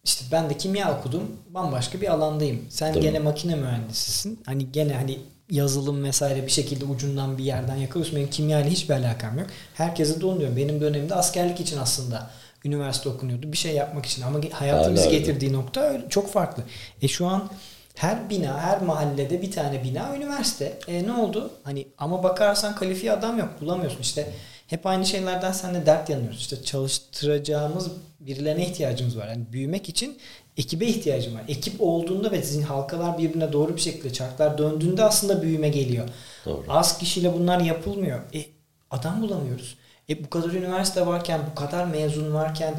işte 0.05 0.25
ben 0.33 0.51
de 0.51 0.57
kimya 0.57 0.99
okudum. 0.99 1.23
Bambaşka 1.51 2.01
bir 2.01 2.13
alandayım. 2.13 2.61
Sen 2.69 2.93
Tabii. 2.93 3.03
gene 3.03 3.19
makine 3.19 3.55
mühendisisin. 3.55 4.41
Hani 4.47 4.73
gene 4.73 4.93
hani 4.95 5.19
yazılım 5.51 6.05
vesaire 6.05 6.47
bir 6.47 6.51
şekilde 6.51 6.85
ucundan 6.85 7.39
bir 7.39 7.45
yerden 7.45 7.77
yakalıyorsun. 7.77 8.17
Benim 8.17 8.31
kimya 8.31 8.61
ile 8.61 8.71
hiçbir 8.71 8.95
alakam 8.95 9.39
yok. 9.39 9.47
Herkese 9.75 10.21
de 10.21 10.27
onu 10.27 10.39
diyorum. 10.39 10.57
Benim 10.57 10.81
dönemimde 10.81 11.15
askerlik 11.15 11.61
için 11.61 11.79
aslında 11.79 12.31
üniversite 12.65 13.09
okunuyordu. 13.09 13.53
Bir 13.53 13.57
şey 13.57 13.75
yapmak 13.75 14.07
için 14.07 14.23
ama 14.23 14.41
hayatın 14.53 14.95
bizi 14.95 15.11
getirdiği 15.11 15.53
nokta 15.53 16.09
çok 16.09 16.33
farklı. 16.33 16.63
E 17.03 17.09
şu 17.09 17.27
an 17.27 17.51
her 17.95 18.31
bina, 18.31 18.61
her 18.61 18.83
mahallede 18.83 19.43
bir 19.43 19.51
tane 19.51 19.85
bina 19.85 20.17
üniversite. 20.17 20.79
E 20.89 21.07
ne 21.07 21.13
oldu? 21.13 21.51
Hani 21.63 21.87
ama 21.99 22.23
bakarsan 22.23 22.75
kalifiye 22.75 23.13
adam 23.13 23.39
yok. 23.39 23.49
Bulamıyorsun. 23.61 24.01
İşte 24.01 24.33
hep 24.67 24.87
aynı 24.87 25.07
şeylerden 25.07 25.53
sen 25.53 25.75
de 25.75 25.87
dert 25.87 26.11
yanıyoruz. 26.11 26.39
İşte 26.39 26.63
çalıştıracağımız 26.63 27.91
birilerine 28.21 28.67
ihtiyacımız 28.67 29.19
var. 29.19 29.29
Yani 29.29 29.45
büyümek 29.53 29.89
için 29.89 30.19
ekibe 30.57 30.87
ihtiyacım 30.87 31.35
var. 31.35 31.43
Ekip 31.49 31.75
olduğunda 31.79 32.33
ve 32.33 32.43
sizin 32.43 32.63
halkalar 32.63 33.19
birbirine 33.19 33.53
doğru 33.53 33.77
bir 33.77 33.81
şekilde 33.81 34.13
çarklar 34.13 34.59
döndüğünde 34.59 35.05
aslında 35.05 35.43
büyüme 35.43 35.69
geliyor. 35.69 36.09
Doğru. 36.47 36.65
Az 36.69 36.99
kişiyle 36.99 37.33
bunlar 37.33 37.61
yapılmıyor. 37.61 38.21
E, 38.35 38.45
adam 38.91 39.23
bulamıyoruz. 39.23 39.77
E, 40.09 40.25
bu 40.25 40.31
kadar 40.31 40.51
üniversite 40.51 41.07
varken, 41.07 41.41
bu 41.51 41.55
kadar 41.55 41.85
mezun 41.85 42.35
varken 42.35 42.75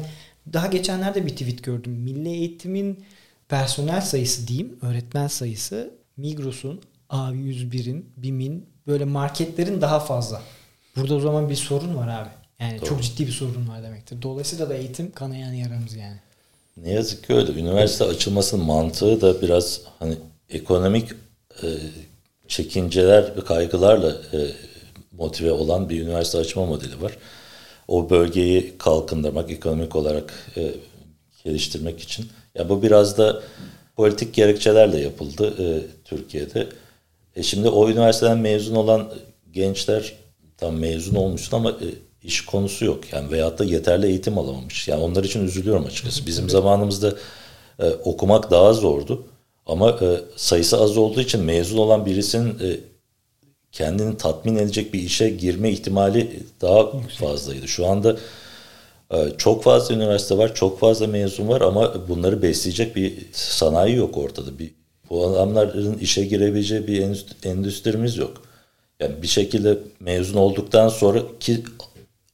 daha 0.52 0.66
geçenlerde 0.66 1.26
bir 1.26 1.30
tweet 1.30 1.62
gördüm. 1.62 1.92
Milli 1.92 2.28
eğitimin 2.28 3.04
personel 3.48 4.00
sayısı 4.00 4.48
diyeyim, 4.48 4.78
öğretmen 4.82 5.26
sayısı 5.26 5.94
Migros'un, 6.16 6.80
A101'in, 7.10 8.12
BİM'in 8.16 8.66
böyle 8.86 9.04
marketlerin 9.04 9.80
daha 9.80 10.00
fazla. 10.00 10.42
Burada 10.96 11.14
o 11.14 11.20
zaman 11.20 11.48
bir 11.48 11.54
sorun 11.56 11.96
var 11.96 12.08
abi. 12.08 12.28
Yani 12.60 12.80
Doğru. 12.80 12.88
çok 12.88 13.02
ciddi 13.02 13.26
bir 13.26 13.32
sorun 13.32 13.68
var 13.68 13.82
demektir. 13.82 14.22
Dolayısıyla 14.22 14.68
da 14.68 14.74
eğitim 14.74 15.12
kanayan 15.12 15.52
yaramız 15.52 15.94
yani. 15.94 16.20
Ne 16.82 16.92
yazık 16.92 17.26
ki 17.26 17.34
öyle. 17.34 17.52
Üniversite 17.52 18.04
açılmasının 18.04 18.64
mantığı 18.64 19.20
da 19.20 19.42
biraz 19.42 19.80
hani 19.98 20.14
ekonomik 20.50 21.10
e, 21.62 21.66
çekinceler 22.48 23.36
ve 23.36 23.44
kaygılarla 23.44 24.10
e, 24.10 24.38
motive 25.12 25.52
olan 25.52 25.88
bir 25.88 26.02
üniversite 26.02 26.38
açma 26.38 26.66
modeli 26.66 27.02
var. 27.02 27.18
O 27.88 28.10
bölgeyi 28.10 28.78
kalkındırmak, 28.78 29.50
ekonomik 29.50 29.96
olarak 29.96 30.52
e, 30.56 30.74
geliştirmek 31.44 32.00
için. 32.00 32.26
Ya 32.54 32.68
bu 32.68 32.82
biraz 32.82 33.18
da 33.18 33.42
politik 33.96 34.34
gerekçelerle 34.34 35.00
yapıldı 35.00 35.54
e, 35.58 35.66
Türkiye'de. 36.04 36.68
E 37.36 37.42
şimdi 37.42 37.68
o 37.68 37.90
üniversiteden 37.90 38.38
mezun 38.38 38.74
olan 38.74 39.12
gençler 39.52 40.12
tam 40.56 40.76
mezun 40.76 41.14
olmuşsun 41.14 41.56
ama 41.56 41.70
e, 41.70 41.86
iş 42.28 42.44
konusu 42.44 42.84
yok. 42.84 43.12
Yani 43.12 43.30
veyahut 43.30 43.58
da 43.58 43.64
yeterli 43.64 44.06
eğitim 44.06 44.38
alamamış. 44.38 44.88
Yani 44.88 45.02
onlar 45.02 45.24
için 45.24 45.44
üzülüyorum 45.44 45.86
açıkçası. 45.86 46.26
Bizim 46.26 46.50
zamanımızda 46.50 47.14
e, 47.78 47.90
okumak 47.90 48.50
daha 48.50 48.72
zordu. 48.72 49.24
Ama 49.66 49.90
e, 49.90 50.20
sayısı 50.36 50.80
az 50.80 50.96
olduğu 50.98 51.20
için 51.20 51.42
mezun 51.42 51.78
olan 51.78 52.06
birisinin 52.06 52.50
e, 52.50 52.80
kendini 53.72 54.16
tatmin 54.16 54.56
edecek 54.56 54.94
bir 54.94 55.00
işe 55.00 55.30
girme 55.30 55.70
ihtimali 55.70 56.42
daha 56.60 56.92
fazlaydı. 57.18 57.68
Şu 57.68 57.86
anda 57.86 58.16
e, 59.10 59.16
çok 59.38 59.62
fazla 59.62 59.94
üniversite 59.94 60.38
var, 60.38 60.54
çok 60.54 60.80
fazla 60.80 61.06
mezun 61.06 61.48
var 61.48 61.60
ama 61.60 62.08
bunları 62.08 62.42
besleyecek 62.42 62.96
bir 62.96 63.14
sanayi 63.32 63.96
yok 63.96 64.16
ortada. 64.16 64.58
Bir, 64.58 64.70
bu 65.10 65.26
adamların 65.26 65.98
işe 65.98 66.24
girebileceği 66.24 66.86
bir 66.86 67.02
endüstrimiz 67.44 68.16
yok. 68.16 68.42
Yani 69.00 69.22
bir 69.22 69.26
şekilde 69.26 69.78
mezun 70.00 70.38
olduktan 70.38 70.88
sonra 70.88 71.22
ki 71.40 71.64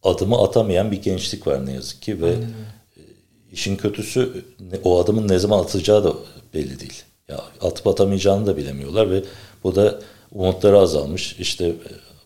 adımı 0.04 0.42
atamayan 0.42 0.92
bir 0.92 1.02
gençlik 1.02 1.46
var 1.46 1.66
ne 1.66 1.72
yazık 1.72 2.02
ki 2.02 2.20
ve 2.20 2.26
Aynen. 2.26 2.50
işin 3.52 3.76
kötüsü 3.76 4.44
o 4.84 5.00
adımın 5.00 5.28
ne 5.28 5.38
zaman 5.38 5.58
atacağı 5.58 6.04
da 6.04 6.14
belli 6.54 6.80
değil. 6.80 7.02
Ya 7.28 7.40
atıp 7.60 7.86
atamayacağını 7.86 8.46
da 8.46 8.56
bilemiyorlar 8.56 9.10
ve 9.10 9.22
bu 9.64 9.74
da 9.74 10.00
umutları 10.32 10.78
azalmış. 10.78 11.36
İşte 11.38 11.66
e, 11.66 11.74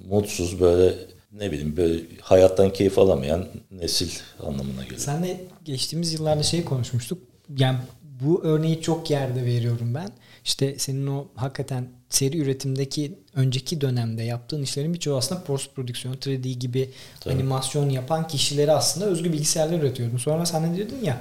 mutsuz 0.08 0.60
böyle 0.60 0.94
ne 1.32 1.52
bileyim 1.52 1.76
böyle 1.76 2.02
hayattan 2.20 2.72
keyif 2.72 2.98
alamayan 2.98 3.46
nesil 3.70 4.10
anlamına 4.46 4.82
geliyor. 4.82 5.00
Senle 5.00 5.40
geçtiğimiz 5.64 6.12
yıllarda 6.12 6.42
şey 6.42 6.64
konuşmuştuk. 6.64 7.18
Yani 7.58 7.78
bu 8.20 8.44
örneği 8.44 8.80
çok 8.80 9.10
yerde 9.10 9.44
veriyorum 9.44 9.94
ben. 9.94 10.10
İşte 10.48 10.78
senin 10.78 11.06
o 11.06 11.26
hakikaten 11.34 11.88
seri 12.08 12.38
üretimdeki 12.38 13.18
önceki 13.34 13.80
dönemde 13.80 14.22
yaptığın 14.22 14.62
işlerin 14.62 14.94
birçoğu 14.94 15.16
aslında 15.16 15.42
post 15.42 15.74
prodüksiyon, 15.74 16.14
3D 16.14 16.52
gibi 16.52 16.90
Tabii. 17.20 17.34
animasyon 17.34 17.90
yapan 17.90 18.28
kişileri 18.28 18.72
aslında 18.72 19.06
özgü 19.06 19.32
bilgisayarlar 19.32 19.78
üretiyordun. 19.78 20.16
Sonra 20.16 20.46
sen 20.46 20.72
de 20.72 20.76
diyordun 20.76 21.04
ya 21.04 21.20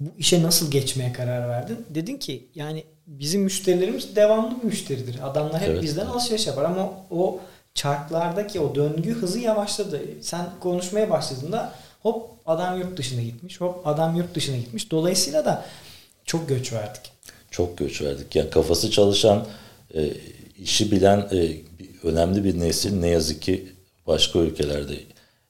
bu 0.00 0.10
işe 0.18 0.42
nasıl 0.42 0.70
geçmeye 0.70 1.12
karar 1.12 1.48
verdin? 1.48 1.86
Dedin 1.90 2.16
ki 2.16 2.48
yani 2.54 2.84
bizim 3.06 3.42
müşterilerimiz 3.42 4.16
devamlı 4.16 4.58
bir 4.58 4.64
müşteridir. 4.64 5.30
Adamlar 5.30 5.60
hep 5.60 5.68
evet, 5.68 5.82
bizden 5.82 6.04
evet. 6.04 6.12
alışveriş 6.12 6.46
yapar 6.46 6.64
ama 6.64 6.90
o 7.10 7.40
çarklardaki 7.74 8.60
o 8.60 8.74
döngü 8.74 9.12
hızı 9.14 9.38
yavaşladı. 9.38 10.00
Sen 10.20 10.46
konuşmaya 10.60 11.10
başladığında 11.10 11.72
hop 12.02 12.30
adam 12.46 12.78
yurt 12.78 12.96
dışına 12.96 13.22
gitmiş, 13.22 13.60
hop 13.60 13.86
adam 13.86 14.16
yurt 14.16 14.34
dışına 14.34 14.56
gitmiş. 14.56 14.90
Dolayısıyla 14.90 15.44
da 15.44 15.64
çok 16.24 16.48
göç 16.48 16.72
verdik. 16.72 17.12
Çok 17.52 17.78
göç 17.78 18.02
verdik. 18.02 18.36
Yani 18.36 18.50
kafası 18.50 18.90
çalışan, 18.90 19.46
e, 19.94 20.10
işi 20.58 20.90
bilen 20.90 21.28
e, 21.32 21.56
önemli 22.02 22.44
bir 22.44 22.60
nesil 22.60 22.92
ne 22.92 23.08
yazık 23.08 23.42
ki 23.42 23.72
başka 24.06 24.38
ülkelerde 24.38 24.94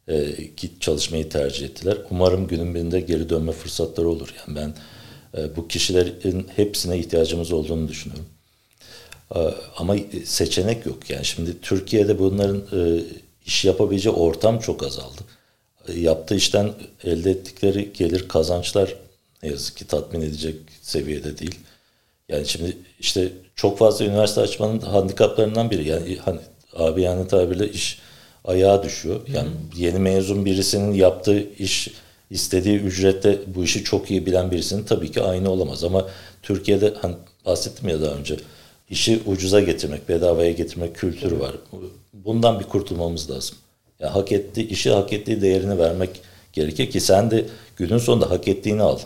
e, 0.08 0.26
git 0.56 0.80
çalışmayı 0.80 1.28
tercih 1.28 1.66
ettiler. 1.66 1.98
Umarım 2.10 2.46
günün 2.46 2.74
birinde 2.74 3.00
geri 3.00 3.28
dönme 3.28 3.52
fırsatları 3.52 4.08
olur. 4.08 4.34
Yani 4.38 4.56
ben 4.56 4.74
e, 5.40 5.56
bu 5.56 5.68
kişilerin 5.68 6.46
hepsine 6.56 6.98
ihtiyacımız 6.98 7.52
olduğunu 7.52 7.88
düşünüyorum. 7.88 8.26
Ama 9.76 9.96
seçenek 10.24 10.86
yok. 10.86 11.10
Yani 11.10 11.24
şimdi 11.24 11.60
Türkiye'de 11.60 12.18
bunların 12.18 12.62
iş 13.46 13.64
yapabileceği 13.64 14.14
ortam 14.14 14.58
çok 14.58 14.82
azaldı. 14.82 15.22
Yaptığı 15.94 16.34
işten 16.34 16.72
elde 17.04 17.30
ettikleri 17.30 17.92
gelir 17.92 18.28
kazançlar 18.28 18.96
ne 19.42 19.48
yazık 19.48 19.76
ki 19.76 19.86
tatmin 19.86 20.20
edecek 20.20 20.56
seviyede 20.82 21.38
değil. 21.38 21.58
Yani 22.32 22.46
şimdi 22.46 22.76
işte 23.00 23.28
çok 23.56 23.78
fazla 23.78 24.04
üniversite 24.04 24.40
açmanın 24.40 24.80
handikaplarından 24.80 25.70
biri. 25.70 25.88
Yani 25.88 26.16
hani 26.24 26.40
abi 26.76 27.02
yani 27.02 27.28
tabirle 27.28 27.70
iş 27.70 27.98
ayağa 28.44 28.82
düşüyor. 28.82 29.20
Yani 29.34 29.48
Hı. 29.48 29.52
yeni 29.80 29.98
mezun 29.98 30.44
birisinin 30.44 30.94
yaptığı 30.94 31.52
iş 31.58 31.88
istediği 32.30 32.78
ücrette 32.78 33.38
bu 33.46 33.64
işi 33.64 33.84
çok 33.84 34.10
iyi 34.10 34.26
bilen 34.26 34.50
birisinin 34.50 34.84
tabii 34.84 35.10
ki 35.12 35.22
aynı 35.22 35.50
olamaz. 35.50 35.84
Ama 35.84 36.06
Türkiye'de 36.42 36.94
hani 37.02 37.14
bahsettim 37.46 37.88
ya 37.88 38.00
daha 38.00 38.14
önce 38.14 38.36
işi 38.90 39.20
ucuza 39.26 39.60
getirmek, 39.60 40.08
bedavaya 40.08 40.52
getirmek 40.52 40.94
kültürü 40.96 41.40
var. 41.40 41.52
Bundan 42.12 42.60
bir 42.60 42.64
kurtulmamız 42.64 43.30
lazım. 43.30 43.56
Yani 44.00 44.10
hak 44.10 44.32
ettiği, 44.32 44.68
işi 44.68 44.90
hak 44.90 45.12
ettiği 45.12 45.42
değerini 45.42 45.78
vermek 45.78 46.10
gerekir 46.52 46.90
ki 46.90 47.00
sen 47.00 47.30
de 47.30 47.46
günün 47.76 47.98
sonunda 47.98 48.30
hak 48.30 48.48
ettiğini 48.48 48.82
al. 48.82 48.98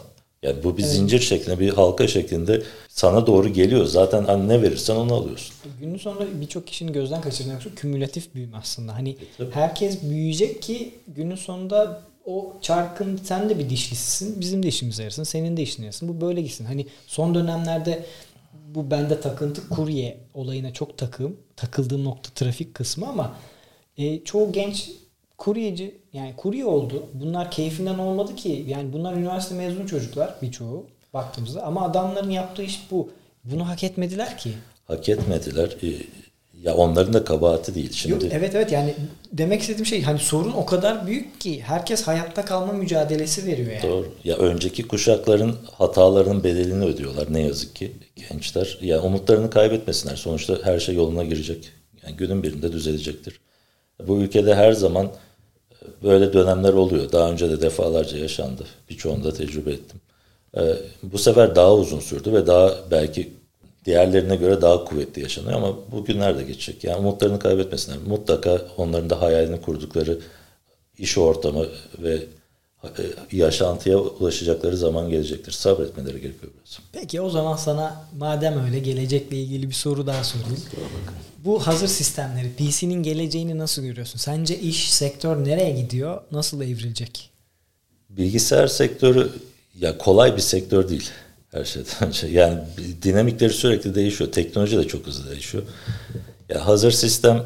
Yani 0.47 0.65
bu 0.65 0.77
bir 0.77 0.83
evet. 0.83 0.93
zincir 0.93 1.21
şeklinde, 1.21 1.61
bir 1.61 1.69
halka 1.69 2.09
şeklinde 2.09 2.63
sana 2.89 3.27
doğru 3.27 3.49
geliyor. 3.49 3.85
Zaten 3.85 4.25
hani 4.25 4.49
ne 4.49 4.63
verirsen 4.63 4.97
onu 4.97 5.15
alıyorsun. 5.15 5.55
Günün 5.81 5.99
sonunda 5.99 6.41
birçok 6.41 6.67
kişinin 6.67 6.93
gözden 6.93 7.21
kaçırdığını 7.21 7.61
şu 7.61 7.75
kümülatif 7.75 8.35
büyüme 8.35 8.57
aslında. 8.57 8.95
Hani 8.95 9.11
e, 9.11 9.45
herkes 9.51 10.03
büyüyecek 10.03 10.63
ki 10.63 10.95
günün 11.09 11.37
sonunda 11.37 12.03
o 12.25 12.53
çarkın 12.63 13.21
sen 13.25 13.51
de 13.51 13.59
bir 13.59 13.71
dişlisisin. 13.71 14.41
Bizim 14.41 14.63
de 14.63 14.69
işimize 14.69 15.03
yarasın. 15.03 15.25
Senin 15.25 15.57
de 15.57 15.63
işine 15.63 15.85
yarasın. 15.87 16.09
Bu 16.09 16.21
böyle 16.21 16.43
gitsin. 16.43 16.65
Hani 16.65 16.87
son 17.07 17.35
dönemlerde 17.35 18.05
bu 18.75 18.91
bende 18.91 19.21
takıntı 19.21 19.69
kurye 19.69 20.19
olayına 20.35 20.73
çok 20.73 20.99
takım. 20.99 21.37
Takıldığım 21.57 22.05
nokta 22.05 22.31
trafik 22.35 22.75
kısmı 22.75 23.09
ama 23.09 23.37
e, 23.99 24.25
çoğu 24.25 24.53
genç 24.53 24.91
kuryeci 25.39 25.95
yani 26.13 26.35
kurye 26.37 26.65
oldu. 26.65 27.07
Bunlar 27.15 27.51
keyfinden 27.51 27.99
olmadı 27.99 28.37
ki. 28.37 28.65
Yani 28.69 28.93
bunlar 28.93 29.15
üniversite 29.15 29.55
mezunu 29.55 29.87
çocuklar 29.87 30.35
birçoğu 30.43 30.87
baktığımızda. 31.15 31.63
Ama 31.63 31.85
adamların 31.85 32.31
yaptığı 32.31 32.63
iş 32.63 32.87
bu. 32.91 33.11
Bunu 33.45 33.69
hak 33.69 33.85
etmediler 33.85 34.39
ki. 34.39 34.51
Hak 34.87 35.09
etmediler. 35.09 35.77
Ee, 35.83 35.87
ya 36.63 36.75
onların 36.75 37.13
da 37.13 37.25
kabahati 37.25 37.75
değil 37.75 37.93
şimdi. 37.93 38.25
Yok, 38.25 38.33
evet 38.33 38.55
evet 38.55 38.73
yani 38.73 38.95
demek 39.33 39.61
istediğim 39.61 39.87
şey 39.87 40.03
hani 40.03 40.19
sorun 40.19 40.53
o 40.53 40.67
kadar 40.67 41.07
büyük 41.07 41.41
ki 41.41 41.63
herkes 41.63 42.03
hayatta 42.03 42.45
kalma 42.45 42.73
mücadelesi 42.73 43.47
veriyor 43.47 43.73
yani. 43.73 43.83
Doğru. 43.83 44.13
Ya 44.25 44.37
önceki 44.37 44.89
kuşakların 44.89 45.57
hatalarının 45.73 46.45
bedelini 46.45 46.85
ödüyorlar 46.85 47.33
ne 47.33 47.43
yazık 47.43 47.77
ki 47.77 47.93
gençler. 48.17 48.79
Ya 48.81 49.03
umutlarını 49.03 49.51
kaybetmesinler. 49.51 50.17
Sonuçta 50.17 50.59
her 50.63 50.81
şey 50.81 50.95
yoluna 50.95 51.25
girecek. 51.25 51.73
Yani 52.03 52.17
günün 52.17 52.43
birinde 52.43 52.73
düzelecektir. 52.73 53.41
Bu 54.07 54.19
ülkede 54.19 54.55
her 54.55 54.73
zaman 54.73 55.11
böyle 56.03 56.33
dönemler 56.33 56.73
oluyor. 56.73 57.13
Daha 57.13 57.31
önce 57.31 57.51
de 57.51 57.61
defalarca 57.61 58.19
yaşandı. 58.19 58.65
Birçoğunda 58.91 59.33
tecrübe 59.33 59.71
ettim. 59.71 60.01
E, 60.57 60.77
bu 61.03 61.19
sefer 61.19 61.57
daha 61.57 61.75
uzun 61.75 62.01
sürdü 62.01 62.33
ve 62.33 62.47
daha 62.47 62.75
belki 62.91 63.33
diğerlerine 63.85 64.37
göre 64.37 64.63
daha 64.63 64.85
kuvvetli 64.85 65.23
yaşanıyor 65.23 65.57
ama 65.57 65.75
bugünler 65.93 66.39
de 66.39 66.43
geçecek. 66.43 66.85
Yani 66.85 66.99
umutlarını 66.99 67.39
kaybetmesinler. 67.39 67.99
Mutlaka 68.07 68.63
onların 68.77 69.11
da 69.11 69.21
hayalini 69.21 69.61
kurdukları 69.61 70.19
iş 70.99 71.19
ortamı 71.19 71.67
ve 71.99 72.19
yaşantıya 73.33 73.99
ulaşacakları 73.99 74.77
zaman 74.77 75.11
gelecektir. 75.11 75.53
Sabretmeleri 75.53 76.21
gerekiyor 76.21 76.53
biraz. 76.57 76.79
Peki 76.93 77.21
o 77.21 77.31
zaman 77.31 77.57
sana 77.57 78.05
madem 78.19 78.65
öyle 78.65 78.79
gelecekle 78.79 79.37
ilgili 79.37 79.69
bir 79.69 79.75
soru 79.75 80.07
daha 80.07 80.25
sorayım. 80.25 80.57
Bu 81.45 81.67
hazır 81.67 81.89
sistemleri, 81.89 82.53
PC'nin 82.53 83.03
geleceğini 83.03 83.59
nasıl 83.59 83.83
görüyorsun? 83.83 84.19
Sence 84.19 84.59
iş, 84.59 84.93
sektör 84.93 85.45
nereye 85.45 85.71
gidiyor? 85.71 86.21
Nasıl 86.33 86.63
evrilecek? 86.63 87.31
Bilgisayar 88.11 88.67
sektörü 88.67 89.31
ya 89.81 89.99
kolay 89.99 90.37
bir 90.37 90.43
sektör 90.43 90.89
değil 90.89 91.11
her 91.53 91.65
şeyden 91.65 91.93
önce. 92.09 92.27
Yani 92.27 92.59
dinamikleri 93.03 93.53
sürekli 93.53 93.95
değişiyor. 93.95 94.33
Teknoloji 94.33 94.77
de 94.77 94.87
çok 94.89 95.07
hızlı 95.07 95.31
değişiyor. 95.31 95.65
Ya 96.49 96.67
hazır 96.67 96.91
sistem 96.91 97.45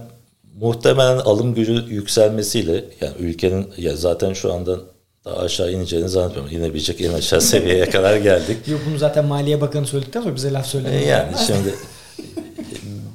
muhtemelen 0.60 1.18
alım 1.18 1.54
gücü 1.54 1.72
yükselmesiyle 1.72 2.84
yani 3.00 3.14
ülkenin 3.18 3.66
ya 3.78 3.96
zaten 3.96 4.32
şu 4.32 4.52
anda 4.52 4.80
daha 5.24 5.36
aşağı 5.36 5.72
ineceğini 5.72 6.08
zannetmiyorum. 6.08 6.56
İnebilecek 6.56 7.00
en 7.00 7.12
aşağı 7.12 7.40
seviyeye 7.40 7.90
kadar 7.90 8.16
geldik. 8.16 8.56
Yok 8.68 8.80
bunu 8.90 8.98
zaten 8.98 9.24
Maliye 9.24 9.60
Bakanı 9.60 9.86
söyledikten 9.86 10.22
sonra 10.22 10.34
bize 10.34 10.52
laf 10.52 10.66
söyledi. 10.66 10.94
E, 10.94 11.06
yani 11.06 11.32
şimdi 11.46 11.74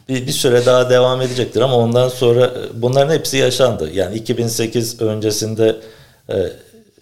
bir, 0.10 0.28
bir 0.28 0.32
süre 0.32 0.66
daha 0.66 0.90
devam 0.90 1.22
edecektir 1.22 1.62
ama 1.62 1.76
ondan 1.76 2.10
sonra 2.10 2.54
bunların 2.74 3.14
hepsi 3.14 3.38
yaşandı. 3.38 3.92
Yani 3.94 4.16
2008 4.16 5.02
öncesinde 5.02 5.76
e, 6.30 6.36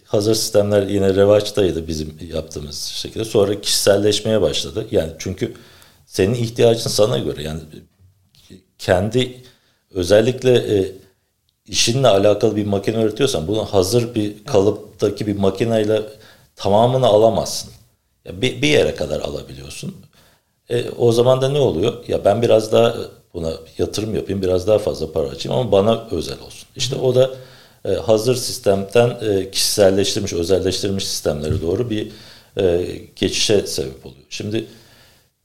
hazır 0.06 0.36
sistemler 0.36 0.88
yine 0.88 1.16
revaçtaydı 1.16 1.88
bizim 1.88 2.18
yaptığımız 2.34 2.84
şekilde. 2.84 3.26
Sonra 3.26 3.62
kişiselleşmeye 3.62 4.42
başladı. 4.42 4.88
Yani 4.92 5.12
çünkü 5.20 5.54
senin 6.06 6.34
ihtiyacın 6.34 6.90
sana 6.90 7.18
göre 7.18 7.44
yani 7.44 7.60
kendi 8.78 9.44
özellikle 9.94 10.78
e, 10.78 10.92
işinle 11.66 12.08
alakalı 12.08 12.56
bir 12.56 12.66
makine 12.66 13.04
üretiyorsan 13.04 13.48
bunu 13.48 13.66
hazır 13.66 14.16
bir 14.16 14.44
kalıptaki 15.04 15.28
bir 15.28 15.40
makineyle 15.40 16.02
tamamını 16.56 17.08
alamazsın. 17.08 17.72
Ya 18.26 18.42
bir, 18.42 18.62
bir 18.62 18.68
yere 18.68 18.96
kadar 18.96 19.20
alabiliyorsun. 19.20 19.96
E, 20.70 20.90
o 20.90 21.12
zaman 21.12 21.42
da 21.42 21.50
ne 21.50 21.60
oluyor? 21.60 22.08
Ya 22.08 22.26
ben 22.26 22.42
biraz 22.42 22.72
daha 22.72 22.96
buna 23.34 23.54
yatırım 23.78 24.16
yapayım, 24.16 24.42
biraz 24.42 24.68
daha 24.68 24.80
fazla 24.80 25.12
para 25.12 25.28
açayım 25.28 25.60
ama 25.60 25.72
bana 25.72 26.08
özel 26.12 26.40
olsun. 26.40 26.68
İşte 26.76 26.96
o 26.96 27.16
da 27.16 27.32
e, 27.86 27.90
hazır 27.90 28.36
sistemden 28.36 29.18
e, 29.22 29.52
kişiselleştirilmiş, 29.52 30.34
özelleştirilmiş 30.34 31.08
sistemlere 31.08 31.62
doğru 31.62 31.90
bir 31.90 32.12
e, 32.58 32.86
geçişe 33.16 33.68
sebep 33.68 34.06
oluyor. 34.06 34.26
Şimdi 34.30 34.66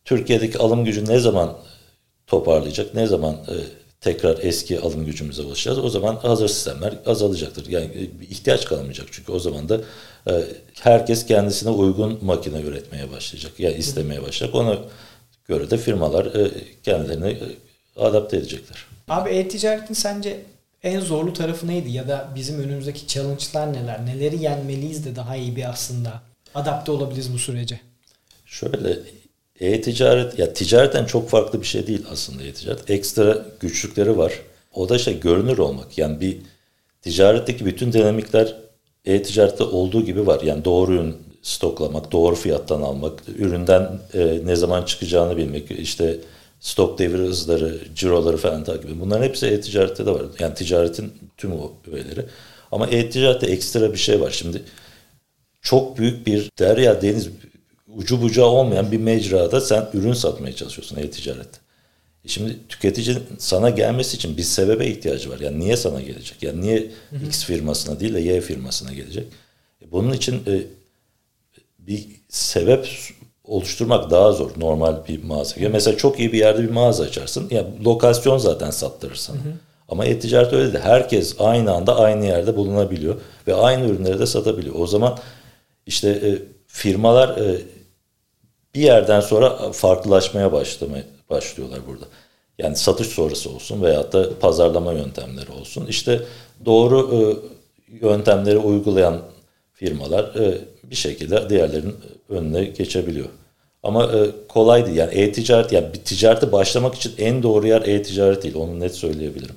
Türkiye'deki 0.04 0.58
alım 0.58 0.84
gücü 0.84 1.04
ne 1.06 1.18
zaman 1.18 1.56
toparlayacak, 2.26 2.94
ne 2.94 3.06
zaman 3.06 3.34
e, 3.34 3.54
tekrar 4.00 4.38
eski 4.42 4.80
alım 4.80 5.04
gücümüze 5.04 5.42
ulaşacağız. 5.42 5.78
O 5.78 5.88
zaman 5.88 6.16
hazır 6.16 6.48
sistemler 6.48 6.94
azalacaktır. 7.06 7.66
Yani 7.66 7.84
e, 7.84 8.24
ihtiyaç 8.24 8.64
kalmayacak 8.64 9.06
çünkü 9.10 9.32
o 9.32 9.38
zaman 9.38 9.68
da 9.68 9.80
e, 10.26 10.44
herkes 10.80 11.26
kendisine 11.26 11.70
uygun 11.70 12.18
makine 12.24 12.60
üretmeye 12.60 13.10
başlayacak. 13.12 13.52
Yani 13.58 13.74
istemeye 13.74 14.22
başlayacak. 14.22 14.54
Ona 14.54 14.78
göre 15.48 15.70
de 15.70 15.78
firmalar 15.78 16.26
e, 16.26 16.50
kendilerini 16.82 17.38
adapte 17.96 18.36
edecekler. 18.36 18.86
Abi 19.08 19.30
e-ticaretin 19.30 19.94
sence 19.94 20.40
en 20.82 21.00
zorlu 21.00 21.32
tarafı 21.32 21.66
neydi? 21.66 21.90
Ya 21.90 22.08
da 22.08 22.28
bizim 22.34 22.60
önümüzdeki 22.60 23.06
challenge'lar 23.06 23.72
neler? 23.72 24.06
Neleri 24.06 24.42
yenmeliyiz 24.42 25.04
de 25.04 25.16
daha 25.16 25.36
iyi 25.36 25.56
bir 25.56 25.70
aslında 25.70 26.22
adapte 26.54 26.92
olabiliriz 26.92 27.32
bu 27.32 27.38
sürece? 27.38 27.80
Şöyle 28.46 28.98
e-ticaret 29.60 30.38
ya 30.38 30.52
ticaretten 30.52 31.04
çok 31.04 31.28
farklı 31.30 31.60
bir 31.60 31.66
şey 31.66 31.86
değil 31.86 32.04
aslında 32.12 32.42
e-ticaret. 32.42 32.90
Ekstra 32.90 33.46
güçlükleri 33.60 34.18
var. 34.18 34.32
O 34.74 34.88
da 34.88 34.98
şey 34.98 35.20
görünür 35.20 35.58
olmak. 35.58 35.98
Yani 35.98 36.20
bir 36.20 36.36
ticaretteki 37.02 37.66
bütün 37.66 37.92
dinamikler 37.92 38.56
e-ticarette 39.04 39.64
olduğu 39.64 40.04
gibi 40.04 40.26
var. 40.26 40.40
Yani 40.42 40.64
doğru 40.64 40.94
ürün 40.94 41.16
stoklamak, 41.42 42.12
doğru 42.12 42.34
fiyattan 42.34 42.82
almak, 42.82 43.22
üründen 43.38 44.00
e, 44.14 44.40
ne 44.44 44.56
zaman 44.56 44.82
çıkacağını 44.82 45.36
bilmek, 45.36 45.70
işte 45.70 46.16
stok 46.60 46.98
devir 46.98 47.18
hızları, 47.18 47.78
ciroları 47.94 48.36
falan 48.36 48.64
takip. 48.64 49.00
Bunların 49.00 49.24
hepsi 49.24 49.46
e-ticarette 49.46 50.06
de 50.06 50.10
var. 50.10 50.22
Yani 50.38 50.54
ticaretin 50.54 51.12
tüm 51.36 51.52
o 51.52 51.72
öğeleri. 51.92 52.24
Ama 52.72 52.86
e-ticarette 52.86 53.46
ekstra 53.46 53.92
bir 53.92 53.98
şey 53.98 54.20
var. 54.20 54.30
Şimdi 54.30 54.62
çok 55.62 55.98
büyük 55.98 56.26
bir 56.26 56.50
derya 56.58 57.02
deniz 57.02 57.28
ucu 57.94 58.22
bucağı 58.22 58.46
olmayan 58.46 58.92
bir 58.92 58.98
mecrada 58.98 59.60
sen 59.60 59.88
ürün 59.94 60.12
satmaya 60.12 60.56
çalışıyorsun 60.56 60.96
e-ticarette. 60.96 61.58
E 62.24 62.28
şimdi 62.28 62.56
tüketicinin 62.68 63.22
sana 63.38 63.70
gelmesi 63.70 64.16
için 64.16 64.36
bir 64.36 64.42
sebebe 64.42 64.86
ihtiyacı 64.86 65.30
var. 65.30 65.40
Yani 65.40 65.60
niye 65.60 65.76
sana 65.76 66.00
gelecek? 66.00 66.42
Yani 66.42 66.60
niye 66.60 66.90
hı 67.10 67.16
hı. 67.16 67.26
X 67.26 67.44
firmasına 67.44 68.00
değil 68.00 68.14
de 68.14 68.20
Y 68.20 68.40
firmasına 68.40 68.92
gelecek? 68.92 69.26
E 69.82 69.92
bunun 69.92 70.12
için 70.12 70.34
e, 70.34 70.62
bir 71.78 72.06
sebep 72.28 72.88
oluşturmak 73.44 74.10
daha 74.10 74.32
zor 74.32 74.50
normal 74.56 74.96
bir 75.08 75.22
mağaza. 75.24 75.60
Ya 75.60 75.68
mesela 75.68 75.96
çok 75.96 76.20
iyi 76.20 76.32
bir 76.32 76.38
yerde 76.38 76.62
bir 76.62 76.70
mağaza 76.70 77.04
açarsın. 77.04 77.48
Ya 77.50 77.66
lokasyon 77.84 78.38
zaten 78.38 78.70
sattırırsın. 78.70 79.34
Hı 79.34 79.38
hı. 79.38 79.52
Ama 79.88 80.04
e-ticaret 80.04 80.52
öyle 80.52 80.72
de 80.72 80.78
herkes 80.78 81.36
aynı 81.38 81.72
anda 81.72 81.96
aynı 81.96 82.26
yerde 82.26 82.56
bulunabiliyor 82.56 83.20
ve 83.46 83.54
aynı 83.54 83.86
ürünleri 83.86 84.18
de 84.18 84.26
satabiliyor. 84.26 84.74
O 84.78 84.86
zaman 84.86 85.18
işte 85.86 86.08
e, 86.08 86.38
firmalar 86.66 87.36
e, 87.38 87.60
bir 88.74 88.80
yerden 88.80 89.20
sonra 89.20 89.72
farklılaşmaya 89.72 90.52
başlamaya 90.52 91.04
başlıyorlar 91.30 91.80
burada. 91.86 92.04
Yani 92.58 92.76
satış 92.76 93.06
sonrası 93.06 93.50
olsun 93.50 93.82
veyahut 93.82 94.12
da 94.12 94.38
pazarlama 94.38 94.92
yöntemleri 94.92 95.50
olsun. 95.60 95.86
İşte 95.86 96.22
doğru 96.64 97.10
e, 97.14 97.18
yöntemleri 98.06 98.58
uygulayan 98.58 99.20
firmalar 99.72 100.24
e, 100.24 100.58
bir 100.84 100.96
şekilde 100.96 101.50
diğerlerinin 101.50 101.96
önüne 102.28 102.64
geçebiliyor. 102.64 103.28
Ama 103.82 104.04
e, 104.04 104.30
kolay 104.48 104.86
değil. 104.86 104.96
Yani 104.96 105.14
e-ticaret, 105.14 105.72
yani 105.72 105.86
bir 105.94 105.98
ticarete 105.98 106.52
başlamak 106.52 106.94
için 106.94 107.12
en 107.18 107.42
doğru 107.42 107.66
yer 107.66 107.82
e-ticaret 107.82 108.42
değil. 108.42 108.54
Onu 108.54 108.80
net 108.80 108.94
söyleyebilirim. 108.94 109.54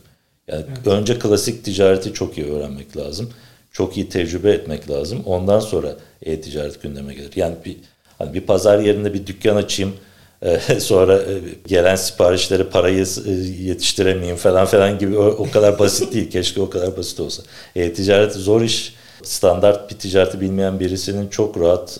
Yani 0.48 0.66
evet. 0.68 0.88
önce 0.88 1.20
klasik 1.20 1.66
ticareti 1.66 2.14
çok 2.14 2.38
iyi 2.38 2.52
öğrenmek 2.52 2.98
lazım. 2.98 3.30
Çok 3.72 3.98
iyi 3.98 4.10
tecrübe 4.10 4.52
etmek 4.52 4.90
lazım. 4.90 5.24
Ondan 5.26 5.60
sonra 5.60 5.96
e-ticaret 6.22 6.82
gündeme 6.82 7.14
gelir. 7.14 7.32
Yani 7.36 7.56
bir 7.66 7.78
Hani 8.22 8.34
bir 8.34 8.42
pazar 8.42 8.80
yerinde 8.80 9.14
bir 9.14 9.28
dükkan 9.28 9.56
açayım. 9.56 9.96
E, 10.42 10.60
sonra 10.80 11.18
e, 11.18 11.42
gelen 11.68 11.96
siparişleri 11.96 12.70
parayı 12.70 13.06
e, 13.26 13.32
yetiştiremeyeyim 13.64 14.38
falan 14.38 14.66
falan 14.66 15.00
gibi 15.00 15.18
o, 15.18 15.52
kadar 15.52 15.80
basit 15.80 16.14
değil. 16.14 16.30
Keşke 16.32 16.62
o 16.62 16.70
kadar 16.70 16.98
basit 16.98 17.20
olsa. 17.20 17.44
E-ticaret 17.76 18.34
zor 18.34 18.62
iş. 18.62 18.96
Standart 19.24 19.92
bir 19.92 19.98
ticareti 19.98 20.42
bilmeyen 20.42 20.80
birisinin 20.80 21.28
çok 21.28 21.60
rahat 21.60 22.00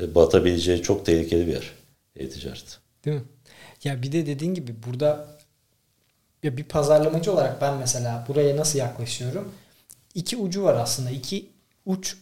batabileceği 0.00 0.82
çok 0.82 1.06
tehlikeli 1.06 1.46
bir 1.46 1.52
yer. 1.52 1.70
E-ticaret. 2.16 2.78
Değil 3.04 3.16
mi? 3.16 3.22
Ya 3.84 4.02
bir 4.02 4.12
de 4.12 4.26
dediğin 4.26 4.54
gibi 4.54 4.74
burada 4.86 5.26
ya 6.42 6.56
bir 6.56 6.64
pazarlamacı 6.64 7.32
olarak 7.32 7.60
ben 7.60 7.76
mesela 7.76 8.24
buraya 8.28 8.56
nasıl 8.56 8.78
yaklaşıyorum? 8.78 9.52
İki 10.14 10.36
ucu 10.36 10.62
var 10.64 10.74
aslında. 10.74 11.10
İki 11.10 11.46
uç 11.86 12.16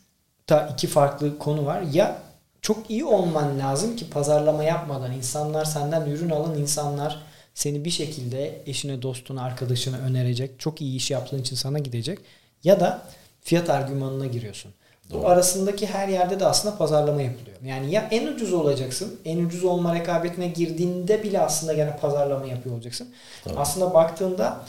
ta 0.46 0.68
iki 0.72 0.86
farklı 0.86 1.38
konu 1.38 1.66
var. 1.66 1.82
Ya 1.92 2.22
çok 2.64 2.90
iyi 2.90 3.04
olman 3.04 3.58
lazım 3.58 3.96
ki 3.96 4.10
pazarlama 4.10 4.64
yapmadan 4.64 5.12
insanlar 5.12 5.64
senden 5.64 6.06
ürün 6.06 6.30
alın 6.30 6.58
insanlar 6.58 7.22
seni 7.54 7.84
bir 7.84 7.90
şekilde 7.90 8.62
eşine, 8.66 9.02
dostuna, 9.02 9.42
arkadaşına 9.42 9.96
önerecek. 9.96 10.60
Çok 10.60 10.80
iyi 10.80 10.96
iş 10.96 11.10
yaptığın 11.10 11.38
için 11.38 11.56
sana 11.56 11.78
gidecek. 11.78 12.18
Ya 12.64 12.80
da 12.80 13.02
fiyat 13.40 13.70
argümanına 13.70 14.26
giriyorsun. 14.26 14.72
Doğru. 15.10 15.22
Bu 15.22 15.28
arasındaki 15.28 15.86
her 15.86 16.08
yerde 16.08 16.40
de 16.40 16.46
aslında 16.46 16.76
pazarlama 16.76 17.22
yapılıyor. 17.22 17.56
Yani 17.64 17.90
ya 17.90 18.08
en 18.10 18.26
ucuz 18.26 18.52
olacaksın. 18.52 19.20
En 19.24 19.44
ucuz 19.44 19.64
olma 19.64 19.94
rekabetine 19.94 20.48
girdiğinde 20.48 21.22
bile 21.22 21.40
aslında 21.40 21.72
gene 21.72 21.96
pazarlama 21.96 22.46
yapıyor 22.46 22.74
olacaksın. 22.74 23.08
Doğru. 23.48 23.54
Aslında 23.58 23.94
baktığında 23.94 24.60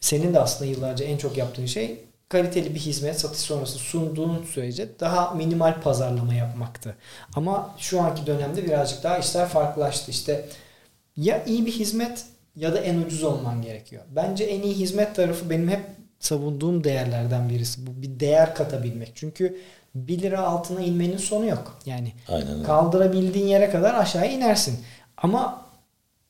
senin 0.00 0.34
de 0.34 0.40
aslında 0.40 0.70
yıllarca 0.70 1.04
en 1.04 1.16
çok 1.16 1.36
yaptığın 1.36 1.66
şey 1.66 2.04
kaliteli 2.28 2.74
bir 2.74 2.80
hizmet 2.80 3.20
satış 3.20 3.40
sonrası 3.40 3.78
sunduğun 3.78 4.44
sürece 4.44 4.88
daha 5.00 5.30
minimal 5.30 5.80
pazarlama 5.80 6.34
yapmaktı. 6.34 6.96
Ama 7.36 7.74
şu 7.78 8.00
anki 8.00 8.26
dönemde 8.26 8.64
birazcık 8.64 9.02
daha 9.02 9.18
işler 9.18 9.48
farklılaştı. 9.48 10.10
İşte 10.10 10.48
ya 11.16 11.44
iyi 11.44 11.66
bir 11.66 11.72
hizmet 11.72 12.24
ya 12.56 12.72
da 12.72 12.78
en 12.78 12.98
ucuz 12.98 13.22
olman 13.22 13.62
gerekiyor. 13.62 14.02
Bence 14.10 14.44
en 14.44 14.62
iyi 14.62 14.74
hizmet 14.74 15.16
tarafı 15.16 15.50
benim 15.50 15.68
hep 15.68 15.80
savunduğum 16.18 16.84
değerlerden 16.84 17.48
birisi. 17.48 17.86
Bu 17.86 18.02
bir 18.02 18.20
değer 18.20 18.54
katabilmek. 18.54 19.12
Çünkü 19.14 19.60
1 19.94 20.22
lira 20.22 20.40
altına 20.40 20.80
inmenin 20.80 21.16
sonu 21.16 21.46
yok. 21.46 21.78
Yani 21.86 22.12
Aynen. 22.28 22.62
kaldırabildiğin 22.62 23.46
yere 23.46 23.70
kadar 23.70 23.94
aşağıya 23.94 24.30
inersin. 24.30 24.78
Ama 25.16 25.66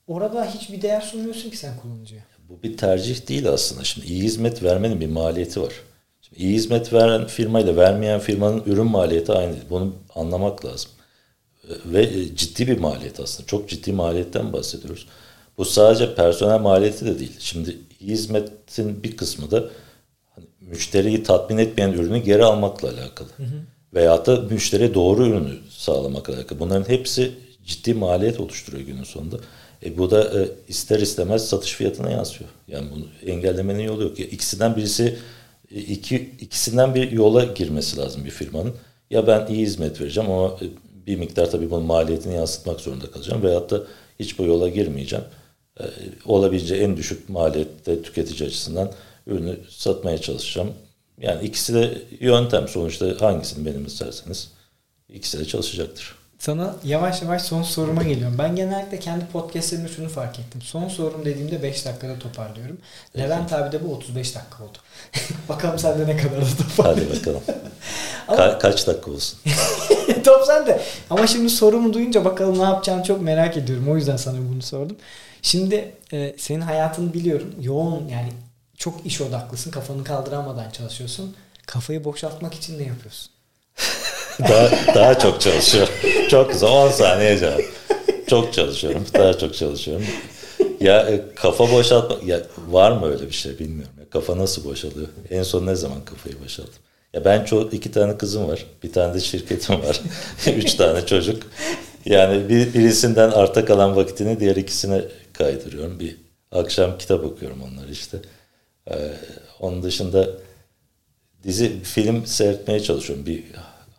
orada 0.06 0.44
hiçbir 0.44 0.82
değer 0.82 1.00
sunmuyorsun 1.00 1.50
ki 1.50 1.56
sen 1.56 1.72
kullanıcıya. 1.82 2.22
Bu 2.48 2.62
bir 2.62 2.76
tercih 2.76 3.28
değil 3.28 3.48
aslında. 3.48 3.84
Şimdi 3.84 4.06
iyi 4.06 4.22
hizmet 4.22 4.62
vermenin 4.62 5.00
bir 5.00 5.06
maliyeti 5.06 5.62
var. 5.62 5.72
Şimdi 6.20 6.42
iyi 6.42 6.54
hizmet 6.54 6.92
veren 6.92 7.26
firmayla 7.26 7.76
vermeyen 7.76 8.20
firmanın 8.20 8.62
ürün 8.66 8.86
maliyeti 8.86 9.32
aynı 9.32 9.52
değil. 9.52 9.64
Bunu 9.70 9.94
anlamak 10.14 10.64
lazım. 10.64 10.90
Ve 11.84 12.36
ciddi 12.36 12.66
bir 12.66 12.78
maliyet 12.78 13.20
aslında. 13.20 13.46
Çok 13.46 13.68
ciddi 13.68 13.92
maliyetten 13.92 14.52
bahsediyoruz. 14.52 15.06
Bu 15.58 15.64
sadece 15.64 16.14
personel 16.14 16.60
maliyeti 16.60 17.06
de 17.06 17.18
değil. 17.18 17.36
Şimdi 17.38 17.78
iyi 18.00 18.10
hizmetin 18.10 19.02
bir 19.02 19.16
kısmı 19.16 19.50
da 19.50 19.64
hani 20.34 20.46
müşteriyi 20.60 21.22
tatmin 21.22 21.58
etmeyen 21.58 21.92
ürünü 21.92 22.18
geri 22.18 22.44
almakla 22.44 22.88
alakalı. 22.88 23.28
Hı 23.36 23.42
hı. 23.42 23.56
Veyahut 23.94 24.26
da 24.26 24.36
müşteriye 24.36 24.94
doğru 24.94 25.26
ürünü 25.26 25.58
sağlamakla 25.70 26.34
alakalı. 26.34 26.58
Bunların 26.58 26.88
hepsi 26.88 27.32
ciddi 27.64 27.94
maliyet 27.94 28.40
oluşturuyor 28.40 28.86
günün 28.86 29.04
sonunda. 29.04 29.36
E 29.84 29.98
bu 29.98 30.10
da 30.10 30.40
e, 30.40 30.48
ister 30.68 31.00
istemez 31.00 31.48
satış 31.48 31.72
fiyatına 31.72 32.10
yansıyor. 32.10 32.50
Yani 32.68 32.90
bunu 32.94 33.30
engellemenin 33.32 33.82
yolu 33.82 34.02
yok. 34.02 34.18
Ya 34.18 34.26
ikisinden 34.26 34.76
birisi 34.76 35.18
e, 35.74 35.80
iki 35.80 36.30
ikisinden 36.40 36.94
bir 36.94 37.12
yola 37.12 37.44
girmesi 37.44 37.96
lazım 37.96 38.24
bir 38.24 38.30
firmanın. 38.30 38.74
Ya 39.10 39.26
ben 39.26 39.46
iyi 39.46 39.66
hizmet 39.66 40.00
vereceğim 40.00 40.30
ama 40.30 40.48
e, 40.48 40.66
bir 41.06 41.16
miktar 41.16 41.50
tabii 41.50 41.70
bunun 41.70 41.86
maliyetini 41.86 42.34
yansıtmak 42.34 42.80
zorunda 42.80 43.10
kalacağım. 43.10 43.42
Veyahut 43.42 43.70
da 43.70 43.82
hiç 44.20 44.38
bu 44.38 44.44
yola 44.44 44.68
girmeyeceğim. 44.68 45.24
E, 45.80 45.84
olabileceği 46.24 46.82
en 46.82 46.96
düşük 46.96 47.28
maliyette 47.28 48.02
tüketici 48.02 48.48
açısından 48.48 48.92
ürünü 49.26 49.58
satmaya 49.68 50.18
çalışacağım. 50.18 50.72
Yani 51.20 51.46
ikisi 51.46 51.74
de 51.74 52.02
yöntem. 52.20 52.68
Sonuçta 52.68 53.20
hangisini 53.20 53.66
benim 53.66 53.86
isterseniz 53.86 54.50
ikisi 55.08 55.38
de 55.38 55.44
çalışacaktır. 55.44 56.23
Sana 56.44 56.74
yavaş 56.84 57.22
yavaş 57.22 57.42
son 57.42 57.62
soruma 57.62 58.02
geliyorum. 58.02 58.38
Ben 58.38 58.56
genellikle 58.56 58.98
kendi 58.98 59.26
podcastlerimde 59.26 59.88
şunu 59.88 60.08
fark 60.08 60.38
ettim. 60.38 60.62
Son 60.62 60.88
sorum 60.88 61.24
dediğimde 61.24 61.62
5 61.62 61.86
dakikada 61.86 62.18
toparlıyorum. 62.18 62.78
Evet. 63.14 63.24
Levent 63.24 63.52
abi 63.52 63.72
de 63.72 63.84
bu 63.84 63.94
35 63.94 64.34
dakika 64.34 64.64
oldu. 64.64 64.78
bakalım 65.48 65.78
sende 65.78 66.06
ne 66.06 66.16
kadar 66.16 66.40
da 66.40 66.46
toparlıyorsun. 66.68 67.14
Hadi 67.14 67.20
bakalım. 67.20 67.42
Ama, 68.28 68.38
Ka- 68.38 68.58
kaç 68.58 68.86
dakika 68.86 69.10
olsun? 69.10 69.38
Top 70.24 70.46
sende. 70.46 70.80
Ama 71.10 71.26
şimdi 71.26 71.50
sorumu 71.50 71.92
duyunca 71.92 72.24
bakalım 72.24 72.58
ne 72.58 72.62
yapacağını 72.62 73.02
çok 73.02 73.22
merak 73.22 73.56
ediyorum. 73.56 73.88
O 73.88 73.96
yüzden 73.96 74.16
sana 74.16 74.38
bunu 74.52 74.62
sordum. 74.62 74.96
Şimdi 75.42 75.94
e, 76.12 76.34
senin 76.38 76.60
hayatını 76.60 77.14
biliyorum. 77.14 77.54
Yoğun 77.60 78.08
yani 78.08 78.32
çok 78.76 79.06
iş 79.06 79.20
odaklısın. 79.20 79.70
Kafanı 79.70 80.04
kaldıramadan 80.04 80.70
çalışıyorsun. 80.70 81.36
Kafayı 81.66 82.04
boşaltmak 82.04 82.54
için 82.54 82.78
ne 82.78 82.82
yapıyorsun? 82.82 83.33
Daha, 84.40 84.94
daha 84.94 85.18
çok 85.18 85.40
çalışıyorum. 85.40 85.94
Çok 86.30 86.52
güzel. 86.52 86.68
10 86.68 86.88
saniye 86.88 87.38
cevap. 87.38 87.60
Çok 88.26 88.52
çalışıyorum. 88.52 89.06
Daha 89.14 89.38
çok 89.38 89.54
çalışıyorum. 89.54 90.06
Ya 90.80 91.00
e, 91.00 91.22
kafa 91.34 91.72
boşaltma 91.72 92.16
ya 92.24 92.40
var 92.70 92.92
mı 92.92 93.12
öyle 93.12 93.26
bir 93.26 93.34
şey 93.34 93.58
bilmiyorum. 93.58 93.94
Ya, 94.00 94.10
kafa 94.10 94.38
nasıl 94.38 94.64
boşalıyor? 94.64 95.08
En 95.30 95.42
son 95.42 95.66
ne 95.66 95.74
zaman 95.74 96.04
kafayı 96.04 96.42
boşalttım? 96.44 96.82
Ya 97.12 97.24
ben 97.24 97.44
çok 97.44 97.74
iki 97.74 97.92
tane 97.92 98.18
kızım 98.18 98.48
var. 98.48 98.66
Bir 98.82 98.92
tane 98.92 99.14
de 99.14 99.20
şirketim 99.20 99.82
var. 99.82 100.00
Üç 100.56 100.74
tane 100.74 101.06
çocuk. 101.06 101.42
Yani 102.04 102.48
bir, 102.48 102.74
birisinden 102.74 103.30
arta 103.30 103.64
kalan 103.64 103.96
vakitini 103.96 104.40
diğer 104.40 104.56
ikisine 104.56 105.02
kaydırıyorum. 105.32 106.00
Bir 106.00 106.16
akşam 106.52 106.98
kitap 106.98 107.24
okuyorum 107.24 107.62
onlar 107.62 107.88
işte. 107.88 108.18
Ee, 108.90 108.94
onun 109.60 109.82
dışında 109.82 110.28
dizi 111.44 111.82
film 111.82 112.26
seyretmeye 112.26 112.80
çalışıyorum. 112.80 113.26
Bir 113.26 113.44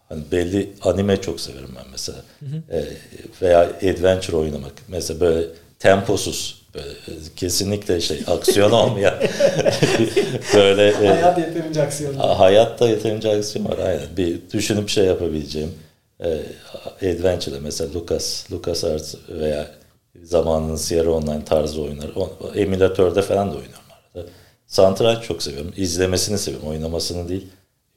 hani 0.10 0.24
belli 0.32 0.74
anime 0.82 1.22
çok 1.22 1.40
severim 1.40 1.70
ben 1.76 1.86
mesela. 1.92 2.18
Hı 2.40 2.46
hı. 2.46 2.78
Ee, 2.78 2.86
veya 3.42 3.62
adventure 3.62 4.38
oynamak. 4.38 4.74
Mesela 4.88 5.20
böyle 5.20 5.48
temposuz 5.80 6.66
böyle 6.74 6.90
kesinlikle 7.36 8.02
şey 8.02 8.24
aksiyon 8.28 8.72
olmayan 8.82 9.16
böyle 10.54 10.88
e, 10.88 11.08
hayat 11.08 11.38
yeterince 11.38 11.82
aksiyon. 11.82 12.14
Hayatta 12.14 12.90
yeterince 12.90 13.38
aksiyon 13.38 13.66
var 13.66 13.78
aynen. 13.78 14.18
Bir 14.18 14.40
düşünüp 14.54 14.90
şey 14.90 15.06
yapabileceğim 15.06 15.72
e, 16.20 16.40
adventure 17.02 17.60
mesela 17.60 17.94
Lucas 17.94 18.52
Lucas 18.52 18.84
Arts 18.84 19.16
veya 19.30 19.68
zamanının 20.24 20.76
Sierra 20.76 21.12
Online 21.12 21.46
tarzı 21.46 21.82
oyunlar. 21.82 22.10
Emülatörde 22.56 23.22
falan 23.22 23.48
da 23.52 23.56
oynuyorum 23.56 23.86
arada. 24.16 24.30
Satranç 24.68 25.24
çok 25.24 25.44
seviyorum. 25.44 25.74
İzlemesini 25.78 26.38
seviyorum. 26.38 26.68
Oynamasını 26.70 27.30
değil. 27.30 27.48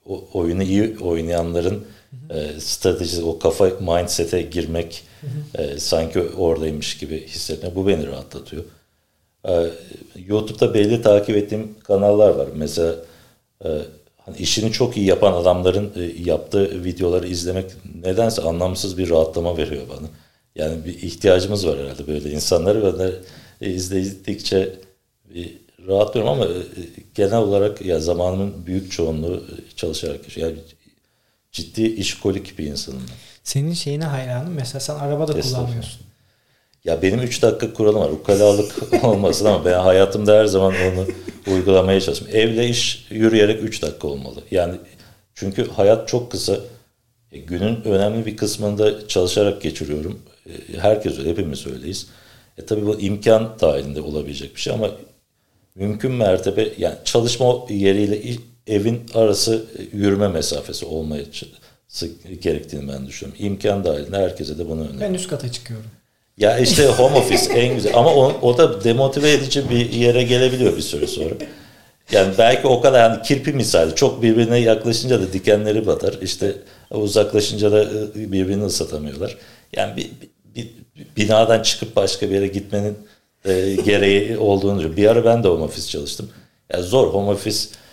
O, 0.07 0.25
oyunu 0.33 0.63
iyi 0.63 0.99
oynayanların 0.99 1.87
e, 2.31 2.61
stratejisi, 2.61 3.23
o 3.23 3.39
kafa 3.39 3.71
mindset'e 3.81 4.43
girmek 4.43 5.05
e, 5.55 5.79
sanki 5.79 6.21
oradaymış 6.21 6.99
gibi 6.99 7.27
hissetmek. 7.27 7.77
Bu 7.77 7.87
beni 7.87 8.07
rahatlatıyor. 8.07 8.65
E, 9.49 9.71
YouTube'da 10.27 10.75
belli 10.75 11.03
takip 11.03 11.37
ettiğim 11.37 11.75
kanallar 11.85 12.29
var. 12.29 12.49
Mesela 12.55 12.95
e, 13.65 13.69
hani 14.17 14.37
işini 14.37 14.73
çok 14.73 14.97
iyi 14.97 15.07
yapan 15.07 15.33
adamların 15.33 15.93
e, 15.97 16.23
yaptığı 16.31 16.85
videoları 16.85 17.29
izlemek 17.29 17.71
nedense 18.05 18.43
anlamsız 18.43 18.99
bir 18.99 19.11
rahatlama 19.11 19.57
veriyor 19.57 19.83
bana. 19.89 20.09
Yani 20.55 20.85
bir 20.85 21.03
ihtiyacımız 21.03 21.67
var 21.67 21.79
herhalde 21.79 22.07
böyle 22.07 22.31
insanları. 22.31 22.85
Ben 22.85 22.99
de 22.99 23.15
izledikçe 23.61 24.77
bir 25.35 25.59
rahatlıyorum 25.89 26.33
ama 26.33 26.45
e, 26.45 26.57
genel 27.15 27.39
olarak 27.39 27.83
ya 27.83 28.01
zamanımın 28.01 28.67
büyük 28.67 28.93
çoğunluğu 28.93 29.43
çalışarak 29.77 30.37
yani 30.37 30.57
ciddi 31.53 31.83
işkolik 31.83 32.59
bir 32.59 32.67
insanım 32.67 33.03
ben. 33.09 33.15
Senin 33.45 33.73
şeyine 33.73 34.05
hayranım. 34.05 34.53
Mesela 34.55 34.81
sen 34.81 34.95
araba 34.95 35.29
da 35.29 35.41
kullanmıyorsun. 35.41 36.01
Ya 36.85 37.03
benim 37.03 37.21
3 37.21 37.43
dakika 37.43 37.73
kuralım 37.73 38.01
var. 38.01 38.11
Ukalalık 38.11 38.75
olmasın 39.05 39.45
ama 39.45 39.65
ben 39.65 39.81
hayatımda 39.81 40.39
her 40.39 40.47
zaman 40.47 40.75
onu 40.75 41.07
uygulamaya 41.55 42.01
çalışıyorum. 42.01 42.37
Evle 42.37 42.69
iş 42.69 43.07
yürüyerek 43.11 43.63
3 43.63 43.83
dakika 43.83 44.09
olmalı. 44.09 44.41
Yani 44.51 44.77
çünkü 45.35 45.71
hayat 45.71 46.09
çok 46.09 46.31
kısa. 46.31 46.61
E, 47.33 47.39
günün 47.39 47.83
önemli 47.85 48.27
bir 48.27 48.37
kısmında 48.37 49.09
çalışarak 49.09 49.63
geçiriyorum. 49.63 50.23
E, 50.47 50.79
herkes 50.79 51.19
öyle, 51.19 51.31
hepimiz 51.31 51.67
öyleyiz. 51.67 52.07
E 52.59 52.67
tabii 52.67 52.87
bu 52.87 53.01
imkan 53.01 53.57
dahilinde 53.61 54.01
olabilecek 54.01 54.57
bir 54.57 54.61
şey 54.61 54.73
ama 54.73 54.91
mümkün 55.75 56.13
mertebe 56.13 56.69
yani 56.79 56.97
çalışma 57.05 57.67
yeriyle 57.69 58.23
evin 58.69 59.01
arası 59.15 59.65
yürüme 59.93 60.29
mesafesi 60.29 60.87
olmaya 60.87 61.25
gerektiğini 62.41 62.89
ben 62.89 63.07
düşünüyorum. 63.07 63.45
İmkan 63.45 63.85
dahilinde 63.85 64.17
herkese 64.17 64.59
de 64.59 64.69
bunu 64.69 64.81
öneriyorum. 64.81 65.01
Ben 65.01 65.15
üst 65.15 65.31
kata 65.31 65.53
çıkıyorum. 65.53 65.87
Ya 66.39 66.59
işte 66.59 66.87
home 66.87 67.17
office 67.17 67.53
en 67.53 67.75
güzel 67.75 67.93
ama 67.97 68.15
o, 68.15 68.39
o 68.43 68.59
da 68.59 68.85
demotive 68.85 69.33
edici 69.33 69.71
bir 69.71 69.93
yere 69.93 70.23
gelebiliyor 70.23 70.77
bir 70.77 70.83
süre 70.83 71.07
sonra. 71.07 71.35
Yani 72.13 72.35
belki 72.39 72.67
o 72.67 72.81
kadar 72.81 73.11
yani 73.11 73.23
kirpi 73.23 73.53
misali 73.53 73.95
çok 73.95 74.23
birbirine 74.23 74.59
yaklaşınca 74.59 75.21
da 75.21 75.33
dikenleri 75.33 75.87
batar. 75.87 76.15
İşte 76.23 76.55
uzaklaşınca 76.91 77.73
da 77.73 77.77
ıı, 77.77 78.15
birbirini 78.15 78.65
ıslatamıyorlar. 78.65 79.37
Yani 79.77 79.97
bir, 79.97 80.11
bir, 80.57 80.69
bir 80.97 81.07
binadan 81.17 81.63
çıkıp 81.63 81.97
başka 81.97 82.31
bir 82.31 82.35
yere 82.35 82.47
gitmenin 82.47 82.99
e, 83.45 83.77
gereği 83.85 84.39
olduğunu 84.39 84.75
düşünüyorum. 84.75 84.97
Bir 84.97 85.07
ara 85.07 85.25
ben 85.25 85.45
de 85.45 85.49
home 85.49 85.65
office 85.65 85.89
çalıştım. 85.89 86.31
Yani 86.73 86.83
zor 86.83 87.15
home 87.15 87.31
office 87.31 87.59
e, 87.59 87.88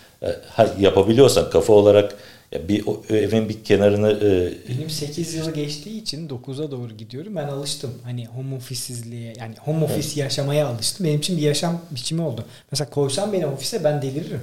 yapabiliyorsan 0.78 1.50
kafa 1.50 1.72
olarak 1.72 2.14
ya 2.52 2.68
bir 2.68 2.86
o, 2.86 3.02
evin 3.10 3.48
bir 3.48 3.64
kenarını 3.64 4.10
e, 4.10 4.52
benim 4.68 4.90
8 4.90 5.34
yılı 5.34 5.54
geçtiği 5.54 6.02
için 6.02 6.28
9'a 6.28 6.70
doğru 6.70 6.92
gidiyorum. 6.92 7.36
Ben 7.36 7.48
alıştım. 7.48 7.94
Hani 8.04 8.26
home 8.26 8.56
office'sizliğe 8.56 9.34
yani 9.38 9.54
home 9.64 9.84
office 9.84 10.08
evet. 10.08 10.16
yaşamaya 10.16 10.66
alıştım. 10.66 11.06
Benim 11.06 11.18
için 11.18 11.36
bir 11.36 11.42
yaşam 11.42 11.80
biçimi 11.90 12.22
oldu. 12.22 12.44
Mesela 12.72 12.90
koysam 12.90 13.32
beni 13.32 13.46
ofise 13.46 13.84
ben 13.84 14.02
deliririm. 14.02 14.40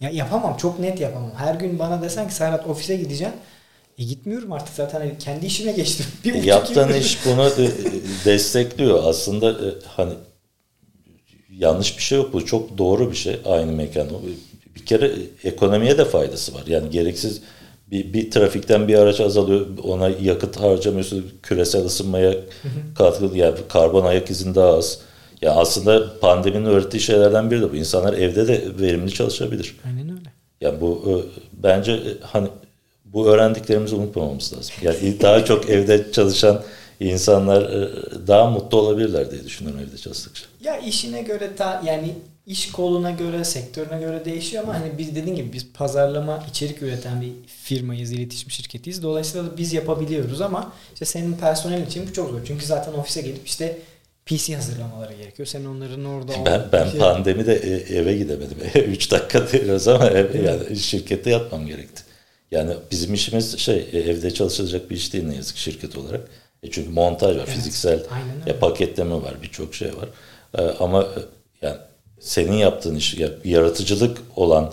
Ya 0.00 0.10
yapamam. 0.10 0.56
Çok 0.56 0.78
net 0.78 1.00
yapamam. 1.00 1.32
Her 1.36 1.54
gün 1.54 1.78
bana 1.78 2.02
desen 2.02 2.28
ki 2.28 2.34
Serhat 2.34 2.66
ofise 2.66 2.96
gideceğim. 2.96 3.34
E 3.98 4.04
gitmiyorum 4.04 4.52
artık 4.52 4.74
zaten 4.74 5.00
hani 5.00 5.18
kendi 5.18 5.46
işime 5.46 5.72
geçtim. 5.72 6.06
Bir 6.24 6.34
e, 6.34 6.38
Yaptığın 6.38 6.92
iş 6.92 7.18
bunu 7.26 7.48
e, 7.48 7.70
destekliyor. 8.24 9.04
Aslında 9.04 9.50
e, 9.50 9.68
hani 9.86 10.12
yanlış 11.58 11.98
bir 11.98 12.02
şey 12.02 12.18
yok 12.18 12.32
bu. 12.32 12.46
Çok 12.46 12.78
doğru 12.78 13.10
bir 13.10 13.16
şey 13.16 13.40
aynı 13.44 13.72
mekan. 13.72 14.08
Bir 14.76 14.86
kere 14.86 15.12
ekonomiye 15.44 15.98
de 15.98 16.04
faydası 16.04 16.54
var. 16.54 16.62
Yani 16.66 16.90
gereksiz 16.90 17.40
bir, 17.90 18.12
bir 18.12 18.30
trafikten 18.30 18.88
bir 18.88 18.94
araç 18.94 19.20
azalıyor. 19.20 19.66
Ona 19.82 20.08
yakıt 20.08 20.60
harcamıyorsun. 20.60 21.32
Küresel 21.42 21.84
ısınmaya 21.84 22.34
katkı 22.98 23.30
yani 23.34 23.58
karbon 23.68 24.04
ayak 24.04 24.30
izin 24.30 24.54
daha 24.54 24.76
az. 24.76 24.98
Ya 25.42 25.50
yani 25.50 25.60
aslında 25.60 26.18
pandeminin 26.20 26.64
öğrettiği 26.64 27.00
şeylerden 27.00 27.50
biri 27.50 27.60
de 27.60 27.72
bu. 27.72 27.76
İnsanlar 27.76 28.12
evde 28.12 28.48
de 28.48 28.64
verimli 28.80 29.14
çalışabilir. 29.14 29.76
Aynen 29.86 30.10
öyle. 30.10 30.32
Yani 30.60 30.80
bu 30.80 31.02
e, 31.06 31.12
bence 31.62 31.92
e, 31.92 32.10
hani 32.22 32.48
bu 33.04 33.28
öğrendiklerimizi 33.28 33.94
unutmamamız 33.94 34.52
lazım. 34.56 34.74
Yani 34.82 35.20
daha 35.20 35.44
çok 35.44 35.70
evde 35.70 36.12
çalışan 36.12 36.62
insanlar 37.00 37.62
e, 37.62 37.88
daha 38.26 38.50
mutlu 38.50 38.78
olabilirler 38.78 39.30
diye 39.30 39.44
düşünüyorum 39.44 39.80
evde 39.88 39.98
çalıştıkça. 39.98 40.44
Ya 40.60 40.78
işine 40.78 41.22
göre 41.22 41.56
ta 41.56 41.82
yani 41.86 42.14
iş 42.46 42.72
koluna 42.72 43.10
göre, 43.10 43.44
sektörüne 43.44 44.00
göre 44.00 44.24
değişiyor 44.24 44.62
ama 44.62 44.74
hani 44.74 44.98
biz 44.98 45.16
dediğin 45.16 45.36
gibi 45.36 45.52
biz 45.52 45.72
pazarlama, 45.72 46.46
içerik 46.50 46.82
üreten 46.82 47.20
bir 47.20 47.32
firmayız, 47.46 48.12
iletişim 48.12 48.50
şirketiyiz. 48.50 49.02
Dolayısıyla 49.02 49.46
da 49.46 49.56
biz 49.56 49.72
yapabiliyoruz 49.72 50.40
ama 50.40 50.72
işte 50.92 51.04
senin 51.04 51.32
personel 51.32 51.86
için 51.86 52.08
bu 52.08 52.12
çok 52.12 52.30
zor. 52.30 52.40
Çünkü 52.46 52.66
zaten 52.66 52.92
ofise 52.92 53.22
gelip 53.22 53.46
işte 53.46 53.78
PC 54.26 54.54
hazırlamaları 54.54 55.14
gerekiyor. 55.14 55.46
Sen 55.46 55.64
onların 55.64 56.04
orada... 56.04 56.32
Ben, 56.46 56.64
ben 56.72 56.90
şey... 56.90 57.00
pandemide 57.00 57.54
e, 57.54 57.96
eve 57.96 58.16
gidemedim. 58.16 58.58
3 58.74 59.10
dakika 59.10 59.48
diyoruz 59.52 59.88
ama 59.88 60.06
ev, 60.06 60.44
yani 60.44 60.76
şirkette 60.76 61.30
yatmam 61.30 61.66
gerekti. 61.66 62.02
Yani 62.50 62.72
bizim 62.90 63.14
işimiz 63.14 63.58
şey 63.58 63.88
e, 63.92 63.98
evde 63.98 64.30
çalışılacak 64.30 64.90
bir 64.90 64.96
iş 64.96 65.12
değil 65.12 65.24
ne 65.24 65.36
yazık 65.36 65.56
şirket 65.56 65.96
olarak. 65.96 66.28
E 66.62 66.70
çünkü 66.70 66.90
montaj 66.90 67.36
var, 67.36 67.44
evet, 67.46 67.48
fiziksel 67.48 68.04
ya 68.46 68.58
paketleme 68.58 69.14
var, 69.14 69.34
birçok 69.42 69.74
şey 69.74 69.88
var. 69.88 70.08
E, 70.58 70.62
ama 70.62 71.02
e, 71.02 71.20
yani 71.66 71.76
senin 72.20 72.52
yaptığın 72.52 72.94
iş, 72.94 73.14
ya, 73.14 73.28
yaratıcılık 73.44 74.18
olan 74.36 74.72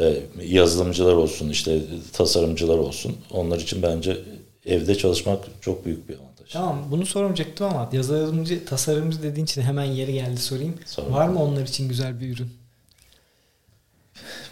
e, 0.00 0.16
yazılımcılar 0.42 1.14
olsun, 1.14 1.48
işte 1.48 1.80
tasarımcılar 2.12 2.78
olsun. 2.78 3.16
Onlar 3.30 3.58
için 3.58 3.82
bence 3.82 4.18
evde 4.66 4.98
çalışmak 4.98 5.44
çok 5.60 5.84
büyük 5.84 6.08
bir 6.08 6.14
avantaj. 6.14 6.52
Tamam 6.52 6.84
bunu 6.90 7.06
sormayacaktım 7.06 7.66
ama 7.66 7.88
yazılımcı, 7.92 8.64
tasarımcı 8.64 9.22
dediğin 9.22 9.44
için 9.44 9.62
hemen 9.62 9.84
yeri 9.84 10.12
geldi 10.12 10.40
sorayım. 10.40 10.74
Sorun. 10.86 11.12
Var 11.12 11.28
mı 11.28 11.42
onlar 11.42 11.62
için 11.62 11.88
güzel 11.88 12.20
bir 12.20 12.34
ürün? 12.34 12.50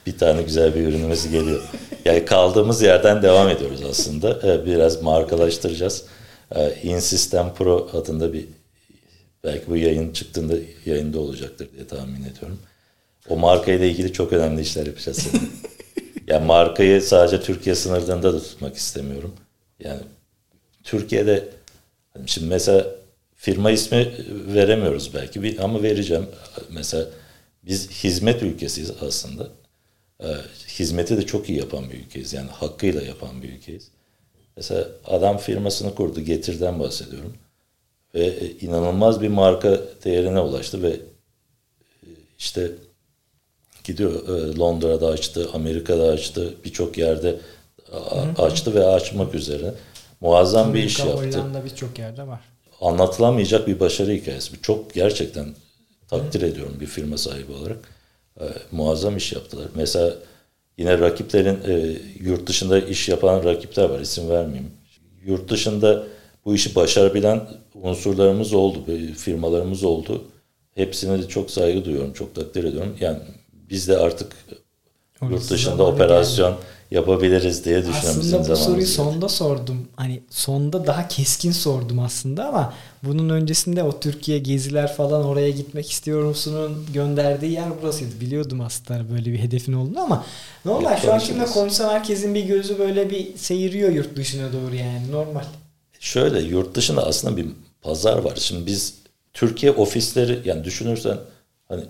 bir 0.07 0.19
tane 0.19 0.43
güzel 0.43 0.75
bir 0.75 0.81
ürünümüz 0.81 1.31
geliyor. 1.31 1.63
Yani 2.05 2.25
kaldığımız 2.25 2.83
yerden 2.83 3.23
devam 3.23 3.49
ediyoruz 3.49 3.81
aslında. 3.91 4.41
Ee, 4.43 4.67
biraz 4.67 5.03
markalaştıracağız. 5.03 6.05
Ee, 6.55 6.75
InSystem 6.83 7.55
Pro 7.55 7.89
adında 7.93 8.33
bir 8.33 8.49
belki 9.45 9.67
bu 9.69 9.77
yayın 9.77 10.13
çıktığında 10.13 10.55
yayında 10.87 11.21
olacaktır 11.21 11.69
diye 11.77 11.87
tahmin 11.87 12.25
ediyorum. 12.25 12.59
O 13.29 13.37
markayla 13.37 13.87
ilgili 13.87 14.13
çok 14.13 14.33
önemli 14.33 14.63
işler 14.63 14.87
yapacağız. 14.87 15.27
yani 16.27 16.47
markayı 16.47 17.03
sadece 17.03 17.41
Türkiye 17.41 17.75
sınırlarında 17.75 18.35
da 18.35 18.43
tutmak 18.43 18.77
istemiyorum. 18.77 19.35
Yani 19.81 20.01
Türkiye'de 20.85 21.49
hani 22.15 22.29
şimdi 22.29 22.47
mesela 22.47 22.87
firma 23.35 23.71
ismi 23.71 24.13
veremiyoruz 24.55 25.15
belki 25.15 25.43
bir 25.43 25.65
ama 25.65 25.83
vereceğim. 25.83 26.27
Mesela 26.71 27.07
biz 27.63 27.91
hizmet 27.91 28.43
ülkesiyiz 28.43 28.91
aslında 29.01 29.49
e, 30.21 30.27
hizmeti 30.69 31.17
de 31.17 31.27
çok 31.27 31.49
iyi 31.49 31.59
yapan 31.59 31.91
bir 31.91 31.99
ülkeyiz. 31.99 32.33
Yani 32.33 32.51
hakkıyla 32.51 33.03
yapan 33.03 33.43
bir 33.43 33.53
ülkeyiz. 33.53 33.89
Mesela 34.57 34.89
adam 35.05 35.39
firmasını 35.39 35.95
kurdu. 35.95 36.21
Getir'den 36.21 36.81
bahsediyorum. 36.81 37.35
Ve 38.17 38.27
e, 38.27 38.51
inanılmaz 38.51 39.21
bir 39.21 39.29
marka 39.29 39.81
değerine 40.05 40.41
ulaştı 40.41 40.83
ve 40.83 40.89
e, 40.89 42.09
işte 42.39 42.71
gidiyor 43.85 44.29
e, 44.29 44.57
Londra'da 44.57 45.07
açtı, 45.07 45.49
Amerika'da 45.53 46.09
açtı, 46.09 46.55
birçok 46.65 46.99
yerde 46.99 47.37
açtı 48.39 48.75
ve 48.75 48.87
açmak 48.87 49.35
üzere. 49.35 49.75
Muazzam 50.21 50.69
Amerika, 50.69 50.83
bir 50.83 50.91
iş 50.91 50.99
yaptı. 50.99 51.39
Hollanda 51.39 51.65
birçok 51.65 51.99
yerde 51.99 52.27
var. 52.27 52.41
Anlatılamayacak 52.81 53.67
bir 53.67 53.81
başarı 53.81 54.13
hikayesi. 54.13 54.63
Çok 54.63 54.95
gerçekten 54.95 55.47
takdir 56.09 56.43
Hı. 56.43 56.47
ediyorum 56.47 56.77
bir 56.81 56.87
firma 56.87 57.19
sahibi 57.19 57.53
olarak 57.53 57.79
e, 58.41 58.45
muazzam 58.73 59.17
iş 59.17 59.33
yaptılar. 59.33 59.67
Mesela 59.75 60.15
yine 60.79 60.99
rakiplerin 60.99 61.59
e, 61.69 61.99
yurt 62.21 62.47
dışında 62.47 62.79
iş 62.79 63.09
yapan 63.09 63.45
rakipler 63.45 63.85
var 63.85 64.01
isim 64.01 64.31
vermeyeyim. 64.31 64.71
Yurt 65.25 65.51
dışında 65.51 66.05
bu 66.47 66.55
işi 66.55 66.75
başarabilen 66.75 67.49
unsurlarımız 67.75 68.53
oldu, 68.53 68.79
firmalarımız 69.17 69.85
oldu. 69.85 70.25
Hepsine 70.75 71.23
de 71.23 71.29
çok 71.29 71.51
saygı 71.51 71.85
duyuyorum, 71.85 72.13
çok 72.13 72.35
takdir 72.35 72.65
ediyorum. 72.65 72.97
Yani 73.01 73.19
biz 73.53 73.89
de 73.89 73.99
artık 73.99 74.33
Orası 75.21 75.35
yurt 75.35 75.51
dışında 75.51 75.87
operasyon 75.87 76.51
geldi 76.51 76.67
yapabiliriz 76.91 77.65
diye 77.65 77.87
düşünüyorum. 77.87 78.21
Aslında 78.21 78.53
bu 78.53 78.57
soruyu 78.57 78.87
sonda 78.87 79.29
sordum. 79.29 79.89
Hani 79.97 80.23
sonda 80.31 80.87
daha 80.87 81.09
keskin 81.09 81.53
sordum 81.53 81.99
aslında 81.99 82.49
ama 82.49 82.75
bunun 83.03 83.29
öncesinde 83.29 83.83
o 83.83 84.01
Türkiye 84.01 84.39
geziler 84.39 84.95
falan 84.95 85.25
oraya 85.25 85.51
gitmek 85.51 85.91
istiyor 85.91 86.25
musunun 86.25 86.87
gönderdiği 86.95 87.53
yer 87.53 87.83
burasıydı. 87.83 88.21
Biliyordum 88.21 88.61
aslında 88.61 89.11
böyle 89.11 89.33
bir 89.33 89.39
hedefin 89.39 89.73
olduğunu 89.73 90.01
ama 90.01 90.25
normal 90.65 90.97
şu 90.97 91.13
an 91.13 91.19
kimle 91.19 91.47
konuşsam 91.47 91.91
herkesin 91.91 92.35
bir 92.35 92.45
gözü 92.45 92.79
böyle 92.79 93.11
bir 93.11 93.37
seyiriyor 93.37 93.91
yurt 93.91 94.17
dışına 94.17 94.53
doğru 94.53 94.75
yani 94.75 95.13
normal. 95.13 95.45
Şöyle 96.01 96.41
yurt 96.41 96.75
dışında 96.75 97.07
aslında 97.07 97.37
bir 97.37 97.47
pazar 97.83 98.19
var. 98.19 98.37
Şimdi 98.37 98.67
biz 98.67 98.95
Türkiye 99.33 99.73
ofisleri 99.73 100.41
yani 100.45 100.65
düşünürsen 100.65 101.19
hani 101.69 101.85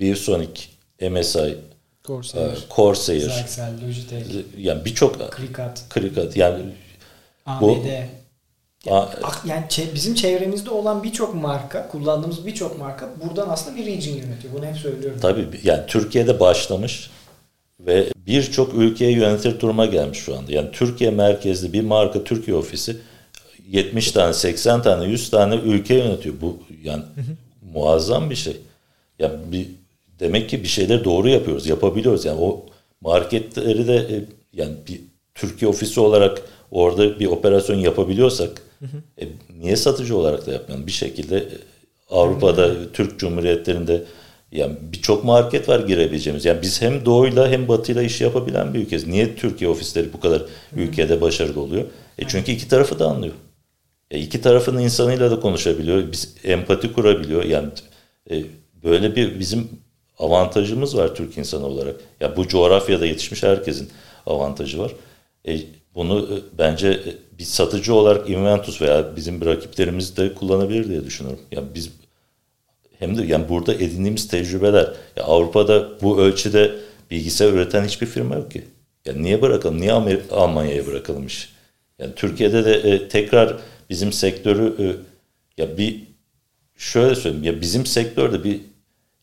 ViewSonic, 0.00 0.62
MSI, 1.10 1.58
Corsair, 2.04 2.46
ee, 2.46 2.54
Corsair 2.76 3.20
Zyxel, 3.20 3.72
Logitech, 3.82 4.26
yani 4.58 4.84
birçok 4.84 5.30
Krikat, 5.30 5.88
Krikat 5.88 6.36
yani 6.36 6.64
AMD, 7.46 7.62
bu, 7.62 7.78
yani, 8.84 9.08
yani 9.44 9.64
bizim 9.94 10.14
çevremizde 10.14 10.70
olan 10.70 11.02
birçok 11.02 11.34
marka, 11.34 11.88
kullandığımız 11.88 12.46
birçok 12.46 12.78
marka 12.78 13.08
buradan 13.24 13.48
aslında 13.48 13.76
bir 13.76 13.86
region 13.86 14.14
yönetiyor. 14.14 14.54
Bunu 14.54 14.66
hep 14.66 14.76
söylüyorum. 14.76 15.18
Tabii 15.22 15.48
yani 15.62 15.86
Türkiye'de 15.86 16.40
başlamış 16.40 17.10
ve 17.80 18.06
birçok 18.26 18.74
ülkeye 18.74 19.12
yönetir 19.12 19.60
duruma 19.60 19.86
gelmiş 19.86 20.18
şu 20.18 20.36
anda. 20.38 20.52
Yani 20.52 20.70
Türkiye 20.72 21.10
merkezli 21.10 21.72
bir 21.72 21.82
marka 21.82 22.24
Türkiye 22.24 22.56
ofisi 22.56 22.96
70 23.70 24.10
tane, 24.10 24.32
80 24.32 24.82
tane, 24.82 25.04
100 25.04 25.30
tane 25.30 25.54
ülke 25.54 25.94
yönetiyor. 25.94 26.34
Bu 26.40 26.58
yani 26.84 27.02
hı 27.02 27.20
hı. 27.20 27.36
muazzam 27.72 28.30
bir 28.30 28.34
şey. 28.34 28.52
Ya 29.18 29.28
yani 29.28 29.52
bir 29.52 29.66
demek 30.20 30.50
ki 30.50 30.62
bir 30.62 30.68
şeyler 30.68 31.04
doğru 31.04 31.28
yapıyoruz, 31.28 31.66
yapabiliyoruz. 31.66 32.24
Yani 32.24 32.40
o 32.40 32.66
marketleri 33.00 33.86
de 33.86 33.96
e, 33.96 34.24
yani 34.52 34.74
bir 34.88 35.00
Türkiye 35.34 35.68
ofisi 35.68 36.00
olarak 36.00 36.42
orada 36.70 37.20
bir 37.20 37.26
operasyon 37.26 37.76
yapabiliyorsak 37.78 38.62
hı 38.78 38.86
hı. 38.86 39.24
E, 39.24 39.28
niye 39.60 39.76
satıcı 39.76 40.16
olarak 40.16 40.46
da 40.46 40.52
yapmayalım? 40.52 40.86
Bir 40.86 40.92
şekilde 40.92 41.36
e, 41.36 41.56
Avrupa'da, 42.10 42.62
hı. 42.62 42.92
Türk 42.92 43.18
Cumhuriyetlerinde 43.18 44.04
yani 44.52 44.76
birçok 44.92 45.24
market 45.24 45.68
var 45.68 45.80
girebileceğimiz. 45.80 46.44
Yani 46.44 46.62
biz 46.62 46.82
hem 46.82 47.04
doğuyla 47.04 47.48
hem 47.48 47.68
batıyla 47.68 48.02
iş 48.02 48.20
yapabilen 48.20 48.74
bir 48.74 48.78
ülkeyiz. 48.78 49.06
Niye 49.06 49.36
Türkiye 49.36 49.70
ofisleri 49.70 50.12
bu 50.12 50.20
kadar 50.20 50.42
ülkede 50.76 51.20
başarılı 51.20 51.60
oluyor? 51.60 51.84
E 52.18 52.22
çünkü 52.28 52.52
iki 52.52 52.68
tarafı 52.68 52.98
da 52.98 53.06
anlıyor. 53.06 53.34
E 54.10 54.18
iki 54.20 54.40
tarafın 54.40 54.78
insanıyla 54.78 55.30
da 55.30 55.40
konuşabiliyor. 55.40 56.12
Biz 56.12 56.34
empati 56.44 56.92
kurabiliyor. 56.92 57.44
Yani 57.44 57.68
e, 58.30 58.44
böyle 58.84 59.16
bir 59.16 59.40
bizim 59.40 59.68
avantajımız 60.18 60.96
var 60.96 61.14
Türk 61.14 61.38
insanı 61.38 61.66
olarak. 61.66 61.96
Ya 62.20 62.36
bu 62.36 62.48
coğrafyada 62.48 63.06
yetişmiş 63.06 63.42
herkesin 63.42 63.90
avantajı 64.26 64.78
var. 64.78 64.92
E, 65.48 65.60
bunu 65.94 66.20
e, 66.20 66.58
bence 66.58 66.88
e, 66.88 67.38
bir 67.38 67.44
satıcı 67.44 67.94
olarak 67.94 68.30
Inventus 68.30 68.82
veya 68.82 69.16
bizim 69.16 69.44
rakiplerimiz 69.44 70.16
de 70.16 70.34
kullanabilir 70.34 70.88
diye 70.88 71.04
düşünüyorum. 71.04 71.40
Ya 71.52 71.74
biz 71.74 71.90
hem 72.98 73.18
de 73.18 73.24
yani 73.24 73.48
burada 73.48 73.74
edindiğimiz 73.74 74.28
tecrübeler 74.28 74.92
ya 75.16 75.24
Avrupa'da 75.24 76.00
bu 76.02 76.20
ölçüde 76.20 76.74
bilgisayar 77.10 77.52
üreten 77.52 77.84
hiçbir 77.84 78.06
firma 78.06 78.34
yok 78.34 78.50
ki. 78.50 78.64
Ya 79.04 79.12
niye 79.12 79.42
bırakalım? 79.42 79.80
Niye 79.80 79.92
Almanya'ya 80.30 80.86
bırakalım 80.86 81.26
iş? 81.26 81.56
Yani 81.98 82.14
Türkiye'de 82.14 82.64
de 82.64 82.74
e, 82.74 83.08
tekrar 83.08 83.56
bizim 83.90 84.12
sektörü 84.12 84.74
e, 84.78 84.86
ya 85.62 85.78
bir 85.78 86.02
şöyle 86.76 87.14
söyleyeyim 87.14 87.44
ya 87.44 87.60
bizim 87.60 87.86
sektörde 87.86 88.44
bir 88.44 88.60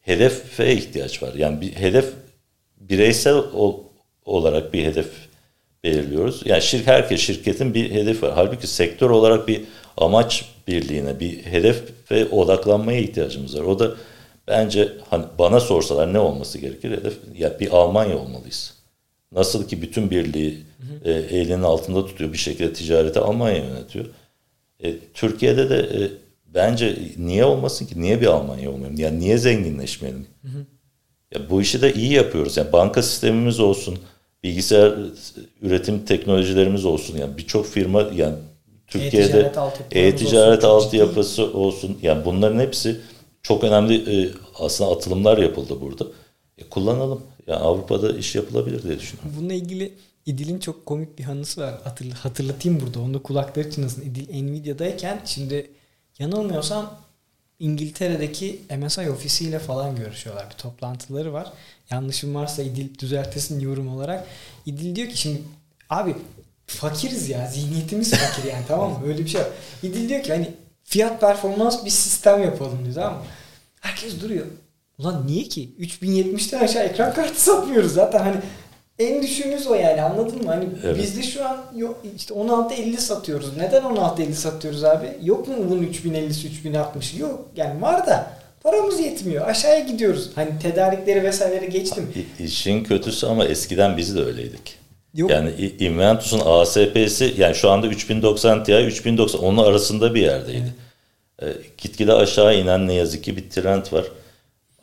hedefe 0.01 0.73
ihtiyaç 0.73 1.23
var. 1.23 1.33
Yani 1.33 1.61
bir 1.61 1.71
hedef 1.71 2.13
bireysel 2.77 3.35
ol, 3.35 3.79
olarak 4.25 4.73
bir 4.73 4.83
hedef 4.83 5.07
belirliyoruz. 5.83 6.41
Yani 6.45 6.61
şirk, 6.61 6.87
herkes 6.87 7.21
şirketin 7.21 7.73
bir 7.73 7.91
hedefi 7.91 8.21
var. 8.21 8.31
Halbuki 8.35 8.67
sektör 8.67 9.09
olarak 9.09 9.47
bir 9.47 9.61
amaç 9.97 10.45
birliğine, 10.67 11.19
bir 11.19 11.45
hedefe 11.45 12.25
odaklanmaya 12.25 12.99
ihtiyacımız 12.99 13.59
var. 13.59 13.63
O 13.63 13.79
da 13.79 13.91
bence 14.47 14.91
hani 15.09 15.25
bana 15.39 15.59
sorsalar 15.59 16.13
ne 16.13 16.19
olması 16.19 16.57
gerekir? 16.57 16.91
Hedef 16.91 17.13
ya 17.37 17.59
bir 17.59 17.71
Almanya 17.71 18.17
olmalıyız. 18.17 18.73
Nasıl 19.31 19.67
ki 19.67 19.81
bütün 19.81 20.11
birliği 20.11 20.63
hı 20.77 21.09
hı. 21.09 21.11
E, 21.11 21.37
elinin 21.37 21.63
altında 21.63 22.05
tutuyor 22.05 22.33
bir 22.33 22.37
şekilde 22.37 22.73
ticareti 22.73 23.19
Almanya 23.19 23.57
yönetiyor. 23.57 24.05
E, 24.83 24.99
Türkiye'de 25.13 25.69
de 25.69 25.77
e, 25.77 26.11
bence 26.55 26.97
niye 27.17 27.45
olmasın 27.45 27.85
ki? 27.85 28.01
Niye 28.01 28.21
bir 28.21 28.25
Almanya 28.25 28.71
olmayalım? 28.71 28.99
Yani 28.99 29.19
niye 29.19 29.37
zenginleşmeyelim? 29.37 30.27
Hı 30.41 30.47
hı. 30.47 30.65
Ya 31.35 31.49
bu 31.49 31.61
işi 31.61 31.81
de 31.81 31.93
iyi 31.93 32.13
yapıyoruz. 32.13 32.57
Yani 32.57 32.73
banka 32.73 33.03
sistemimiz 33.03 33.59
olsun, 33.59 33.99
bilgisayar 34.43 34.93
üretim 35.61 36.05
teknolojilerimiz 36.05 36.85
olsun. 36.85 37.17
Yani 37.17 37.37
birçok 37.37 37.65
firma 37.65 38.01
yani 38.15 38.35
Türkiye'de 38.87 39.51
e-ticaret 39.91 40.63
altyapısı 40.63 41.43
olsun, 41.43 41.59
olsun. 41.59 41.97
Yani 42.01 42.25
bunların 42.25 42.59
hepsi 42.59 43.01
çok 43.43 43.63
önemli 43.63 44.23
e, 44.23 44.29
aslında 44.59 44.91
atılımlar 44.91 45.37
yapıldı 45.37 45.81
burada. 45.81 46.05
E, 46.57 46.63
kullanalım. 46.63 47.21
Yani 47.47 47.59
Avrupa'da 47.59 48.17
iş 48.17 48.35
yapılabilir 48.35 48.83
diye 48.83 48.99
düşünüyorum. 48.99 49.31
Bununla 49.39 49.53
ilgili 49.53 49.93
İdil'in 50.25 50.59
çok 50.59 50.85
komik 50.85 51.19
bir 51.19 51.23
hanısı 51.23 51.61
var. 51.61 51.81
Hatırlatayım 52.13 52.79
burada. 52.79 52.99
Onu 52.99 53.23
kulakları 53.23 53.71
çınlasın. 53.71 54.01
İdil 54.01 54.43
Nvidia'dayken 54.43 55.21
şimdi 55.25 55.71
Yanılmıyorsam 56.19 56.99
İngiltere'deki 57.59 58.61
MSI 58.77 59.11
ofisiyle 59.11 59.59
falan 59.59 59.95
görüşüyorlar. 59.95 60.49
Bir 60.49 60.55
toplantıları 60.55 61.33
var. 61.33 61.53
Yanlışım 61.91 62.35
varsa 62.35 62.61
İdil 62.61 62.99
düzeltesin 62.99 63.59
yorum 63.59 63.87
olarak. 63.87 64.27
İdil 64.65 64.95
diyor 64.95 65.09
ki 65.09 65.17
şimdi 65.17 65.41
abi 65.89 66.15
fakiriz 66.67 67.29
ya 67.29 67.47
zihniyetimiz 67.47 68.11
fakir 68.11 68.49
yani 68.49 68.65
tamam 68.67 68.91
mı? 68.91 69.07
Öyle 69.07 69.19
bir 69.19 69.29
şey 69.29 69.41
var. 69.41 69.49
İdil 69.83 70.09
diyor 70.09 70.23
ki 70.23 70.33
hani 70.33 70.51
fiyat 70.83 71.21
performans 71.21 71.85
bir 71.85 71.89
sistem 71.89 72.43
yapalım 72.43 72.83
diyor 72.83 72.95
tamam 72.95 73.13
mı? 73.13 73.25
Herkes 73.79 74.21
duruyor. 74.21 74.45
Ulan 74.97 75.27
niye 75.27 75.43
ki? 75.43 75.75
3070'ten 75.79 76.59
aşağı 76.59 76.83
ekran 76.83 77.13
kartı 77.13 77.43
satmıyoruz 77.43 77.93
zaten 77.93 78.19
hani 78.19 78.37
en 78.99 79.23
düşüğümüz 79.23 79.67
o 79.67 79.75
yani 79.75 80.01
anladın 80.01 80.43
mı? 80.43 80.47
Hani 80.47 80.65
Evet. 80.83 80.97
bizde 80.97 81.23
şu 81.23 81.45
an 81.45 81.57
yok 81.75 82.03
işte 82.17 82.35
1650 82.35 82.97
satıyoruz. 82.97 83.57
Neden 83.57 83.89
1650 83.89 84.35
satıyoruz 84.35 84.83
abi? 84.83 85.05
Yok 85.23 85.47
mu 85.47 85.53
bunun 85.69 85.83
3050'si 85.83 86.47
3060'ı? 86.63 87.19
Yok. 87.21 87.45
Yani 87.55 87.81
var 87.81 88.07
da 88.07 88.29
paramız 88.63 88.99
yetmiyor. 88.99 89.47
Aşağıya 89.47 89.79
gidiyoruz. 89.79 90.29
Hani 90.35 90.49
tedarikleri 90.61 91.23
vesaireleri 91.23 91.69
geçtim. 91.69 92.11
İ- 92.39 92.43
İşin 92.43 92.83
kötüsü 92.83 93.27
ama 93.27 93.45
eskiden 93.45 93.97
biz 93.97 94.15
de 94.15 94.21
öyleydik. 94.23 94.77
Yok. 95.15 95.31
Yani 95.31 95.51
Inventus'un 95.79 96.41
ASP'si 96.45 97.33
yani 97.37 97.55
şu 97.55 97.69
anda 97.69 97.87
3090 97.87 98.63
Ti 98.63 98.73
3090 98.75 99.39
onun 99.39 99.63
arasında 99.63 100.15
bir 100.15 100.21
yerdeydi. 100.21 100.73
E, 101.41 101.45
gitgide 101.77 102.13
aşağı 102.13 102.55
inen 102.59 102.87
ne 102.87 102.93
yazık 102.93 103.23
ki 103.23 103.37
bir 103.37 103.49
trend 103.49 103.85
var. 103.93 104.05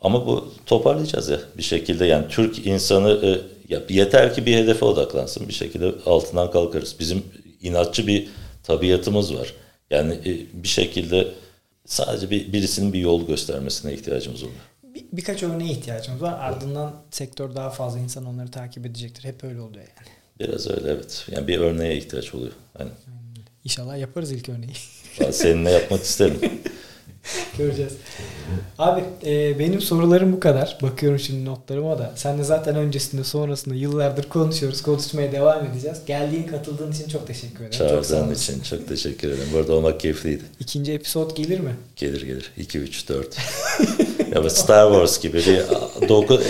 Ama 0.01 0.25
bu 0.27 0.53
toparlayacağız 0.65 1.29
ya 1.29 1.37
bir 1.57 1.63
şekilde 1.63 2.05
yani 2.05 2.25
Türk 2.29 2.65
insanı 2.65 3.11
e, 3.11 3.29
ya 3.71 3.81
yeter 3.89 4.35
ki 4.35 4.45
bir 4.45 4.55
hedefe 4.55 4.85
odaklansın 4.85 5.47
bir 5.47 5.53
şekilde 5.53 5.91
altından 6.05 6.51
kalkarız. 6.51 6.95
Bizim 6.99 7.23
inatçı 7.61 8.07
bir 8.07 8.29
tabiatımız 8.63 9.35
var. 9.35 9.53
Yani 9.89 10.13
e, 10.13 10.63
bir 10.63 10.67
şekilde 10.67 11.27
sadece 11.85 12.29
bir, 12.29 12.53
birisinin 12.53 12.93
bir 12.93 12.99
yol 12.99 13.27
göstermesine 13.27 13.93
ihtiyacımız 13.93 14.43
oluyor. 14.43 14.57
Bir, 14.83 15.05
birkaç 15.13 15.43
örneğe 15.43 15.71
ihtiyacımız 15.71 16.21
var. 16.21 16.39
Ardından 16.39 16.93
sektör 17.11 17.55
daha 17.55 17.69
fazla 17.69 17.99
insan 17.99 18.25
onları 18.25 18.51
takip 18.51 18.85
edecektir. 18.85 19.23
Hep 19.23 19.43
öyle 19.43 19.61
oluyor 19.61 19.85
yani. 19.97 20.07
Biraz 20.39 20.67
öyle 20.67 20.91
evet. 20.91 21.25
Yani 21.31 21.47
bir 21.47 21.59
örneğe 21.59 21.97
ihtiyaç 21.97 22.33
oluyor. 22.33 22.53
Hani 22.77 22.89
İnşallah 23.63 23.97
yaparız 23.97 24.31
ilk 24.31 24.49
örneği. 24.49 24.73
ben 25.19 25.31
seninle 25.31 25.71
yapmak 25.71 26.03
isterim. 26.03 26.39
Göreceğiz. 27.57 27.93
Abi 28.79 29.03
e, 29.25 29.59
benim 29.59 29.81
sorularım 29.81 30.33
bu 30.33 30.39
kadar. 30.39 30.77
Bakıyorum 30.81 31.19
şimdi 31.19 31.45
notlarıma 31.45 31.99
da. 31.99 32.11
Sen 32.15 32.37
de 32.37 32.43
zaten 32.43 32.75
öncesinde 32.75 33.23
sonrasında 33.23 33.75
yıllardır 33.75 34.29
konuşuyoruz. 34.29 34.81
Konuşmaya 34.81 35.31
devam 35.31 35.65
edeceğiz. 35.65 35.97
Geldiğin 36.07 36.43
katıldığın 36.43 36.91
için 36.91 37.07
çok 37.09 37.27
teşekkür 37.27 37.65
ederim. 37.65 37.71
Çağırdığın 37.77 38.33
için 38.33 38.61
çok 38.61 38.87
teşekkür 38.87 39.27
ederim. 39.27 39.49
Burada 39.53 39.73
olmak 39.73 39.99
keyifliydi. 39.99 40.43
İkinci 40.59 40.93
episod 40.93 41.35
gelir 41.35 41.59
mi? 41.59 41.75
Gelir 41.95 42.21
gelir. 42.21 42.51
2, 42.57 42.79
3, 42.79 43.09
4. 43.09 43.37
ya 44.35 44.49
Star 44.49 44.91
Wars 44.91 45.19
gibi 45.21 45.37
bir 45.37 45.63
9, 46.09 46.41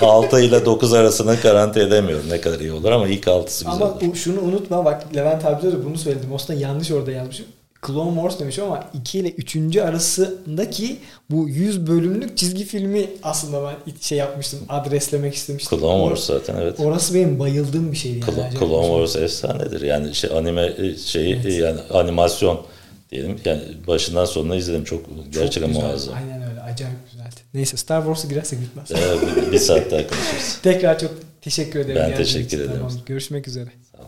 6 0.00 0.40
ile 0.40 0.64
9 0.64 0.92
arasını 0.92 1.36
garanti 1.42 1.80
edemiyorum 1.80 2.30
ne 2.30 2.40
kadar 2.40 2.60
iyi 2.60 2.72
olur 2.72 2.90
ama 2.90 3.08
ilk 3.08 3.24
6'sı 3.24 3.64
güzel 3.64 3.72
Ama 3.82 3.94
olur. 3.94 4.14
şunu 4.14 4.40
unutma 4.40 4.84
bak 4.84 5.16
Levent 5.16 5.44
abi 5.44 5.72
de 5.72 5.84
bunu 5.84 5.98
söyledim. 5.98 6.34
Aslında 6.34 6.60
yanlış 6.60 6.90
orada 6.90 7.10
yazmışım. 7.10 7.46
Clone 7.86 8.14
Wars 8.14 8.40
demiş 8.40 8.58
ama 8.58 8.84
2 8.94 9.18
ile 9.18 9.30
3. 9.30 9.76
arasındaki 9.76 10.96
bu 11.30 11.48
100 11.48 11.86
bölümlük 11.86 12.36
çizgi 12.38 12.64
filmi 12.64 13.06
aslında 13.22 13.62
ben 13.86 13.92
şey 14.00 14.18
yapmıştım. 14.18 14.60
Adreslemek 14.68 15.34
istemiştim. 15.34 15.78
Clone 15.78 16.02
Wars 16.08 16.26
zaten 16.26 16.62
evet. 16.62 16.80
Orası 16.80 17.14
benim 17.14 17.38
bayıldığım 17.38 17.92
bir 17.92 17.96
şeydi. 17.96 18.18
Yani. 18.38 18.58
Clone, 18.58 18.72
hoşuma 18.76 19.06
Wars 19.06 19.16
efsanedir. 19.16 19.80
Yani 19.80 20.14
şey 20.14 20.30
anime 20.38 20.72
e, 20.78 20.96
şeyi 20.96 21.34
Evet. 21.34 21.58
yani 21.58 21.80
animasyon 21.90 22.60
diyelim. 23.10 23.36
Yani 23.44 23.62
başından 23.86 24.24
sonuna 24.24 24.56
izledim. 24.56 24.84
Çok 24.84 25.04
Çok 25.04 25.32
gerçekten 25.32 25.72
güzel. 25.72 25.84
muazzam. 25.84 26.14
Aynen 26.14 26.50
öyle. 26.50 26.60
Acayip 26.60 26.96
güzeldi. 27.12 27.34
Neyse 27.54 27.76
Star 27.76 28.00
Wars'a 28.02 28.28
girersek 28.28 28.58
bitmez. 28.60 28.90
Bir, 29.46 29.52
bir 29.52 29.58
saat 29.58 29.90
daha 29.90 30.00
konuşuruz. 30.06 30.58
Tekrar 30.62 30.98
çok 30.98 31.10
teşekkür 31.40 31.80
ederim. 31.80 32.02
Ben 32.10 32.16
teşekkür 32.16 32.58
ederim. 32.60 32.72
Tamam, 32.76 32.92
Görüşmek 33.06 33.48
üzere. 33.48 33.68
Sağ 33.96 34.02
ol. 34.02 34.06